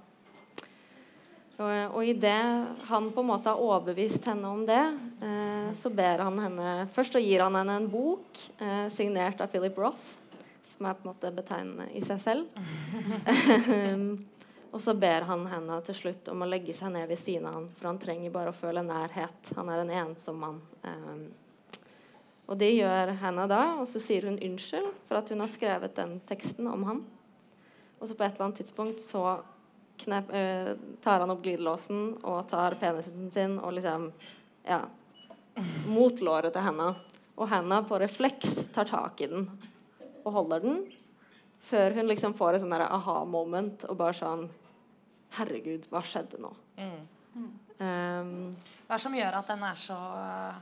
Og, 1.59 1.95
og 1.97 2.07
idet 2.07 2.85
han 2.87 3.09
på 3.11 3.19
en 3.19 3.27
måte 3.33 3.51
har 3.51 3.59
overbevist 3.59 4.23
henne 4.29 4.47
om 4.47 4.61
det, 4.67 4.79
eh, 5.25 5.67
så 5.75 5.91
ber 5.91 6.23
han 6.23 6.39
henne 6.39 6.75
Først 6.95 7.17
så 7.17 7.19
gir 7.19 7.43
han 7.43 7.57
henne 7.59 7.75
en 7.81 7.89
bok 7.91 8.39
eh, 8.63 8.87
signert 8.95 9.41
av 9.43 9.51
Philip 9.51 9.75
Roth, 9.81 10.13
som 10.71 10.87
er 10.87 10.95
på 10.95 11.03
en 11.03 11.11
måte 11.11 11.33
betegnende 11.35 11.89
i 11.99 12.03
seg 12.07 12.23
selv. 12.23 12.47
og 14.73 14.79
så 14.85 14.95
ber 14.95 15.27
han 15.27 15.43
henne 15.51 15.81
til 15.89 15.99
slutt 15.99 16.31
om 16.31 16.45
å 16.45 16.49
legge 16.49 16.77
seg 16.77 16.95
ned 16.95 17.11
ved 17.11 17.19
siden 17.19 17.51
av 17.51 17.59
han, 17.59 17.69
for 17.75 17.91
han 17.91 18.01
trenger 18.05 18.35
bare 18.39 18.55
å 18.55 18.59
føle 18.61 18.85
nærhet. 18.87 19.53
Han 19.59 19.73
er 19.73 19.83
en 19.83 19.95
ensom 20.05 20.39
mann. 20.39 20.63
Eh, 20.87 21.21
og 22.49 22.57
det 22.57 22.71
gjør 22.71 23.17
henne 23.19 23.51
da, 23.51 23.61
og 23.83 23.87
så 23.91 23.99
sier 24.01 24.31
hun 24.31 24.39
unnskyld 24.39 24.87
for 25.11 25.19
at 25.19 25.29
hun 25.29 25.43
har 25.43 25.51
skrevet 25.51 25.99
den 25.99 26.17
teksten 26.29 26.71
om 26.71 26.87
han. 26.87 27.07
Og 27.99 28.07
så 28.07 28.15
på 28.15 28.23
et 28.23 28.31
eller 28.31 28.47
annet 28.47 28.63
tidspunkt 28.63 29.03
så 29.03 29.41
knep, 30.03 30.31
uh, 30.31 30.71
tar 31.03 31.23
han 31.23 31.33
opp 31.33 31.43
glidelåsen 31.45 32.15
og 32.23 32.41
tar 32.51 32.77
penisen 32.81 33.29
sin 33.33 33.57
og 33.59 33.75
liksom 33.77 34.09
ja, 34.67 34.83
mot 35.89 36.23
låret 36.25 36.53
til 36.55 36.65
henne. 36.65 36.93
Og 37.39 37.47
henne 37.51 37.83
på 37.87 37.99
refleks 38.01 38.57
tar 38.75 38.89
tak 38.89 39.21
i 39.23 39.29
den 39.31 39.45
og 40.25 40.33
holder 40.35 40.65
den. 40.65 40.81
Før 41.69 41.95
hun 41.97 42.09
liksom 42.09 42.33
får 42.37 42.57
et 42.57 42.63
sånn 42.63 42.75
aha-moment 42.75 43.85
og 43.89 43.99
bare 43.99 44.17
sånn 44.17 44.49
Herregud, 45.37 45.83
hva 45.91 46.01
skjedde 46.01 46.39
nå? 46.41 46.49
Um, 47.79 48.55
Hva 48.87 48.95
er 48.95 48.97
det 48.97 49.03
som 49.03 49.13
gjør 49.15 49.35
at 49.37 49.51
den 49.51 49.65
er 49.67 49.77
så 49.79 49.95
uh, 49.95 50.55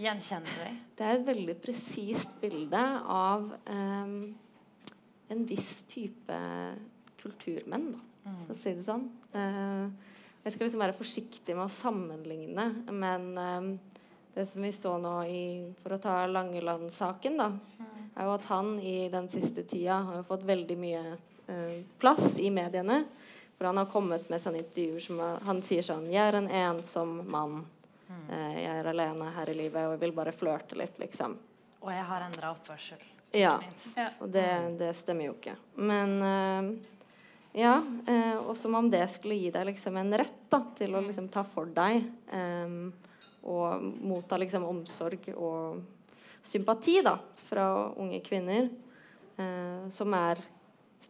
gjenkjennelig? 0.00 0.70
Det 0.96 1.04
er 1.06 1.18
et 1.18 1.26
veldig 1.26 1.56
presist 1.60 2.32
bilde 2.40 2.80
av 3.14 3.50
um, 3.68 4.14
en 5.30 5.44
viss 5.46 5.74
type 5.90 6.38
kulturmenn, 7.20 7.90
da, 7.92 8.00
for 8.24 8.54
å 8.54 8.58
si 8.60 8.74
det 8.76 8.86
sånn. 8.86 9.06
Eh, 9.32 10.10
jeg 10.44 10.54
skal 10.54 10.66
liksom 10.66 10.82
være 10.82 10.96
forsiktig 10.96 11.56
med 11.56 11.66
å 11.66 11.72
sammenligne, 11.72 12.66
men 12.90 13.26
em, 13.38 13.70
det 14.34 14.46
som 14.48 14.62
vi 14.64 14.70
så 14.72 14.94
nå 15.00 15.14
i, 15.28 15.42
for 15.82 15.96
å 15.96 16.00
ta 16.00 16.14
Langeland-saken, 16.30 17.36
da, 17.40 17.50
er 18.14 18.26
jo 18.26 18.36
at 18.36 18.46
han 18.48 18.78
i 18.80 19.08
den 19.12 19.28
siste 19.32 19.64
tida 19.68 20.00
har 20.06 20.20
jo 20.20 20.28
fått 20.28 20.46
veldig 20.48 20.76
mye 20.80 21.02
eh, 21.12 21.82
plass 22.00 22.38
i 22.40 22.50
mediene. 22.54 23.02
For 23.58 23.68
han 23.68 23.76
har 23.76 23.90
kommet 23.92 24.30
med 24.32 24.40
sånne 24.40 24.62
intervjuer 24.62 25.02
som 25.04 25.18
han 25.44 25.58
sier 25.60 25.84
sånn 25.84 26.06
Jeg 26.08 26.30
er 26.30 26.38
en 26.38 26.46
ensom 26.48 27.18
mann. 27.28 27.58
Eh, 28.08 28.62
jeg 28.62 28.78
er 28.80 28.88
alene 28.88 29.28
her 29.36 29.50
i 29.52 29.56
livet 29.58 29.84
og 29.84 29.94
jeg 29.94 30.02
vil 30.06 30.14
bare 30.16 30.32
flørte 30.32 30.78
litt, 30.80 30.96
liksom. 31.02 31.36
Og 31.80 31.90
jeg 31.92 32.06
har 32.08 32.24
endra 32.24 32.54
oppførsel. 32.54 33.02
Ja. 33.36 33.58
minst. 33.62 33.92
Og 34.24 34.32
det, 34.32 34.48
det 34.80 34.94
stemmer 34.98 35.28
jo 35.28 35.36
ikke. 35.36 35.54
Men 35.76 36.16
eh, 36.24 36.70
ja. 37.56 37.76
eh, 38.06 38.36
og 38.38 38.56
som 38.58 38.76
om 38.78 38.90
det 38.90 39.04
skulle 39.14 39.38
gi 39.38 39.50
deg 39.54 39.70
liksom 39.70 39.96
en 40.00 40.12
rett 40.20 40.42
da, 40.52 40.62
til 40.78 40.94
å 40.94 41.02
liksom 41.04 41.30
ta 41.32 41.44
for 41.46 41.70
deg 41.74 42.02
eh, 42.34 42.76
og 43.40 43.84
motta 44.04 44.36
liksom 44.40 44.66
omsorg 44.68 45.30
og 45.34 45.80
sympati 46.46 47.00
da, 47.04 47.16
fra 47.48 47.66
unge 48.00 48.20
kvinner 48.24 48.68
eh, 49.40 49.88
som 49.92 50.14
er 50.16 50.42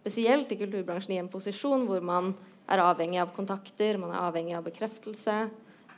spesielt 0.00 0.52
i 0.52 0.58
kulturbransjen 0.60 1.16
i 1.16 1.20
en 1.20 1.30
posisjon 1.32 1.84
hvor 1.88 2.04
man 2.04 2.32
er 2.70 2.82
avhengig 2.84 3.18
av 3.20 3.32
kontakter, 3.34 3.98
man 3.98 4.14
er 4.14 4.22
avhengig 4.22 4.54
av 4.56 4.64
bekreftelse. 4.68 5.36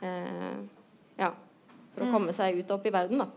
Eh, 0.03 0.55
ja, 1.19 1.29
for 1.93 2.05
å 2.05 2.11
komme 2.11 2.33
seg 2.35 2.57
ut 2.57 2.71
og 2.71 2.79
opp 2.79 2.87
i 2.89 2.93
verden, 2.93 3.21
da. 3.21 3.29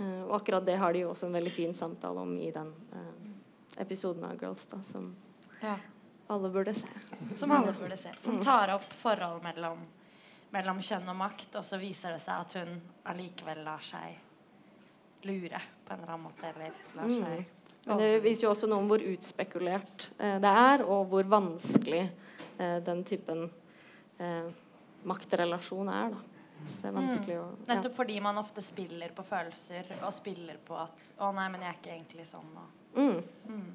Eh, 0.00 0.22
og 0.26 0.36
akkurat 0.38 0.64
det 0.66 0.76
har 0.80 0.94
de 0.94 1.04
jo 1.04 1.14
også 1.14 1.28
en 1.28 1.38
veldig 1.38 1.52
fin 1.54 1.74
samtale 1.76 2.22
om 2.22 2.36
i 2.40 2.50
den 2.54 2.70
eh, 2.96 3.08
episoden 3.80 4.24
av 4.28 4.36
Girls, 4.40 4.66
da, 4.70 4.82
som 4.86 5.14
Ja. 5.60 5.76
alle 6.28 6.48
burde 6.48 6.74
se. 6.74 6.86
Som 7.36 7.50
alle 7.50 7.72
burde 7.72 7.96
se. 7.96 8.12
Som 8.18 8.40
tar 8.40 8.74
opp 8.74 8.92
forhold 8.92 9.42
mellom, 9.42 9.78
mellom 10.50 10.78
kjønn 10.78 11.08
og 11.08 11.16
makt, 11.16 11.56
og 11.56 11.64
så 11.64 11.78
viser 11.80 12.12
det 12.12 12.20
seg 12.20 12.40
at 12.40 12.52
hun 12.60 12.80
allikevel 13.04 13.64
lar 13.64 13.80
seg 13.84 14.18
lure 15.22 15.60
på 15.84 15.92
en 15.92 15.98
eller 16.00 16.12
annen 16.12 16.28
måte. 16.28 16.46
Eller 16.54 16.72
lar 16.96 17.46
Mm. 17.86 17.96
Men 17.96 17.98
det 17.98 18.20
viser 18.20 18.44
jo 18.44 18.50
også 18.52 18.68
noe 18.68 18.82
om 18.82 18.88
hvor 18.90 19.00
utspekulert 19.00 20.10
eh, 20.18 20.36
det 20.42 20.50
er, 20.50 20.82
og 20.84 21.06
hvor 21.08 21.24
vanskelig 21.24 22.02
eh, 22.58 22.76
den 22.84 23.04
typen 23.08 23.46
eh, 24.18 24.50
maktrelasjon 25.08 25.88
er, 25.88 26.10
da. 26.10 26.20
Så 26.60 26.82
det 26.82 26.90
er 26.90 26.92
vanskelig 26.92 27.36
å 27.40 27.44
ja. 27.46 27.52
Nettopp 27.70 27.94
fordi 27.96 28.18
man 28.20 28.36
ofte 28.36 28.60
spiller 28.60 29.14
på 29.16 29.24
følelser 29.24 29.94
og 30.02 30.12
spiller 30.12 30.58
på 30.60 30.76
at 30.76 31.12
'Å 31.16 31.30
nei, 31.34 31.48
men 31.48 31.62
jeg 31.62 31.70
er 31.70 31.78
ikke 31.78 31.94
egentlig 31.94 32.26
sånn'. 32.28 32.50
Og, 32.52 32.68
Mm. 32.96 33.22
mm. 33.48 33.66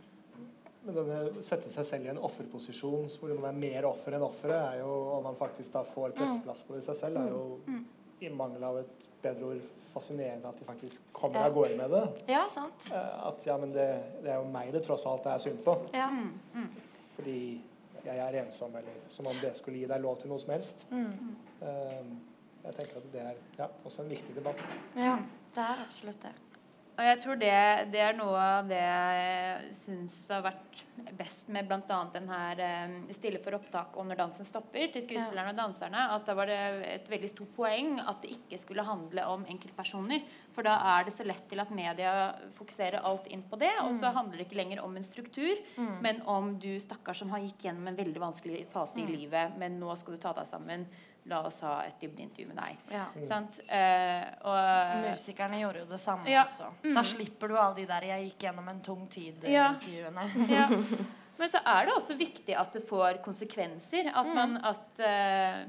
Men 0.86 0.96
denne 1.00 1.42
sette 1.42 1.72
seg 1.74 1.86
selv 1.90 2.06
i 2.06 2.10
en 2.12 2.20
offerposisjon 2.22 3.08
hvor 3.20 3.32
man 3.40 3.48
er 3.56 3.58
mer 3.58 3.86
offer 3.90 4.14
enn 4.14 4.22
offeret, 4.22 4.76
er 4.76 4.80
jo 4.84 4.92
om 5.16 5.24
man 5.26 5.36
faktisk 5.40 5.72
da 5.74 5.82
får 5.84 6.12
presseplass 6.18 6.62
på 6.68 6.76
det 6.76 6.84
i 6.84 6.86
seg 6.92 6.96
selv, 7.00 7.18
er 7.18 7.30
jo 7.32 7.60
Mm. 7.68 7.86
i 8.22 8.30
mangel 8.30 8.64
av 8.64 8.78
et 8.84 9.06
bedre 9.24 9.46
ord 9.56 9.62
fascinerende 9.96 10.46
at 10.48 10.60
de 10.60 10.66
faktisk 10.68 11.02
kommer 11.14 11.40
av 11.48 11.54
gårde 11.56 11.78
med 11.78 11.90
det. 11.90 12.04
Ja, 12.30 12.44
sant. 12.50 12.86
Eh, 12.92 13.28
At 13.28 13.46
ja, 13.48 13.58
men 13.58 13.72
det, 13.74 13.88
det 14.22 14.30
er 14.32 14.36
jo 14.44 14.52
meg 14.52 14.72
det 14.74 14.84
tross 14.86 15.06
alt 15.10 15.26
er 15.26 15.38
synd 15.40 15.64
på. 15.66 15.74
Ja. 15.94 16.10
Mm. 16.10 16.34
Mm. 16.54 16.70
Fordi 17.16 17.62
jeg 18.06 18.18
er 18.20 18.38
ensom, 18.44 18.76
eller 18.76 18.94
som 19.10 19.26
om 19.28 19.36
det 19.42 19.56
skulle 19.58 19.78
gi 19.80 19.88
deg 19.90 20.02
lov 20.04 20.20
til 20.22 20.30
noe 20.30 20.40
som 20.40 20.52
helst. 20.54 20.86
Mm. 20.92 21.36
Eh, 21.62 22.06
Jeg 22.66 22.74
tenker 22.76 22.98
at 22.98 23.12
det 23.14 23.22
er 23.22 23.36
ja, 23.60 23.68
også 23.86 24.02
en 24.02 24.10
viktig 24.10 24.36
debatt. 24.36 24.58
ja. 24.96 25.18
Det 25.56 25.62
er 25.64 25.82
absolutt 25.88 26.22
det. 26.22 26.32
Og 26.96 27.04
jeg 27.04 27.18
tror 27.20 27.36
det, 27.36 27.52
det 27.92 28.00
er 28.00 28.14
noe 28.16 28.40
av 28.40 28.68
det 28.70 28.80
jeg 28.80 29.72
syns 29.76 30.14
har 30.32 30.46
vært 30.46 30.84
best 31.18 31.50
med 31.52 31.68
bl.a. 31.68 31.98
den 32.14 32.30
her 32.32 32.62
eh, 32.64 32.94
'Stille 33.12 33.42
for 33.44 33.58
opptak' 33.58 33.98
og 34.00 34.06
'Når 34.08 34.20
dansen 34.22 34.48
stopper' 34.48 34.94
til 34.94 35.04
skuespillerne 35.04 35.52
og 35.52 35.58
danserne. 35.60 36.06
At 36.16 36.26
da 36.26 36.34
var 36.34 36.48
det 36.48 36.60
et 36.94 37.10
veldig 37.12 37.30
stort 37.30 37.52
poeng 37.58 38.00
at 38.00 38.22
det 38.24 38.32
ikke 38.38 38.58
skulle 38.62 38.86
handle 38.88 39.26
om 39.28 39.44
enkeltpersoner. 39.44 40.24
For 40.56 40.64
da 40.64 40.78
er 40.96 41.04
det 41.04 41.14
så 41.14 41.26
lett 41.28 41.44
til 41.50 41.60
at 41.60 41.72
media 41.76 42.14
fokuserer 42.56 43.04
alt 43.04 43.28
inn 43.28 43.44
på 43.44 43.60
det, 43.60 43.74
og 43.84 43.92
så 44.00 44.14
handler 44.16 44.38
det 44.38 44.48
ikke 44.48 44.62
lenger 44.64 44.80
om 44.84 44.96
en 44.96 45.04
struktur, 45.04 45.56
Mm. 45.78 46.02
men 46.02 46.22
om 46.22 46.58
du 46.60 46.80
stakkar 46.80 47.14
som 47.14 47.30
har 47.30 47.40
gikk 47.40 47.60
gjennom 47.68 47.88
en 47.88 47.98
veldig 47.98 48.22
vanskelig 48.22 48.68
fase 48.72 49.00
i 49.02 49.06
livet, 49.06 49.58
men 49.58 49.80
nå 49.82 49.98
skal 49.98 50.14
du 50.16 50.20
ta 50.22 50.32
deg 50.32 50.48
sammen. 50.48 50.88
La 51.28 51.40
oss 51.48 51.60
ha 51.66 51.80
et 51.88 51.98
dybdeintervju 52.00 52.48
med 52.52 52.58
deg. 52.60 52.82
Ja. 52.94 53.06
Sant? 53.26 53.58
Eh, 53.66 54.26
og 54.46 55.02
Musikerne 55.08 55.58
gjorde 55.58 55.80
jo 55.82 55.86
det 55.90 56.00
samme 56.00 56.30
Ja. 56.30 56.44
også. 56.44 56.70
Mm. 56.84 56.94
Da 56.94 57.02
slipper 57.04 57.48
du 57.50 57.58
alle 57.58 57.76
de 57.76 57.86
der 57.86 58.02
'jeg 58.02 58.26
gikk 58.30 58.40
gjennom 58.46 58.70
en 58.70 58.82
tung 58.82 59.08
tid'-intervjuene. 59.08 60.50
ja. 60.50 60.68
Men 61.38 61.50
så 61.50 61.60
er 61.66 61.86
det 61.86 61.96
også 61.96 62.16
viktig 62.18 62.56
at 62.56 62.72
det 62.74 62.88
får 62.88 63.20
konsekvenser. 63.24 64.12
At 64.14 64.28
man 64.28 64.58
at 64.64 65.00
eh, 65.00 65.62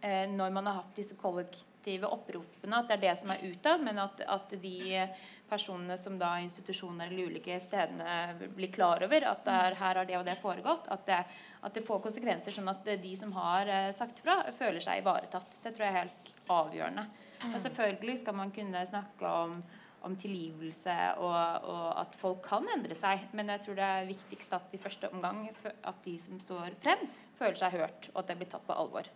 eh, 0.00 0.26
Når 0.30 0.52
man 0.52 0.66
har 0.66 0.74
hatt 0.80 0.94
disse 0.96 1.14
kollektive 1.18 2.06
oppropene, 2.08 2.78
at 2.78 2.88
det 2.88 2.96
er 2.96 3.10
det 3.10 3.18
som 3.18 3.30
er 3.30 3.42
utad, 3.42 3.82
men 3.82 3.98
at, 3.98 4.20
at 4.20 4.54
de 4.62 5.08
personene 5.50 5.98
som 5.98 6.18
da 6.18 6.38
institusjoner 6.40 7.10
eller 7.10 7.28
ulike 7.28 7.58
stedene 7.60 8.48
blir 8.56 8.72
klar 8.72 9.02
over 9.04 9.26
at 9.28 9.48
er, 9.50 9.74
her 9.74 9.98
har 10.00 10.06
det 10.08 10.16
og 10.16 10.24
det 10.24 10.38
foregått, 10.40 10.86
at 10.88 11.04
det, 11.06 11.18
at 11.62 11.76
det 11.76 11.84
får 11.86 12.02
konsekvenser, 12.02 12.54
sånn 12.54 12.70
at 12.72 12.86
de 13.02 13.12
som 13.18 13.32
har 13.36 13.70
eh, 13.70 13.92
sagt 13.94 14.24
fra, 14.24 14.40
føler 14.58 14.82
seg 14.82 15.02
ivaretatt. 15.02 15.58
Det 15.62 15.74
tror 15.74 15.86
jeg 15.86 15.94
er 15.94 16.00
helt 16.02 16.32
avgjørende. 16.52 17.06
Og 17.52 17.58
selvfølgelig 17.62 18.18
skal 18.22 18.36
man 18.38 18.52
kunne 18.54 18.82
snakke 18.86 19.30
om 19.44 19.62
om 20.02 20.14
tilgivelse 20.18 20.94
og, 21.22 21.66
og 21.70 21.84
at 22.00 22.14
folk 22.18 22.42
kan 22.46 22.66
endre 22.74 22.96
seg. 22.98 23.26
Men 23.36 23.52
jeg 23.54 23.64
tror 23.66 23.78
det 23.78 23.88
er 23.88 24.08
viktigst 24.08 24.54
at 24.56 24.74
i 24.74 24.80
første 24.82 25.10
omgang 25.14 25.44
at 25.48 26.00
de 26.04 26.16
som 26.22 26.40
står 26.42 26.76
frem, 26.82 27.04
føler 27.38 27.58
seg 27.58 27.76
hørt, 27.78 28.08
og 28.12 28.22
at 28.22 28.32
det 28.32 28.38
blir 28.40 28.50
tatt 28.52 28.66
på 28.66 28.76
alvor. 28.76 29.08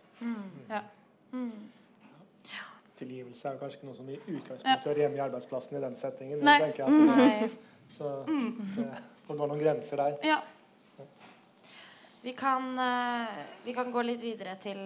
Ja. 0.71 0.83
Tilgivelse 2.97 3.51
er 3.51 3.59
kanskje 3.61 3.77
ikke 3.77 3.89
noe 3.91 3.97
som 3.99 4.07
i 4.09 4.17
utgangspunktet 4.17 4.87
hører 4.89 5.03
hjemme 5.03 5.19
i 5.19 5.25
arbeidsplassen 5.27 5.77
i 5.77 5.81
den 5.83 5.97
settingen. 5.99 6.39
Nei. 6.47 6.57
Jeg 6.63 6.79
at 6.81 6.95
det, 7.19 7.49
så 7.93 8.13
det 8.25 8.87
får 9.27 9.37
gå 9.37 9.49
noen 9.51 9.61
grenser 9.61 10.01
der. 10.01 10.21
ja. 10.25 10.39
Vi 12.21 12.33
kan, 12.33 12.79
eh, 12.79 13.27
vi 13.63 13.73
kan 13.73 13.91
gå 13.91 14.01
litt 14.03 14.21
videre 14.23 14.55
til 14.59 14.79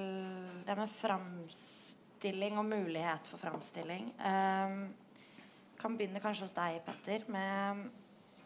det 0.65 0.75
med 0.77 0.89
framstilling 0.99 2.57
og 2.59 2.65
mulighet 2.67 3.27
for 3.31 3.37
framstilling. 3.41 4.11
Um, 4.19 4.93
kan 5.81 5.95
begynne 5.97 6.21
kanskje 6.21 6.45
hos 6.45 6.53
deg, 6.53 6.81
Petter, 6.85 7.23
med, 7.31 7.87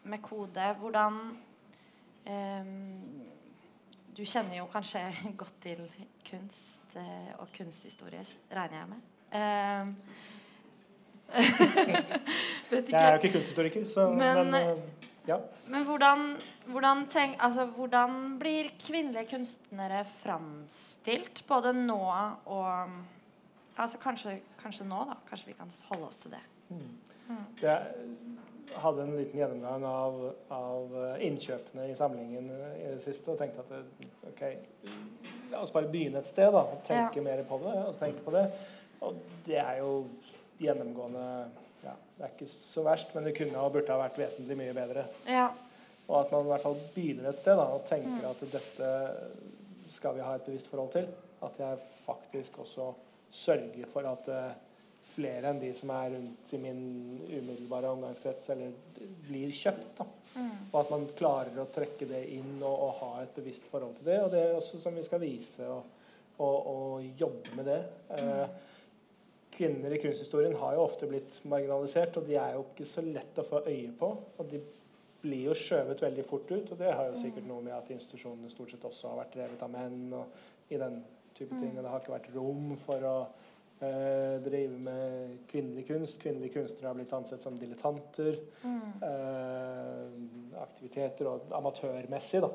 med 0.08 0.22
kode. 0.24 0.70
Hvordan 0.80 1.18
ehm, 2.24 3.24
Du 4.16 4.22
kjenner 4.24 4.56
jo 4.62 4.68
kanskje 4.72 5.02
godt 5.42 5.58
til 5.60 5.82
kunst 6.30 6.96
eh, 6.96 7.34
og 7.42 7.50
kunsthistorie, 7.52 8.22
regner 8.56 8.78
jeg 8.78 8.88
med. 8.94 9.02
Ehm, 9.36 9.90
vet 12.70 12.88
Jeg 12.94 13.02
er 13.02 13.10
jo 13.10 13.20
ikke 13.20 13.34
kunsthistoriker, 13.34 13.84
så, 13.92 14.08
Men- 14.14 14.50
men, 14.50 14.54
eh, 14.54 15.04
ja. 15.26 15.40
Men 15.72 15.84
hvordan, 15.88 16.24
hvordan, 16.70 17.04
tenk, 17.12 17.36
altså, 17.42 17.66
hvordan 17.76 18.38
blir 18.40 18.70
kvinnelige 18.82 19.30
kunstnere 19.34 20.04
framstilt? 20.22 21.44
Både 21.48 21.74
nå 21.76 22.00
og 22.46 22.96
Altså 23.76 23.98
kanskje, 24.00 24.38
kanskje 24.56 24.86
nå, 24.88 25.02
da. 25.04 25.18
Kanskje 25.28 25.50
vi 25.50 25.54
kan 25.58 25.72
holde 25.90 26.06
oss 26.06 26.22
til 26.22 26.32
det. 26.32 26.38
Jeg 27.60 28.78
hadde 28.80 29.02
en 29.02 29.12
liten 29.18 29.38
gjennomgang 29.38 29.84
av, 29.84 30.16
av 30.50 30.94
innkjøpene 31.22 31.90
i 31.90 31.96
samlingen 31.98 32.48
eh, 32.54 32.78
i 32.80 32.86
det 32.94 33.02
siste 33.04 33.34
og 33.34 33.38
tenkte 33.40 33.62
at 33.62 33.74
det, 33.74 34.08
ok, 34.30 34.40
la 35.52 35.60
oss 35.60 35.74
bare 35.74 35.90
begynne 35.92 36.22
et 36.22 36.28
sted 36.28 36.48
da, 36.56 36.64
og 36.64 36.80
tenke 36.88 37.22
mer 37.22 37.44
på 37.48 37.60
det. 37.62 37.76
og 37.84 38.00
tenke 38.00 38.24
på 38.24 38.34
det. 38.34 38.46
Og 39.04 39.20
det 39.46 39.60
er 39.60 39.82
jo 39.82 39.92
gjennomgående 40.62 41.28
ja, 41.86 41.94
Det 42.16 42.26
er 42.26 42.34
ikke 42.34 42.50
så 42.50 42.84
verst, 42.86 43.14
men 43.14 43.28
det 43.28 43.36
kunne 43.36 43.62
og 43.62 43.72
burde 43.76 43.92
ha 43.92 44.00
vært 44.00 44.18
vesentlig 44.20 44.58
mye 44.58 44.74
bedre. 44.76 45.06
Ja. 45.30 45.48
Og 46.06 46.20
at 46.20 46.34
man 46.34 46.46
i 46.46 46.52
hvert 46.52 46.66
fall 46.66 46.78
begynner 46.94 47.30
et 47.30 47.40
sted 47.40 47.58
da, 47.58 47.66
og 47.74 47.86
tenker 47.88 48.28
at 48.28 48.44
dette 48.52 48.92
skal 49.92 50.14
vi 50.16 50.24
ha 50.26 50.36
et 50.36 50.46
bevisst 50.46 50.70
forhold 50.70 50.92
til. 50.94 51.08
At 51.46 51.58
jeg 51.60 51.82
faktisk 52.06 52.58
også 52.62 52.92
sørger 53.36 53.90
for 53.90 54.06
at 54.08 54.30
uh, 54.32 54.54
flere 55.16 55.50
enn 55.50 55.60
de 55.60 55.72
som 55.76 55.90
er 55.94 56.12
rundt 56.14 56.52
i 56.54 56.60
min 56.60 56.80
umiddelbare 57.24 57.90
omgangskrets, 57.94 58.50
eller 58.54 58.74
blir 59.26 59.52
kjøpt. 59.54 59.98
da. 59.98 60.06
Og 60.72 60.78
at 60.82 60.92
man 60.92 61.06
klarer 61.16 61.60
å 61.62 61.68
trekke 61.72 62.08
det 62.08 62.22
inn 62.36 62.58
og, 62.60 62.74
og 62.86 62.96
ha 63.00 63.10
et 63.22 63.36
bevisst 63.36 63.68
forhold 63.70 63.96
til 63.98 64.10
det. 64.10 64.18
Og 64.24 64.32
det 64.34 64.42
er 64.42 64.56
også 64.56 64.80
som 64.82 64.96
vi 64.96 65.04
skal 65.06 65.22
vise 65.22 65.68
og, 65.72 65.86
og, 66.36 66.56
og 66.72 67.20
jobbe 67.20 67.56
med 67.56 67.70
det. 67.70 67.80
Eh, 68.18 68.46
kvinner 69.56 69.92
i 69.92 70.00
kunsthistorien 70.00 70.56
har 70.60 70.76
jo 70.76 70.84
ofte 70.84 71.08
blitt 71.10 71.38
marginalisert, 71.48 72.18
og 72.20 72.28
de 72.28 72.36
er 72.40 72.56
jo 72.56 72.66
ikke 72.68 72.88
så 72.88 73.04
lett 73.04 73.40
å 73.40 73.46
få 73.46 73.62
øye 73.66 73.92
på. 73.98 74.10
Og 74.36 74.50
de 74.50 74.60
blir 75.22 75.48
jo 75.48 75.56
skjøvet 75.58 76.04
veldig 76.06 76.24
fort 76.26 76.50
ut, 76.52 76.70
og 76.70 76.78
det 76.80 76.92
har 76.92 77.10
jo 77.10 77.20
sikkert 77.20 77.48
noe 77.48 77.64
med 77.64 77.74
at 77.76 77.90
institusjonene 77.94 78.52
stort 78.52 78.72
sett 78.74 78.86
også 78.86 79.10
har 79.10 79.20
vært 79.22 79.36
drevet 79.38 79.64
av 79.64 79.72
menn 79.72 80.14
og 80.14 80.72
i 80.72 80.80
den 80.80 81.00
type 81.36 81.56
ting. 81.60 81.74
Og 81.74 81.82
det 81.82 81.92
har 81.92 82.02
ikke 82.02 82.14
vært 82.14 82.32
rom 82.36 82.74
for 82.82 83.06
å 83.06 83.14
eh, 83.80 84.36
drive 84.44 84.82
med 84.88 85.38
kvinnelig 85.50 85.86
kunst. 85.90 86.20
Kvinnelige 86.22 86.58
kunstnere 86.58 86.90
har 86.90 86.98
blitt 86.98 87.16
ansett 87.16 87.44
som 87.44 87.58
dilettanter. 87.60 88.38
Eh, 89.08 90.20
aktiviteter 90.62 91.32
og 91.32 91.56
amatørmessig, 91.58 92.44
da. 92.44 92.52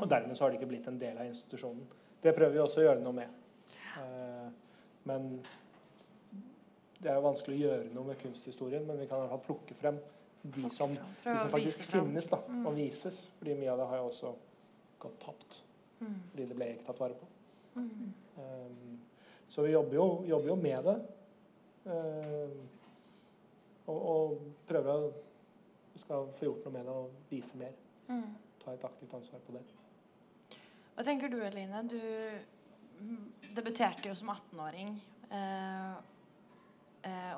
Og 0.00 0.08
dermed 0.10 0.36
så 0.36 0.44
har 0.44 0.52
det 0.52 0.58
ikke 0.58 0.72
blitt 0.72 0.88
en 0.90 0.98
del 0.98 1.18
av 1.20 1.28
institusjonen. 1.28 1.84
Det 2.24 2.32
prøver 2.34 2.56
vi 2.56 2.62
også 2.64 2.80
å 2.80 2.86
gjøre 2.88 3.04
noe 3.04 3.18
med. 3.18 3.36
Eh, 4.00 4.48
men 5.10 5.28
det 7.04 7.12
er 7.12 7.18
jo 7.18 7.24
vanskelig 7.26 7.56
å 7.56 7.62
gjøre 7.62 7.92
noe 7.92 8.08
med 8.08 8.20
kunsthistorien, 8.22 8.84
men 8.88 8.98
vi 9.02 9.06
kan 9.10 9.20
i 9.20 9.24
hvert 9.24 9.34
fall 9.34 9.44
plukke 9.44 9.76
frem 9.76 10.00
de 10.44 10.68
som, 10.72 10.92
de 10.92 11.34
som 11.36 11.50
faktisk 11.52 11.84
finnes 11.88 12.28
da, 12.32 12.40
og 12.64 12.72
vises. 12.76 13.18
Fordi 13.38 13.56
mye 13.60 13.72
av 13.72 13.80
det 13.80 13.88
har 13.90 14.00
jo 14.00 14.06
også 14.08 14.32
gått 15.04 15.18
tapt. 15.22 15.58
Mm. 16.00 16.16
Fordi 16.30 16.46
det 16.48 16.56
ble 16.56 16.70
ikke 16.72 16.86
tatt 16.88 17.02
vare 17.04 17.18
på. 17.20 17.28
Um, 17.76 18.96
så 19.52 19.66
vi 19.66 19.74
jobber 19.74 19.98
jo, 19.98 20.08
jobber 20.28 20.52
jo 20.52 20.56
med 20.60 20.88
det. 20.88 20.96
Um, 21.84 22.58
og, 23.84 23.98
og 23.98 24.50
prøver 24.68 24.92
å 24.94 25.12
skal 26.00 26.28
få 26.34 26.48
gjort 26.48 26.66
noe 26.66 26.74
med 26.74 26.88
det 26.88 26.94
og 26.94 27.30
vise 27.30 27.58
mer. 27.58 27.74
Mm. 28.08 28.32
Ta 28.62 28.74
et 28.74 28.86
aktivt 28.86 29.14
ansvar 29.16 29.42
på 29.46 29.54
det. 29.54 29.62
Hva 30.94 31.04
tenker 31.06 31.30
du, 31.30 31.38
Eline? 31.42 31.82
Du 31.90 32.00
mm, 33.00 33.52
debuterte 33.54 34.10
jo 34.10 34.16
som 34.18 34.32
18-åring. 34.34 34.96
Eh, 35.28 35.38
eh, 35.38 35.94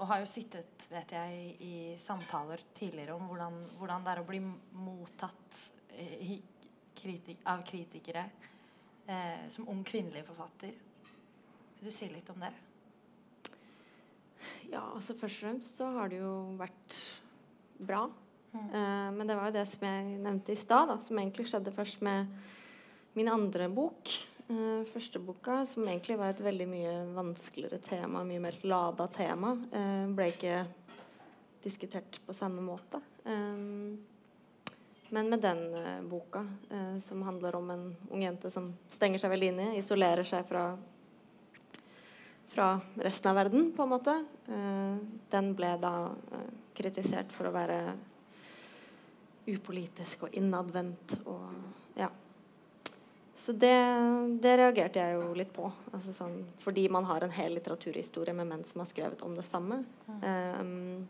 og 0.06 0.12
har 0.12 0.20
jo 0.22 0.26
sittet, 0.30 0.84
vet 0.86 1.10
jeg, 1.10 1.46
i 1.66 1.76
samtaler 1.98 2.60
tidligere 2.78 3.16
om 3.16 3.24
hvordan, 3.26 3.56
hvordan 3.74 4.04
det 4.06 4.12
er 4.12 4.20
å 4.22 4.26
bli 4.28 4.38
mottatt 4.38 5.62
i, 5.98 6.36
kriti 6.94 7.34
av 7.50 7.64
kritikere 7.66 8.22
eh, 9.02 9.48
som 9.50 9.66
ung 9.72 9.80
kvinnelig 9.82 10.22
forfatter. 10.28 10.76
Vil 11.80 11.90
du 11.90 11.90
si 11.90 12.06
litt 12.12 12.30
om 12.30 12.38
det? 12.44 12.52
Ja, 14.70 14.84
altså 14.84 15.18
først 15.18 15.40
og 15.40 15.42
fremst 15.42 15.82
så 15.82 15.90
har 15.98 16.14
det 16.14 16.22
jo 16.22 16.32
vært 16.54 17.00
bra. 17.82 18.04
Eh, 18.54 19.10
men 19.10 19.26
det 19.26 19.34
var 19.34 19.50
jo 19.50 19.58
det 19.58 19.66
som 19.72 19.90
jeg 19.90 20.16
nevnte 20.22 20.54
i 20.54 20.60
stad, 20.62 20.94
som 21.02 21.18
egentlig 21.18 21.48
skjedde 21.50 21.74
først 21.74 22.06
med 22.06 22.30
min 23.18 23.34
andre 23.34 23.66
bok. 23.74 24.14
Eh, 24.48 24.84
første 24.92 25.18
boka, 25.18 25.64
som 25.66 25.88
egentlig 25.88 26.14
var 26.20 26.30
et 26.30 26.40
veldig 26.40 26.66
mye 26.70 26.90
vanskeligere 27.16 27.80
tema, 27.82 28.20
mye 28.22 28.38
mer 28.44 28.54
lada 28.62 29.08
tema, 29.10 29.56
uh, 29.72 30.04
ble 30.14 30.28
ikke 30.30 30.60
diskutert 31.64 32.20
på 32.22 32.34
samme 32.36 32.62
måte. 32.62 33.00
Um, 33.24 33.96
men 35.10 35.32
med 35.32 35.42
den 35.42 35.64
uh, 35.74 35.98
boka, 36.06 36.44
som 37.08 37.24
handler 37.26 37.58
om 37.58 37.72
en 37.74 37.82
ung 38.06 38.22
jente 38.22 38.52
som 38.54 38.68
stenger 38.94 39.18
seg 39.22 39.32
veldig 39.34 39.48
inne, 39.50 39.66
isolerer 39.80 40.26
seg 40.26 40.46
fra 40.46 40.68
fra 42.56 42.68
resten 43.02 43.28
av 43.28 43.36
verden, 43.36 43.66
på 43.76 43.84
en 43.84 43.90
måte. 43.90 44.12
Den 45.28 45.50
ble 45.58 45.74
da 45.76 45.90
kritisert 46.78 47.34
for 47.34 47.50
å 47.50 47.52
være 47.52 47.80
upolitisk 49.50 50.24
og 50.24 50.38
innadvendt 50.40 51.18
og. 51.26 51.50
Så 53.36 53.52
det, 53.52 53.74
det, 54.40 54.56
reagerte 54.56 55.02
jeg 55.02 55.18
jo 55.18 55.34
litt 55.36 55.52
på. 55.52 55.68
Altså 55.92 56.14
sånn, 56.16 56.38
fordi 56.62 56.86
man 56.92 57.04
har 57.08 57.24
en 57.24 57.34
hel 57.36 57.52
litteraturhistorie 57.58 58.34
med 58.36 58.48
menn 58.48 58.64
som 58.64 58.80
har 58.80 58.88
skrevet 58.88 59.22
om 59.26 59.36
det 59.36 59.44
samme. 59.44 59.82
Um, 60.06 61.04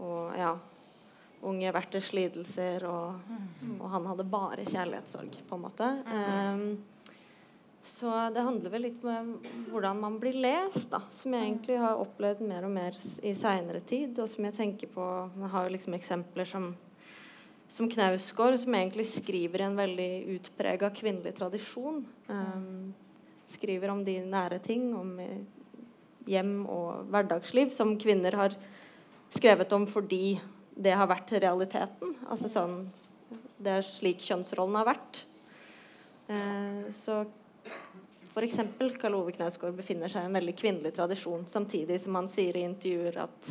og 0.00 0.36
ja 0.38 0.52
Unge 1.40 1.70
verters 1.72 2.10
lidelser, 2.12 2.84
og, 2.84 3.30
og, 3.78 3.86
han 3.88 4.04
hadde 4.10 4.26
bare 4.28 4.66
kjærlighetssorg, 4.68 5.38
på 5.48 5.56
en 5.56 5.62
måte. 5.62 5.86
Um, 6.04 6.66
så 7.80 8.10
det 8.34 8.44
handler 8.44 8.74
vel 8.74 8.84
litt 8.84 9.00
med 9.06 9.46
hvordan 9.70 10.02
man 10.02 10.18
blir 10.20 10.36
lest, 10.36 10.90
da. 10.92 11.00
Som 11.16 11.32
jeg 11.32 11.46
egentlig 11.46 11.78
har 11.80 12.02
opplevd 12.02 12.44
mer 12.44 12.66
og 12.68 12.74
mer 12.74 12.98
i 13.24 13.32
seinere 13.32 13.80
tid, 13.80 14.20
og 14.20 14.28
som 14.28 14.50
jeg 14.50 14.56
tenker 14.58 14.92
på 14.92 15.06
Jeg 15.40 15.52
har 15.54 15.64
jo 15.64 15.74
liksom 15.78 15.96
eksempler 15.96 16.52
som 16.52 16.74
som 17.70 17.90
Knausgård, 17.90 18.58
som 18.58 18.74
egentlig 18.74 19.06
skriver 19.06 19.62
i 19.62 19.68
en 19.68 19.78
veldig 19.78 20.10
utprega 20.34 20.90
kvinnelig 20.90 21.36
tradisjon. 21.38 22.02
Um, 22.26 22.90
skriver 23.46 23.92
om 23.92 24.02
de 24.04 24.16
nære 24.26 24.58
ting, 24.62 24.88
om 24.96 25.12
eh, 25.22 25.44
hjem 26.30 26.64
og 26.70 27.06
hverdagsliv, 27.10 27.70
som 27.74 27.96
kvinner 27.98 28.34
har 28.38 28.56
skrevet 29.30 29.70
om 29.74 29.86
fordi 29.90 30.40
det 30.74 30.96
har 30.98 31.10
vært 31.10 31.36
realiteten. 31.38 32.16
Altså 32.30 32.50
sånn 32.50 32.82
Det 33.60 33.76
er 33.76 33.86
slik 33.86 34.22
kjønnsrollen 34.24 34.78
har 34.80 34.90
vært. 34.90 35.24
Uh, 36.30 36.90
så 36.96 37.22
f.eks. 38.30 38.62
Karl 38.98 39.18
Ove 39.18 39.34
Knausgård 39.36 39.78
befinner 39.78 40.10
seg 40.10 40.24
i 40.24 40.30
en 40.30 40.38
veldig 40.38 40.58
kvinnelig 40.58 40.94
tradisjon, 40.98 41.46
samtidig 41.46 42.02
som 42.02 42.18
han 42.18 42.30
sier 42.30 42.58
i 42.58 42.66
intervjuer 42.66 43.22
at 43.28 43.50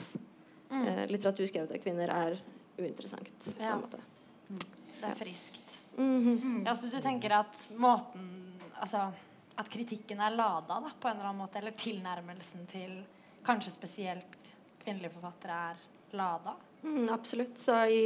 uh, 0.71 1.03
litteratur 1.07 1.47
skrevet 1.47 1.75
av 1.75 1.83
kvinner 1.83 2.11
er 2.15 2.39
uinteressant. 2.79 3.49
måte. 3.59 4.01
Mm. 4.49 4.61
Det 4.99 5.07
er 5.07 5.15
friskt. 5.15 5.79
Mm 5.97 6.19
-hmm. 6.23 6.65
ja, 6.65 6.75
så 6.75 6.87
du 6.87 6.99
tenker 6.99 7.29
at 7.31 7.69
måten 7.75 8.45
Altså 8.81 9.11
at 9.59 9.69
kritikken 9.69 10.19
er 10.19 10.29
lada 10.29 10.79
da, 10.79 10.91
på 11.01 11.07
en 11.07 11.17
eller 11.17 11.29
annen 11.29 11.41
måte, 11.41 11.59
eller 11.59 11.71
tilnærmelsen 11.71 12.65
til 12.65 13.03
kanskje 13.43 13.71
spesielt 13.71 14.37
kvinnelige 14.83 15.11
forfattere 15.11 15.57
er 15.71 15.75
lada? 16.11 16.53
Mm, 16.81 17.09
absolutt. 17.09 17.59
Så 17.59 17.85
i, 17.85 18.03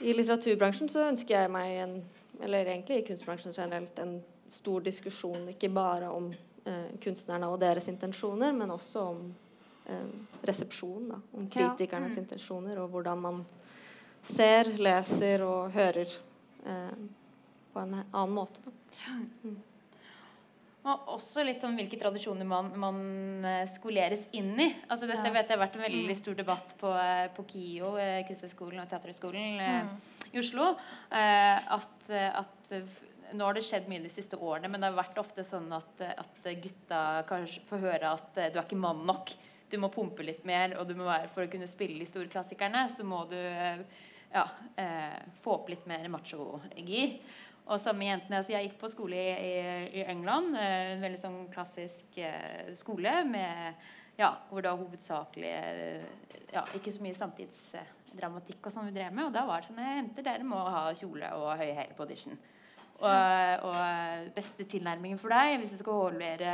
i, 0.00 0.12
litteraturbransjen 0.12 0.88
så 0.88 1.04
ønsker 1.10 1.40
jeg 1.40 1.52
meg 1.52 1.76
en 1.84 2.02
Eller 2.40 2.64
egentlig 2.64 2.96
i 2.96 3.04
kunstbransjen 3.04 3.52
generelt 3.52 3.98
en 4.00 4.14
stor 4.48 4.80
diskusjon 4.80 5.48
ikke 5.50 5.68
bare 5.68 6.08
om 6.08 6.30
eh, 6.64 6.86
kunstnerne 7.04 7.50
og 7.52 7.58
deres 7.60 7.88
intensjoner, 7.88 8.54
men 8.56 8.70
også 8.70 9.00
om 9.10 9.18
resepsjon. 10.46 11.08
Da, 11.12 11.20
om 11.36 11.48
kritikernes 11.50 12.14
ja. 12.14 12.20
mm. 12.20 12.26
intensjoner, 12.26 12.82
og 12.82 12.92
hvordan 12.94 13.24
man 13.24 13.42
ser, 14.26 14.70
leser 14.80 15.44
og 15.46 15.72
hører 15.74 16.12
eh, 16.66 17.02
på 17.72 17.82
en 17.82 17.98
annen 18.02 18.36
måte. 18.36 18.62
Mm. 19.42 19.58
Og 20.80 21.10
også 21.12 21.42
litt 21.44 21.60
sånn 21.60 21.76
hvilke 21.76 21.98
tradisjoner 22.00 22.46
man, 22.48 22.70
man 22.80 23.00
eh, 23.44 23.66
skoleres 23.68 24.26
inn 24.36 24.54
i. 24.56 24.70
Altså 24.88 25.08
dette 25.08 25.26
ja. 25.28 25.34
vet 25.34 25.50
jeg 25.50 25.58
har 25.58 25.62
vært 25.66 25.76
en 25.76 25.84
veldig 25.84 26.06
mm. 26.08 26.20
stor 26.22 26.38
debatt 26.38 26.72
på, 26.80 26.94
eh, 26.96 27.26
på 27.36 27.44
KIO, 27.50 27.92
eh, 28.00 28.22
Kunsthøgskolen 28.28 28.80
og 28.80 28.88
Teaterhøgskolen 28.88 29.60
mm. 29.60 29.92
i 30.32 30.40
Oslo. 30.40 30.72
Eh, 31.12 31.70
at, 31.76 32.10
at, 32.16 32.72
nå 33.30 33.46
har 33.46 33.54
det 33.54 33.62
skjedd 33.62 33.86
mye 33.92 34.02
de 34.02 34.10
siste 34.10 34.40
årene, 34.40 34.72
men 34.72 34.80
det 34.80 34.88
har 34.88 34.96
vært 34.96 35.20
ofte 35.20 35.44
sånn 35.46 35.68
at, 35.76 36.00
at 36.08 36.48
gutta 36.64 37.02
kanskje 37.28 37.62
får 37.68 37.84
høre 37.84 38.16
at 38.16 38.40
du 38.40 38.56
er 38.56 38.64
ikke 38.64 38.80
mann 38.80 39.04
nok. 39.06 39.30
Du 39.70 39.78
må 39.78 39.90
pumpe 39.92 40.24
litt 40.26 40.42
mer, 40.48 40.74
og 40.80 40.88
du 40.88 40.96
må 40.98 41.06
være, 41.06 41.30
for 41.30 41.46
å 41.46 41.50
kunne 41.50 41.68
spille 41.70 42.00
de 42.00 42.08
store 42.08 42.30
klassikerne, 42.32 42.88
så 42.90 43.06
må 43.06 43.22
du 43.30 43.38
ja, 43.38 44.48
eh, 44.76 45.20
få 45.42 45.56
opp 45.58 45.70
litt 45.70 45.86
mer 45.90 46.08
macho-gir. 46.10 47.16
Og 47.70 47.78
samme 47.78 48.08
jentene, 48.08 48.40
altså 48.40 48.54
Jeg 48.56 48.66
gikk 48.66 48.78
på 48.80 48.90
skole 48.90 49.16
i, 49.18 49.54
i, 50.00 50.04
England, 50.10 50.56
eh, 50.58 50.94
en 50.96 51.04
veldig 51.04 51.20
sånn 51.20 51.40
klassisk 51.52 52.18
eh, 52.18 52.70
skole 52.74 53.20
med, 53.28 53.86
ja, 54.18 54.32
hvor 54.50 54.66
var 54.66 54.80
hovedsakelig 54.80 55.52
ja, 56.50 56.64
ikke 56.76 56.92
så 56.92 57.02
mye 57.04 57.16
samtidsdramatikk 57.16 58.66
og 58.66 58.74
sånn 58.74 58.90
vi 58.90 58.96
drev 58.98 59.14
med. 59.14 59.28
Og 59.28 59.34
da 59.34 59.46
var 59.48 59.62
det 59.62 59.70
sånn 59.70 59.82
Jenter, 59.84 60.26
dere 60.26 60.46
må 60.46 60.58
ha 60.66 60.88
kjole 60.98 61.30
og 61.38 61.52
høye 61.60 61.76
hæler 61.76 61.94
på 61.96 62.06
audition. 62.06 62.40
Og, 63.00 63.64
og, 63.64 64.32
beste 64.36 64.66
tilnærmingen 64.68 65.16
for 65.20 65.32
deg 65.32 65.54
hvis 65.62 65.70
du 65.72 65.78
skal 65.80 65.96
overleve, 66.02 66.50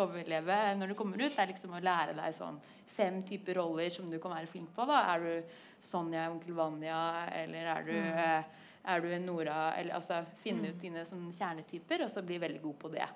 overleve 0.00 0.60
når 0.78 0.92
du 0.92 0.96
kommer 0.96 1.20
ut, 1.20 1.34
er 1.36 1.50
liksom 1.50 1.74
å 1.76 1.82
lære 1.84 2.14
deg 2.16 2.36
sånn 2.36 2.56
fem 2.96 3.20
typer 3.26 3.60
roller 3.60 3.92
som 3.92 4.08
du 4.10 4.18
kan 4.20 4.32
være 4.34 4.48
flink 4.50 4.72
på. 4.76 4.86
da 4.88 5.02
Er 5.12 5.26
du 5.26 5.58
Sonja 5.84 6.28
onkel 6.30 6.56
Vanja, 6.56 7.00
eller 7.36 7.68
er 7.74 7.84
du, 7.86 7.96
mm. 7.96 8.62
er 8.94 9.04
du 9.04 9.10
Nora 9.24 9.74
eller, 9.76 9.98
altså, 9.98 10.22
Finne 10.44 10.70
ut 10.70 10.78
mm. 10.78 10.84
dine 10.84 11.04
sånn, 11.08 11.28
kjernetyper, 11.36 12.06
og 12.06 12.12
så 12.12 12.24
bli 12.24 12.40
veldig 12.42 12.62
god 12.64 12.78
på 12.80 12.92
det. 12.96 13.08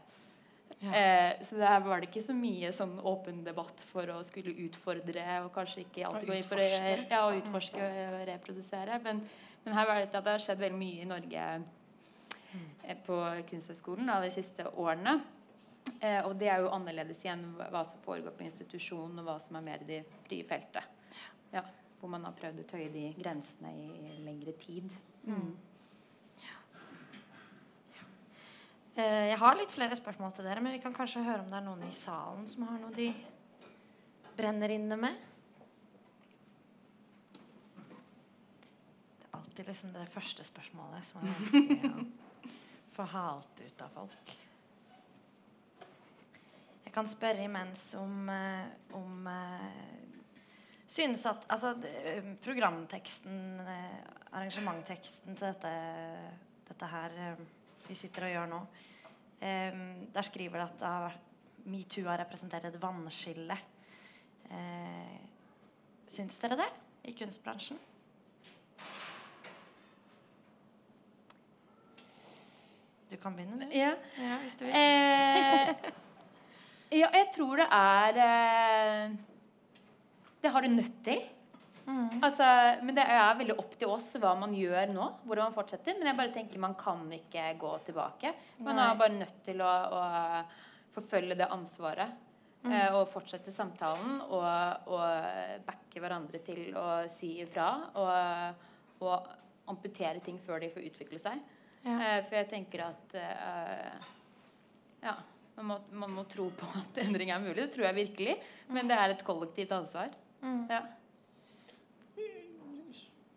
Ja. 0.85 0.91
Eh, 0.91 1.31
så 1.45 1.57
der 1.57 1.81
var 1.85 2.01
det 2.01 2.11
ikke 2.11 2.25
så 2.25 2.35
mye 2.37 2.73
sånn 2.75 2.99
åpen 3.07 3.41
debatt 3.47 3.81
for 3.89 4.11
å 4.13 4.19
skulle 4.27 4.53
utfordre 4.67 5.25
og 5.45 5.53
kanskje 5.55 5.85
ikke 5.85 6.05
alltid 6.09 6.29
gå 6.29 6.37
inn 6.37 6.49
for 6.49 6.61
å 6.61 6.67
ja, 6.67 7.23
utforske 7.39 7.81
og 7.81 8.19
reprodusere. 8.29 8.99
Men, 9.05 9.23
men 9.65 9.77
her 9.79 9.89
var 9.89 10.01
det 10.01 10.11
at 10.11 10.19
det 10.19 10.35
har 10.35 10.45
skjedd 10.45 10.61
veldig 10.61 10.81
mye 10.81 11.05
i 11.05 11.09
Norge 11.09 11.47
eh, 11.55 11.67
på 13.07 13.21
Kunsthøgskolen 13.51 14.11
de 14.25 14.35
siste 14.35 14.67
årene. 14.71 15.19
Eh, 16.01 16.21
og 16.25 16.35
det 16.41 16.49
er 16.49 16.65
jo 16.65 16.73
annerledes 16.73 17.23
igjen 17.25 17.47
hva 17.59 17.85
som 17.87 18.03
foregår 18.05 18.37
på 18.37 18.47
institusjon, 18.47 19.19
og 19.21 19.27
hva 19.27 19.39
som 19.43 19.57
er 19.59 19.67
mer 19.67 19.85
i 19.85 19.91
det 19.95 20.03
frie 20.27 20.47
feltet. 20.49 20.87
Ja 21.55 21.65
hvor 22.05 22.11
man 22.13 22.27
har 22.29 22.35
prøvd 22.37 22.59
å 22.61 22.65
tøye 22.69 22.91
de 22.93 23.07
grensene 23.17 23.71
i, 23.81 24.17
lengre 24.27 24.53
tid. 24.61 24.91
Mm. 25.25 25.55
Ja. 26.43 26.59
Eh, 29.01 29.31
jeg 29.31 29.39
har 29.41 29.57
litt 29.57 29.73
flere 29.73 29.97
spørsmål 29.97 30.35
til 30.37 30.45
dere, 30.45 30.61
men 30.61 30.77
vi 30.77 30.83
kan 30.85 30.93
kanskje 30.93 31.25
høre 31.25 31.41
om 31.41 31.49
det 31.49 31.57
er 31.57 31.65
noen 31.65 31.87
i 31.87 31.95
salen 31.97 32.45
som 32.51 32.67
har 32.69 32.83
noe 32.83 32.93
de 32.93 33.09
brenner 34.37 34.75
inne 34.77 34.99
med. 35.01 35.17
Det 39.17 39.31
er 39.31 39.41
alltid 39.41 39.73
liksom 39.73 39.97
det 39.97 40.05
første 40.13 40.45
spørsmålet 40.45 41.09
som 41.09 41.25
er 41.25 41.33
vanskelig 41.33 41.89
å 41.89 42.05
få 42.95 43.07
halt 43.11 43.61
ut 43.61 43.83
av 43.83 43.95
folk. 43.99 44.33
Jeg 46.85 46.95
kan 46.95 47.09
spørre 47.11 47.43
imens 47.43 47.89
om, 47.99 48.29
eh, 48.31 48.95
om 48.95 49.27
eh, 49.27 49.83
synes 50.87 51.27
at 51.27 51.47
altså, 51.51 51.75
um, 51.75 52.37
programteksten, 52.43 53.61
eh, 53.61 54.01
arrangementteksten 54.31 55.35
til 55.35 55.47
dette, 55.47 55.75
dette 56.69 56.87
her 56.87 57.37
vi 57.89 57.95
sitter 57.99 58.29
og 58.29 58.35
gjør 58.35 58.51
nå, 58.51 58.61
der 59.45 60.25
skriver 60.25 60.59
det 60.59 60.65
at 60.65 60.79
det 60.81 60.89
har 60.89 61.03
vært, 61.05 61.25
metoo 61.69 62.07
har 62.09 62.19
representert 62.23 62.65
et 62.65 62.79
vannskille. 62.81 63.57
Eh, 64.51 65.19
syns 66.09 66.39
dere 66.41 66.59
det 66.61 66.71
i 67.11 67.15
kunstbransjen? 67.17 67.79
Du 73.15 73.21
kan 73.23 73.37
begynne, 73.37 73.61
du. 73.63 73.71
Ja. 73.71 73.93
ja 74.19 74.41
hvis 74.43 74.57
du 74.59 74.65
vil. 74.67 74.75
Eh, 74.75 75.71
ja, 77.01 77.07
jeg 77.15 77.29
tror 77.37 77.61
det 77.63 77.69
er 77.71 78.19
eh, 78.25 79.15
det 80.43 80.51
har 80.51 80.67
du 80.67 80.73
nødt 80.73 80.99
til. 81.07 81.23
Mm. 81.87 82.25
Altså, 82.25 82.47
men 82.83 82.97
det 82.97 83.05
er 83.07 83.39
veldig 83.39 83.55
opp 83.61 83.77
til 83.79 83.93
oss 83.93 84.09
hva 84.19 84.33
man 84.41 84.57
gjør 84.57 84.91
nå. 84.91 85.07
hvordan 85.29 85.47
man 85.47 85.55
fortsetter, 85.55 85.95
Men 85.99 86.11
jeg 86.11 86.19
bare 86.19 86.35
tenker 86.35 86.59
man 86.59 86.75
kan 86.75 87.07
ikke 87.13 87.47
gå 87.61 87.73
tilbake. 87.87 88.35
Man 88.59 88.81
Nei. 88.81 88.89
er 88.89 89.01
bare 89.05 89.19
nødt 89.21 89.39
til 89.47 89.63
å, 89.63 89.73
å 89.95 90.03
forfølge 90.97 91.39
det 91.39 91.51
ansvaret. 91.55 92.19
Mm. 92.65 92.73
Eh, 92.73 92.91
og 92.97 93.13
fortsette 93.13 93.53
samtalen 93.55 94.23
og, 94.25 94.89
og, 94.89 95.07
backe 95.69 96.01
hverandre 96.03 96.43
til 96.43 96.75
å 96.81 97.05
si 97.13 97.37
ifra. 97.45 97.71
Og, 97.95 99.05
og, 99.07 99.33
amputere 99.65 100.21
ting 100.21 100.37
før 100.45 100.61
de 100.61 100.69
får 100.75 100.91
utvikle 100.91 101.19
seg. 101.23 101.39
Ja. 101.85 101.95
Eh, 101.95 102.19
for 102.27 102.39
jeg 102.41 102.51
tenker 102.51 102.89
at 102.89 103.17
eh, 103.21 104.11
Ja. 105.05 105.17
Man 105.55 105.69
må, 105.69 105.75
man 105.95 106.11
må, 106.11 106.23
tro 106.27 106.49
på 106.51 106.67
at 106.81 106.97
endring 107.05 107.31
er 107.31 107.39
mulig. 107.39 107.61
Det 107.61 107.71
tror 107.77 107.85
jeg 107.87 107.95
virkelig. 107.95 108.33
Men 108.75 108.89
det 108.91 108.97
er 108.99 109.13
et 109.15 109.21
kollektivt 109.23 109.71
ansvar. 109.77 110.11
Mm. 110.43 110.65
Ja. 110.67 110.81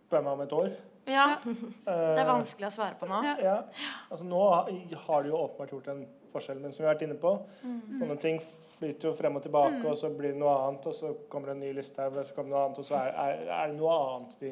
Spør 0.07 0.23
meg 0.25 0.31
om 0.31 0.41
et 0.41 0.55
år. 0.57 0.71
Ja. 1.07 1.27
Det 1.43 2.19
er 2.19 2.27
vanskelig 2.27 2.71
å 2.71 2.73
svare 2.73 2.97
på 2.99 3.07
nå. 3.07 3.21
Ja. 3.43 3.59
Altså, 4.09 4.25
nå 4.25 4.41
har 4.49 5.23
det 5.23 5.29
jo 5.29 5.43
åpenbart 5.43 5.75
gjort 5.75 5.91
en 5.93 6.07
forskjell, 6.33 6.59
men 6.59 6.73
som 6.73 6.83
vi 6.83 6.87
har 6.87 6.95
vært 6.95 7.05
inne 7.07 7.17
på 7.21 7.33
mm. 7.61 7.77
Sånne 7.99 8.17
ting 8.21 8.39
flyter 8.77 9.09
jo 9.09 9.13
frem 9.17 9.39
og 9.39 9.45
tilbake, 9.45 9.79
mm. 9.79 9.87
og 9.89 9.97
så 9.99 10.11
blir 10.13 10.35
det 10.35 10.41
noe 10.41 10.53
annet, 10.67 10.85
og 10.89 10.95
så 10.95 11.13
kommer 11.31 11.51
det 11.51 11.57
en 11.57 11.63
ny 11.65 11.71
liste 11.79 12.03
her, 12.03 12.11
og 12.11 12.27
så 12.27 12.35
kommer 12.35 12.51
det 12.51 12.55
noe 12.57 12.65
annet, 12.65 12.81
og 12.83 12.89
så 12.89 12.99
er, 12.99 13.13
er, 13.23 13.43
er, 13.47 13.71
det 13.71 13.79
noe 13.79 13.95
annet 14.03 14.35
vi 14.41 14.51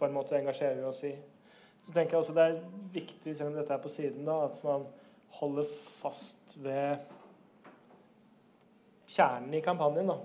på 0.00 0.06
en 0.06 0.16
måte 0.16 0.38
engasjerer 0.38 0.84
oss 0.88 1.02
i. 1.08 1.14
Så 1.86 1.92
tenker 1.96 2.16
jeg 2.16 2.20
også 2.24 2.34
det 2.36 2.44
er 2.48 2.60
viktig, 2.94 3.36
selv 3.36 3.50
om 3.50 3.56
dette 3.58 3.74
er 3.74 3.82
på 3.82 3.88
siden, 3.92 4.24
da, 4.28 4.44
at 4.46 4.60
man 4.64 4.84
holder 5.40 5.64
fast 6.00 6.56
ved 6.62 6.98
kjernen 9.10 9.54
i 9.54 9.60
kampanjen. 9.64 10.06
da. 10.12 10.18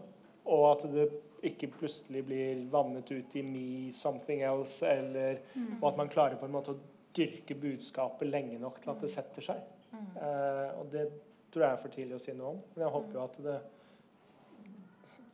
Og 0.45 0.65
at 0.75 0.85
det 0.93 1.07
ikke 1.45 1.67
plutselig 1.73 2.23
blir 2.25 2.65
vannet 2.73 3.09
ut 3.11 3.35
i 3.37 3.41
me 3.45 3.91
something 3.93 4.41
else, 4.45 4.85
eller, 4.87 5.39
og 5.81 5.87
at 5.91 5.97
man 5.99 6.09
klarer 6.09 6.37
på 6.41 6.45
en 6.49 6.53
måte 6.55 6.73
å 6.73 6.79
dyrke 7.15 7.55
budskapet 7.55 8.27
lenge 8.29 8.59
nok 8.59 8.81
til 8.83 8.91
at 8.91 9.01
det 9.01 9.11
setter 9.13 9.45
seg. 9.45 9.61
Eh, 9.95 10.71
og 10.79 10.89
det 10.91 11.05
tror 11.53 11.63
jeg 11.63 11.71
er 11.71 11.81
for 11.81 11.93
tidlig 11.93 12.17
å 12.17 12.23
si 12.23 12.33
noe 12.35 12.49
om. 12.55 12.61
Men 12.75 12.83
jeg 12.85 12.93
håper 12.97 13.13
jo 13.19 13.23
at 13.23 13.37
det 13.45 13.57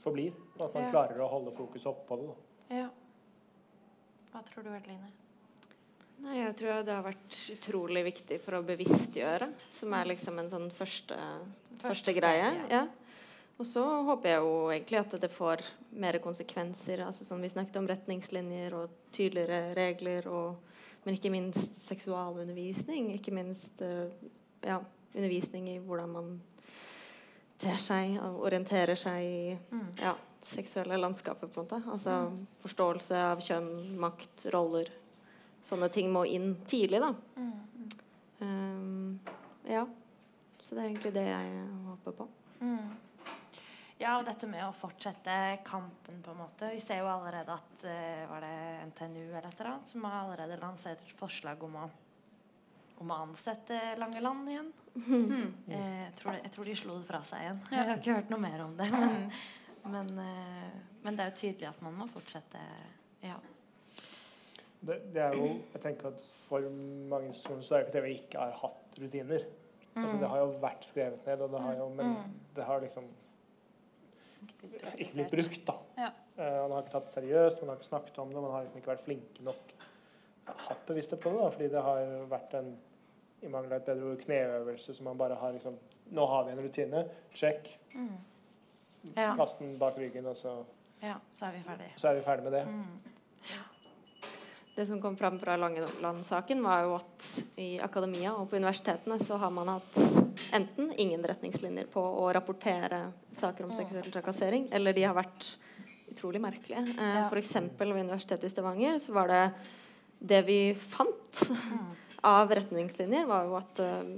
forblir, 0.04 0.34
og 0.58 0.66
at 0.68 0.74
man 0.76 0.84
Ja. 0.84 0.92
klarer 0.92 1.20
å 1.24 1.30
holde 1.30 1.52
fokuset 1.56 2.06
på 2.08 2.18
det. 2.20 2.28
da. 2.28 2.76
Ja. 2.76 2.90
Hva 4.32 4.44
tror 4.46 4.64
du, 4.64 4.70
Edeline? 4.70 5.12
Nei, 6.22 6.38
jeg 6.38 6.56
tror 6.60 6.84
det 6.86 6.94
har 6.94 7.06
vært 7.06 7.38
utrolig 7.56 8.04
viktig 8.06 8.38
for 8.44 8.60
å 8.60 8.64
bevisstgjøre, 8.66 9.48
som 9.74 9.94
er 9.98 10.10
liksom 10.12 10.38
en 10.42 10.50
sånn 10.52 10.68
første, 10.76 11.18
første, 11.18 11.88
første 11.88 12.14
greie. 12.18 12.50
ja. 12.70 12.82
Ja. 12.82 12.88
Og 13.62 13.68
så 13.70 13.82
håper 14.08 14.30
jeg 14.32 14.40
jo 14.42 14.54
egentlig 14.74 14.98
at 14.98 15.12
det 15.22 15.28
får 15.30 15.62
mer 16.02 16.16
konsekvenser. 16.24 17.04
altså 17.06 17.26
Som 17.28 17.42
Vi 17.44 17.50
snakket 17.52 17.76
om 17.78 17.86
retningslinjer 17.90 18.74
og 18.74 18.90
tydeligere 19.14 19.76
regler, 19.78 20.26
og, 20.34 20.56
men 21.04 21.14
ikke 21.14 21.30
minst 21.30 21.76
seksualundervisning. 21.86 23.12
Ikke 23.14 23.34
minst 23.36 23.84
eh, 23.86 24.10
ja, 24.66 24.80
undervisning 25.14 25.68
i 25.70 25.78
hvordan 25.78 26.10
man 26.16 26.32
ter 27.62 27.78
seg 27.78 28.18
og 28.24 28.42
orienterer 28.50 28.98
seg 28.98 29.22
i 29.30 29.58
Mm. 29.70 29.92
ja, 30.02 30.16
seksuelle 30.42 30.98
landskapet, 30.98 31.52
på 31.54 31.62
en 31.62 31.68
måte. 31.68 31.84
Altså 31.94 32.18
forståelse 32.64 33.14
av 33.28 33.46
kjønn, 33.46 33.70
makt, 34.02 34.48
roller. 34.56 34.90
Sånne 35.66 35.92
ting 35.94 36.10
må 36.14 36.26
inn 36.26 36.56
tidlig, 36.68 37.02
da. 37.04 37.14
Mm. 37.38 37.52
Um, 38.42 39.20
ja. 39.70 39.86
Så 40.62 40.76
det 40.76 40.84
er 40.84 40.90
egentlig 40.90 41.14
det 41.16 41.26
jeg 41.28 41.64
håper 41.88 42.18
på. 42.18 42.28
Mm. 42.62 42.92
Ja, 44.02 44.16
og 44.18 44.26
dette 44.26 44.48
med 44.50 44.64
å 44.66 44.74
fortsette 44.74 45.34
kampen, 45.66 46.22
på 46.26 46.34
en 46.34 46.40
måte. 46.40 46.72
Vi 46.74 46.82
ser 46.82 47.04
jo 47.04 47.10
allerede 47.12 47.54
at 47.54 47.84
eh, 47.86 48.24
var 48.30 48.42
det 48.42 48.88
NTNU 48.90 49.28
eller 49.28 49.46
et 49.46 49.60
eller 49.60 49.76
annet 49.76 49.92
som 49.94 50.06
har 50.08 50.24
allerede 50.24 50.58
lansert 50.62 51.04
et 51.06 51.14
forslag 51.20 51.62
om 51.68 51.76
å, 51.84 51.84
om 53.04 53.14
å 53.14 53.20
ansette 53.28 53.78
Langeland 54.02 54.50
igjen. 54.50 54.72
Mm. 54.96 55.54
jeg, 55.76 56.10
tror 56.18 56.40
jeg 56.40 56.54
tror 56.56 56.72
de 56.72 56.78
slo 56.82 56.98
det 56.98 57.10
fra 57.12 57.22
seg 57.30 57.46
igjen. 57.46 57.62
Jeg 57.70 57.90
har 57.92 58.02
ikke 58.02 58.18
hørt 58.18 58.34
noe 58.34 58.42
mer 58.42 58.66
om 58.66 58.74
det. 58.80 58.90
Men, 59.02 59.30
men, 59.82 60.10
eh, 60.22 60.74
men 61.02 61.16
det 61.18 61.24
er 61.24 61.30
jo 61.32 61.38
tydelig 61.40 61.66
at 61.72 61.80
man 61.82 61.96
må 61.98 62.06
fortsette. 62.10 62.60
Ja. 63.26 63.40
Det, 64.82 64.96
det 65.14 65.22
er 65.22 65.36
jo, 65.38 65.48
jeg 65.74 65.82
tenker 65.82 66.08
at 66.08 66.22
For 66.48 66.60
mange 66.70 67.28
institusjoner 67.28 67.62
så 67.64 67.76
er 67.76 67.84
det 67.84 67.88
ikke 67.88 67.94
det 67.98 68.04
vi 68.04 68.14
ikke 68.18 68.40
har 68.42 68.52
hatt 68.62 68.98
rutiner. 69.00 69.44
Altså, 69.96 70.18
det 70.20 70.28
har 70.32 70.38
jo 70.42 70.46
vært 70.62 70.86
skrevet 70.88 71.26
ned, 71.28 71.42
og 71.42 71.52
det 71.52 71.62
har 71.62 71.76
jo, 71.78 71.90
men 71.90 72.06
Mm. 72.16 72.34
det 72.56 72.64
har 72.64 72.80
liksom 72.82 73.04
ikke 74.98 75.14
blitt 75.14 75.32
brukt. 75.32 75.66
da. 75.68 75.74
Ja. 75.98 76.10
Eh, 76.38 76.62
man 76.62 76.72
har 76.72 76.82
ikke 76.86 76.92
tatt 76.96 77.06
det 77.10 77.14
seriøst, 77.16 77.62
man 77.62 77.70
har 77.70 77.76
ikke 77.80 77.90
snakket 77.90 78.20
om 78.20 78.30
det, 78.34 78.42
man 78.42 78.52
har 78.52 78.64
liksom 78.66 78.78
ikke 78.82 78.92
vært 78.94 79.06
flinke 79.06 79.44
nok. 79.46 79.74
Hatt 80.48 80.86
bevissthet 80.88 81.20
på 81.22 81.30
det, 81.32 81.40
da, 81.40 81.50
fordi 81.54 81.68
det 81.70 81.84
har 81.86 82.26
vært 82.32 82.54
en 82.60 82.72
i 83.42 83.48
mangel 83.50 83.72
av 83.74 83.80
et 83.82 83.86
bedre 83.86 84.12
ord, 84.12 84.18
kneøvelse 84.22 84.94
som 84.96 85.06
man 85.06 85.18
bare 85.18 85.36
har 85.36 85.52
liksom 85.56 85.78
Nå 86.12 86.26
har 86.28 86.44
vi 86.44 86.52
en 86.52 86.60
rutine. 86.60 87.06
Sjekk. 87.34 87.70
Mm. 87.96 88.18
Ja. 89.16 89.30
Kast 89.36 89.60
den 89.60 89.78
bak 89.80 89.96
ryggen, 89.98 90.26
og 90.28 90.36
så, 90.36 90.58
ja, 91.02 91.14
så 91.32 91.46
er 91.48 91.52
vi 91.56 91.62
ferdig. 91.64 91.88
så 91.96 92.10
er 92.10 92.14
vi 92.18 92.22
ferdig 92.26 92.44
med 92.44 92.52
det. 92.52 92.66
Mm. 92.68 93.11
Det 94.76 94.86
som 94.88 95.02
kom 95.02 95.18
fram 95.20 95.40
fra 95.40 95.58
Langeland-saken, 95.60 96.62
var 96.64 96.86
jo 96.86 96.94
at 96.96 97.26
i 97.60 97.74
akademia 97.84 98.32
og 98.40 98.48
på 98.50 98.56
universitetene 98.56 99.18
så 99.28 99.38
har 99.42 99.52
man 99.52 99.68
hatt 99.74 99.98
enten 100.56 100.94
ingen 100.98 101.24
retningslinjer 101.28 101.90
på 101.92 102.02
å 102.02 102.30
rapportere 102.34 103.02
saker 103.40 103.68
om 103.68 103.74
seksuell 103.76 104.08
trakassering, 104.14 104.70
eller 104.72 104.96
de 104.96 105.04
har 105.04 105.18
vært 105.18 105.50
utrolig 106.12 106.40
merkelige. 106.44 106.86
Eh, 106.96 107.20
F.eks. 107.28 107.54
Ved 107.80 107.92
Universitetet 107.98 108.48
i 108.48 108.54
Stavanger 108.54 109.00
så 109.04 109.14
var 109.16 109.28
det 109.32 109.44
det 110.20 110.42
vi 110.48 110.60
fant 110.76 111.42
Mm. 111.72 111.92
av 112.24 112.52
retningslinjer, 112.54 113.26
var 113.26 113.46
jo 113.48 113.56
at 113.58 113.80
eh, 113.80 114.10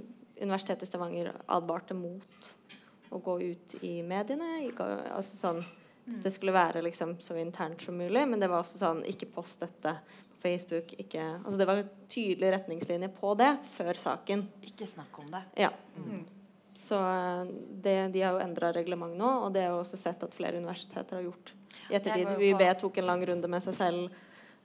Universitetet 0.44 0.84
i 0.84 0.90
Stavanger 0.90 1.32
advarte 1.48 1.94
mot 1.96 2.48
å 3.14 3.20
gå 3.22 3.36
ut 3.42 3.76
i 3.86 4.02
mediene. 4.04 4.68
Ikke, 4.68 4.88
altså 5.14 5.38
sånn, 5.38 5.64
Det 6.06 6.34
skulle 6.36 6.52
være 6.52 6.82
liksom 6.84 7.14
så 7.24 7.38
internt 7.40 7.82
som 7.82 7.96
mulig, 7.96 8.26
men 8.28 8.40
det 8.42 8.50
var 8.52 8.60
også 8.66 8.78
sånn 8.82 9.06
Ikke 9.08 9.30
post 9.32 9.62
dette 9.64 9.94
Facebook. 10.44 10.94
Ikke, 11.00 11.24
altså 11.40 11.58
det 11.60 11.68
var 11.70 11.82
tydelige 12.12 12.54
retningslinjer 12.58 13.12
på 13.16 13.34
det 13.40 13.52
før 13.74 14.00
saken. 14.00 14.46
Ikke 14.68 14.88
snakk 14.90 15.20
om 15.24 15.32
det. 15.32 15.44
Ja. 15.64 15.72
Så 16.84 17.00
eh, 17.00 17.44
det, 17.86 17.96
de 18.14 18.22
har 18.22 18.36
jo 18.36 18.44
endra 18.44 18.74
reglement 18.76 19.16
nå, 19.18 19.32
og 19.46 19.54
det 19.56 19.64
har 19.64 19.74
jo 19.74 19.82
også 19.86 20.00
sett 20.00 20.24
at 20.26 20.36
flere 20.36 20.60
universiteter 20.60 21.20
har 21.20 21.28
gjort 21.30 21.54
i 21.90 21.98
ettertid. 21.98 22.36
UiB 22.38 22.64
tok 22.82 23.00
en 23.00 23.10
lang 23.10 23.24
runde 23.30 23.50
med 23.50 23.64
seg 23.66 23.78
selv 23.78 24.04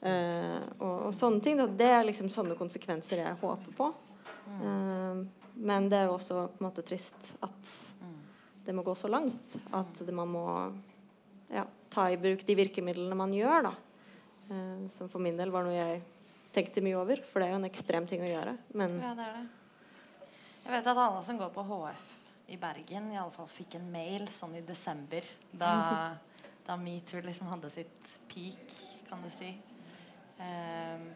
uh, 0.03 0.61
og, 0.77 1.09
og 1.09 1.15
sånne 1.17 1.41
ting. 1.45 1.63
Og 1.63 1.79
Det 1.79 1.89
er 1.95 2.07
liksom 2.07 2.29
sånne 2.33 2.59
konsekvenser 2.59 3.23
jeg 3.23 3.39
håper 3.41 3.77
på. 3.79 3.93
Uh, 4.59 5.25
men 5.59 5.89
det 5.91 6.03
er 6.03 6.11
jo 6.11 6.19
også 6.19 6.43
på 6.53 6.63
en 6.63 6.69
måte 6.69 6.85
trist 6.87 7.33
at 7.45 7.73
det 8.69 8.75
må 8.77 8.85
gå 8.85 8.93
så 8.99 9.09
langt. 9.09 9.57
At 9.73 10.03
man 10.13 10.29
må 10.29 10.47
ja, 11.49 11.65
ta 11.89 12.11
i 12.13 12.19
bruk 12.21 12.45
de 12.45 12.57
virkemidlene 12.59 13.17
man 13.17 13.33
gjør, 13.33 13.71
da. 13.71 13.73
Eh, 14.51 14.91
som 14.95 15.11
for 15.13 15.23
min 15.23 15.37
del 15.37 15.53
var 15.53 15.67
noe 15.67 15.77
jeg 15.77 16.03
tenkte 16.55 16.83
mye 16.85 16.97
over, 16.99 17.21
for 17.29 17.41
det 17.41 17.49
er 17.49 17.55
jo 17.55 17.61
en 17.61 17.69
ekstrem 17.69 18.07
ting 18.09 18.25
å 18.25 18.31
gjøre. 18.31 18.57
Men 18.75 18.97
Ja, 19.03 19.15
det 19.17 19.27
er 19.27 19.41
det. 19.41 19.47
Jeg 20.65 20.75
vet 20.77 20.91
at 20.93 21.01
alle 21.01 21.21
som 21.25 21.39
går 21.41 21.53
på 21.55 21.65
HF 21.65 22.09
i 22.53 22.57
Bergen, 22.61 23.13
i 23.13 23.17
alle 23.21 23.33
fall 23.33 23.49
fikk 23.53 23.77
en 23.79 23.87
mail 23.93 24.27
sånn 24.33 24.57
i 24.59 24.65
desember, 24.65 25.25
da, 25.53 25.73
da 26.67 26.77
metoo 26.81 27.23
liksom 27.25 27.49
hadde 27.53 27.71
sitt 27.73 28.11
peak, 28.29 28.75
kan 29.09 29.23
du 29.25 29.31
si. 29.33 29.55
Ehm, 30.45 31.07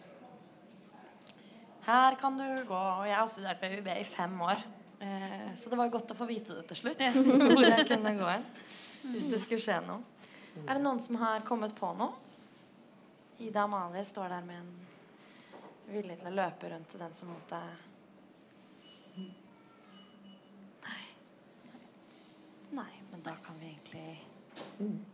her 1.87 2.17
kan 2.19 2.35
du 2.39 2.47
gå 2.67 2.79
Og 2.79 3.05
jeg 3.07 3.15
har 3.15 3.29
studert 3.31 3.61
ved 3.63 3.77
UiB 3.79 3.91
i 3.95 4.07
fem 4.09 4.41
år, 4.43 4.63
eh, 5.01 5.53
så 5.55 5.71
det 5.71 5.79
var 5.79 5.93
godt 5.93 6.15
å 6.15 6.19
få 6.19 6.27
vite 6.27 6.57
det 6.57 6.67
til 6.71 6.81
slutt. 6.85 7.05
Hvor 7.53 7.67
jeg 7.67 7.87
kunne 7.91 8.17
gå 8.19 8.29
hen 8.29 8.49
hvis 9.13 9.29
det 9.31 9.41
skulle 9.43 9.63
skje 9.63 9.81
noe. 9.85 10.01
Er 10.63 10.77
det 10.77 10.83
noen 10.85 11.01
som 11.03 11.17
har 11.21 11.43
kommet 11.47 11.75
på 11.77 11.91
noe? 11.99 12.32
Ida 13.39 13.63
Amalie 13.63 14.05
står 14.05 14.29
der 14.29 14.45
med 14.47 14.61
en 14.61 14.73
vilje 15.93 16.17
til 16.17 16.29
å 16.31 16.35
løpe 16.35 16.71
rundt 16.73 16.91
til 16.93 17.03
den 17.03 17.15
som 17.17 17.33
måtte 17.33 17.61
Nei. 20.83 21.03
Nei, 22.73 22.91
men 23.11 23.25
da 23.25 23.37
kan 23.45 23.59
vi 23.61 23.71
egentlig 23.73 24.07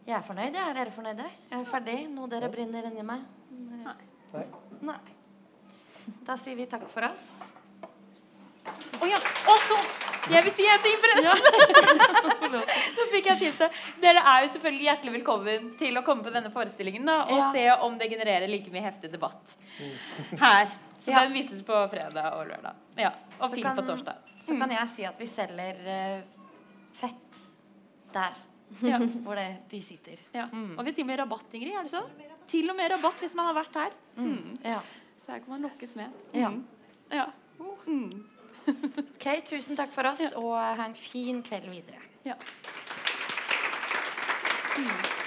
Jeg 0.06 0.16
er 0.16 0.24
fornøyd, 0.26 0.54
jeg. 0.54 0.64
Er 0.64 0.74
dere 0.78 0.94
fornøyde? 0.94 1.28
Er 1.50 1.54
dere 1.56 1.70
ferdig? 1.70 1.98
Noe 2.14 2.30
dere 2.30 2.50
brenner 2.52 2.88
inni 2.90 3.04
meg? 3.06 3.24
Nei. 3.84 3.96
Nei. 4.88 5.00
Da 6.26 6.36
sier 6.40 6.56
vi 6.56 6.66
takk 6.70 6.88
for 6.90 7.06
oss. 7.10 7.28
Å 9.02 9.08
ja. 9.08 9.18
Og 9.52 9.58
så 9.68 9.78
Jeg 10.28 10.44
vil 10.44 10.52
si 10.52 10.64
en 10.68 10.82
ting, 10.84 10.96
forresten! 11.00 11.38
Nå 12.98 13.04
fikk 13.12 13.28
jeg 13.30 13.40
tipset. 13.40 13.78
Dere 14.02 14.20
er 14.20 14.42
jo 14.44 14.50
selvfølgelig 14.56 14.84
hjertelig 14.90 15.14
velkommen 15.14 15.70
til 15.80 15.96
å 15.96 16.02
komme 16.04 16.26
på 16.26 16.32
denne 16.34 16.50
forestillingen 16.52 17.06
da, 17.08 17.22
og 17.30 17.38
Ja. 17.38 17.46
se 17.54 17.64
om 17.86 17.96
det 18.00 18.10
genererer 18.12 18.50
like 18.50 18.68
mye 18.74 18.82
heftig 18.84 19.10
debatt 19.14 19.54
her. 20.42 20.68
Så 20.98 21.12
Ja. 21.14 21.22
den 21.24 21.32
vises 21.32 21.62
på 21.64 21.80
fredag 21.88 22.34
og 22.36 22.44
lørdag. 22.50 22.74
Ja, 22.98 23.12
Og 23.40 23.50
film 23.54 23.70
på 23.76 23.86
torsdag. 23.86 24.16
Så 24.42 24.58
kan 24.58 24.70
jeg 24.70 24.88
si 24.88 25.04
at 25.08 25.18
vi 25.18 25.26
selger 25.30 25.80
uh, 25.86 26.22
fett 26.92 27.42
der 28.12 28.36
Ja. 28.82 28.98
hvor 29.24 29.34
det, 29.38 29.48
de 29.70 29.80
sitter. 29.82 30.18
Ja. 30.34 30.46
Mm. 30.52 30.74
Og 30.76 30.84
vi 30.84 30.90
har 30.90 30.94
til 30.94 31.04
og 31.06 31.12
med 31.14 31.20
rabatt, 31.22 31.54
Ingrid. 31.54 31.72
Er 31.78 31.82
det 31.88 31.94
sånn? 31.94 32.10
Til 32.48 32.68
og 32.70 32.76
med 32.76 32.90
rabatt 32.90 33.20
hvis 33.24 33.34
man 33.38 33.46
har 33.48 33.54
vært 33.64 33.74
her. 33.80 33.92
Mm. 34.16 34.58
Ja. 34.64 34.80
Så 35.24 35.32
her 35.32 35.38
kan 35.44 35.54
man 35.56 35.62
lokkes 35.70 35.96
med. 35.96 36.12
Ja. 36.34 36.48
Mm. 36.52 36.66
ja. 37.12 37.30
OK, 38.68 39.26
tusen 39.48 39.76
takk 39.76 39.92
for 39.92 40.08
oss, 40.10 40.20
Ja. 40.20 40.32
og 40.38 40.76
ha 40.76 40.84
en 40.86 40.94
fin 40.94 41.42
kveld 41.42 41.68
videre. 41.70 42.02
ja. 42.24 42.34
Mm. 44.78 45.17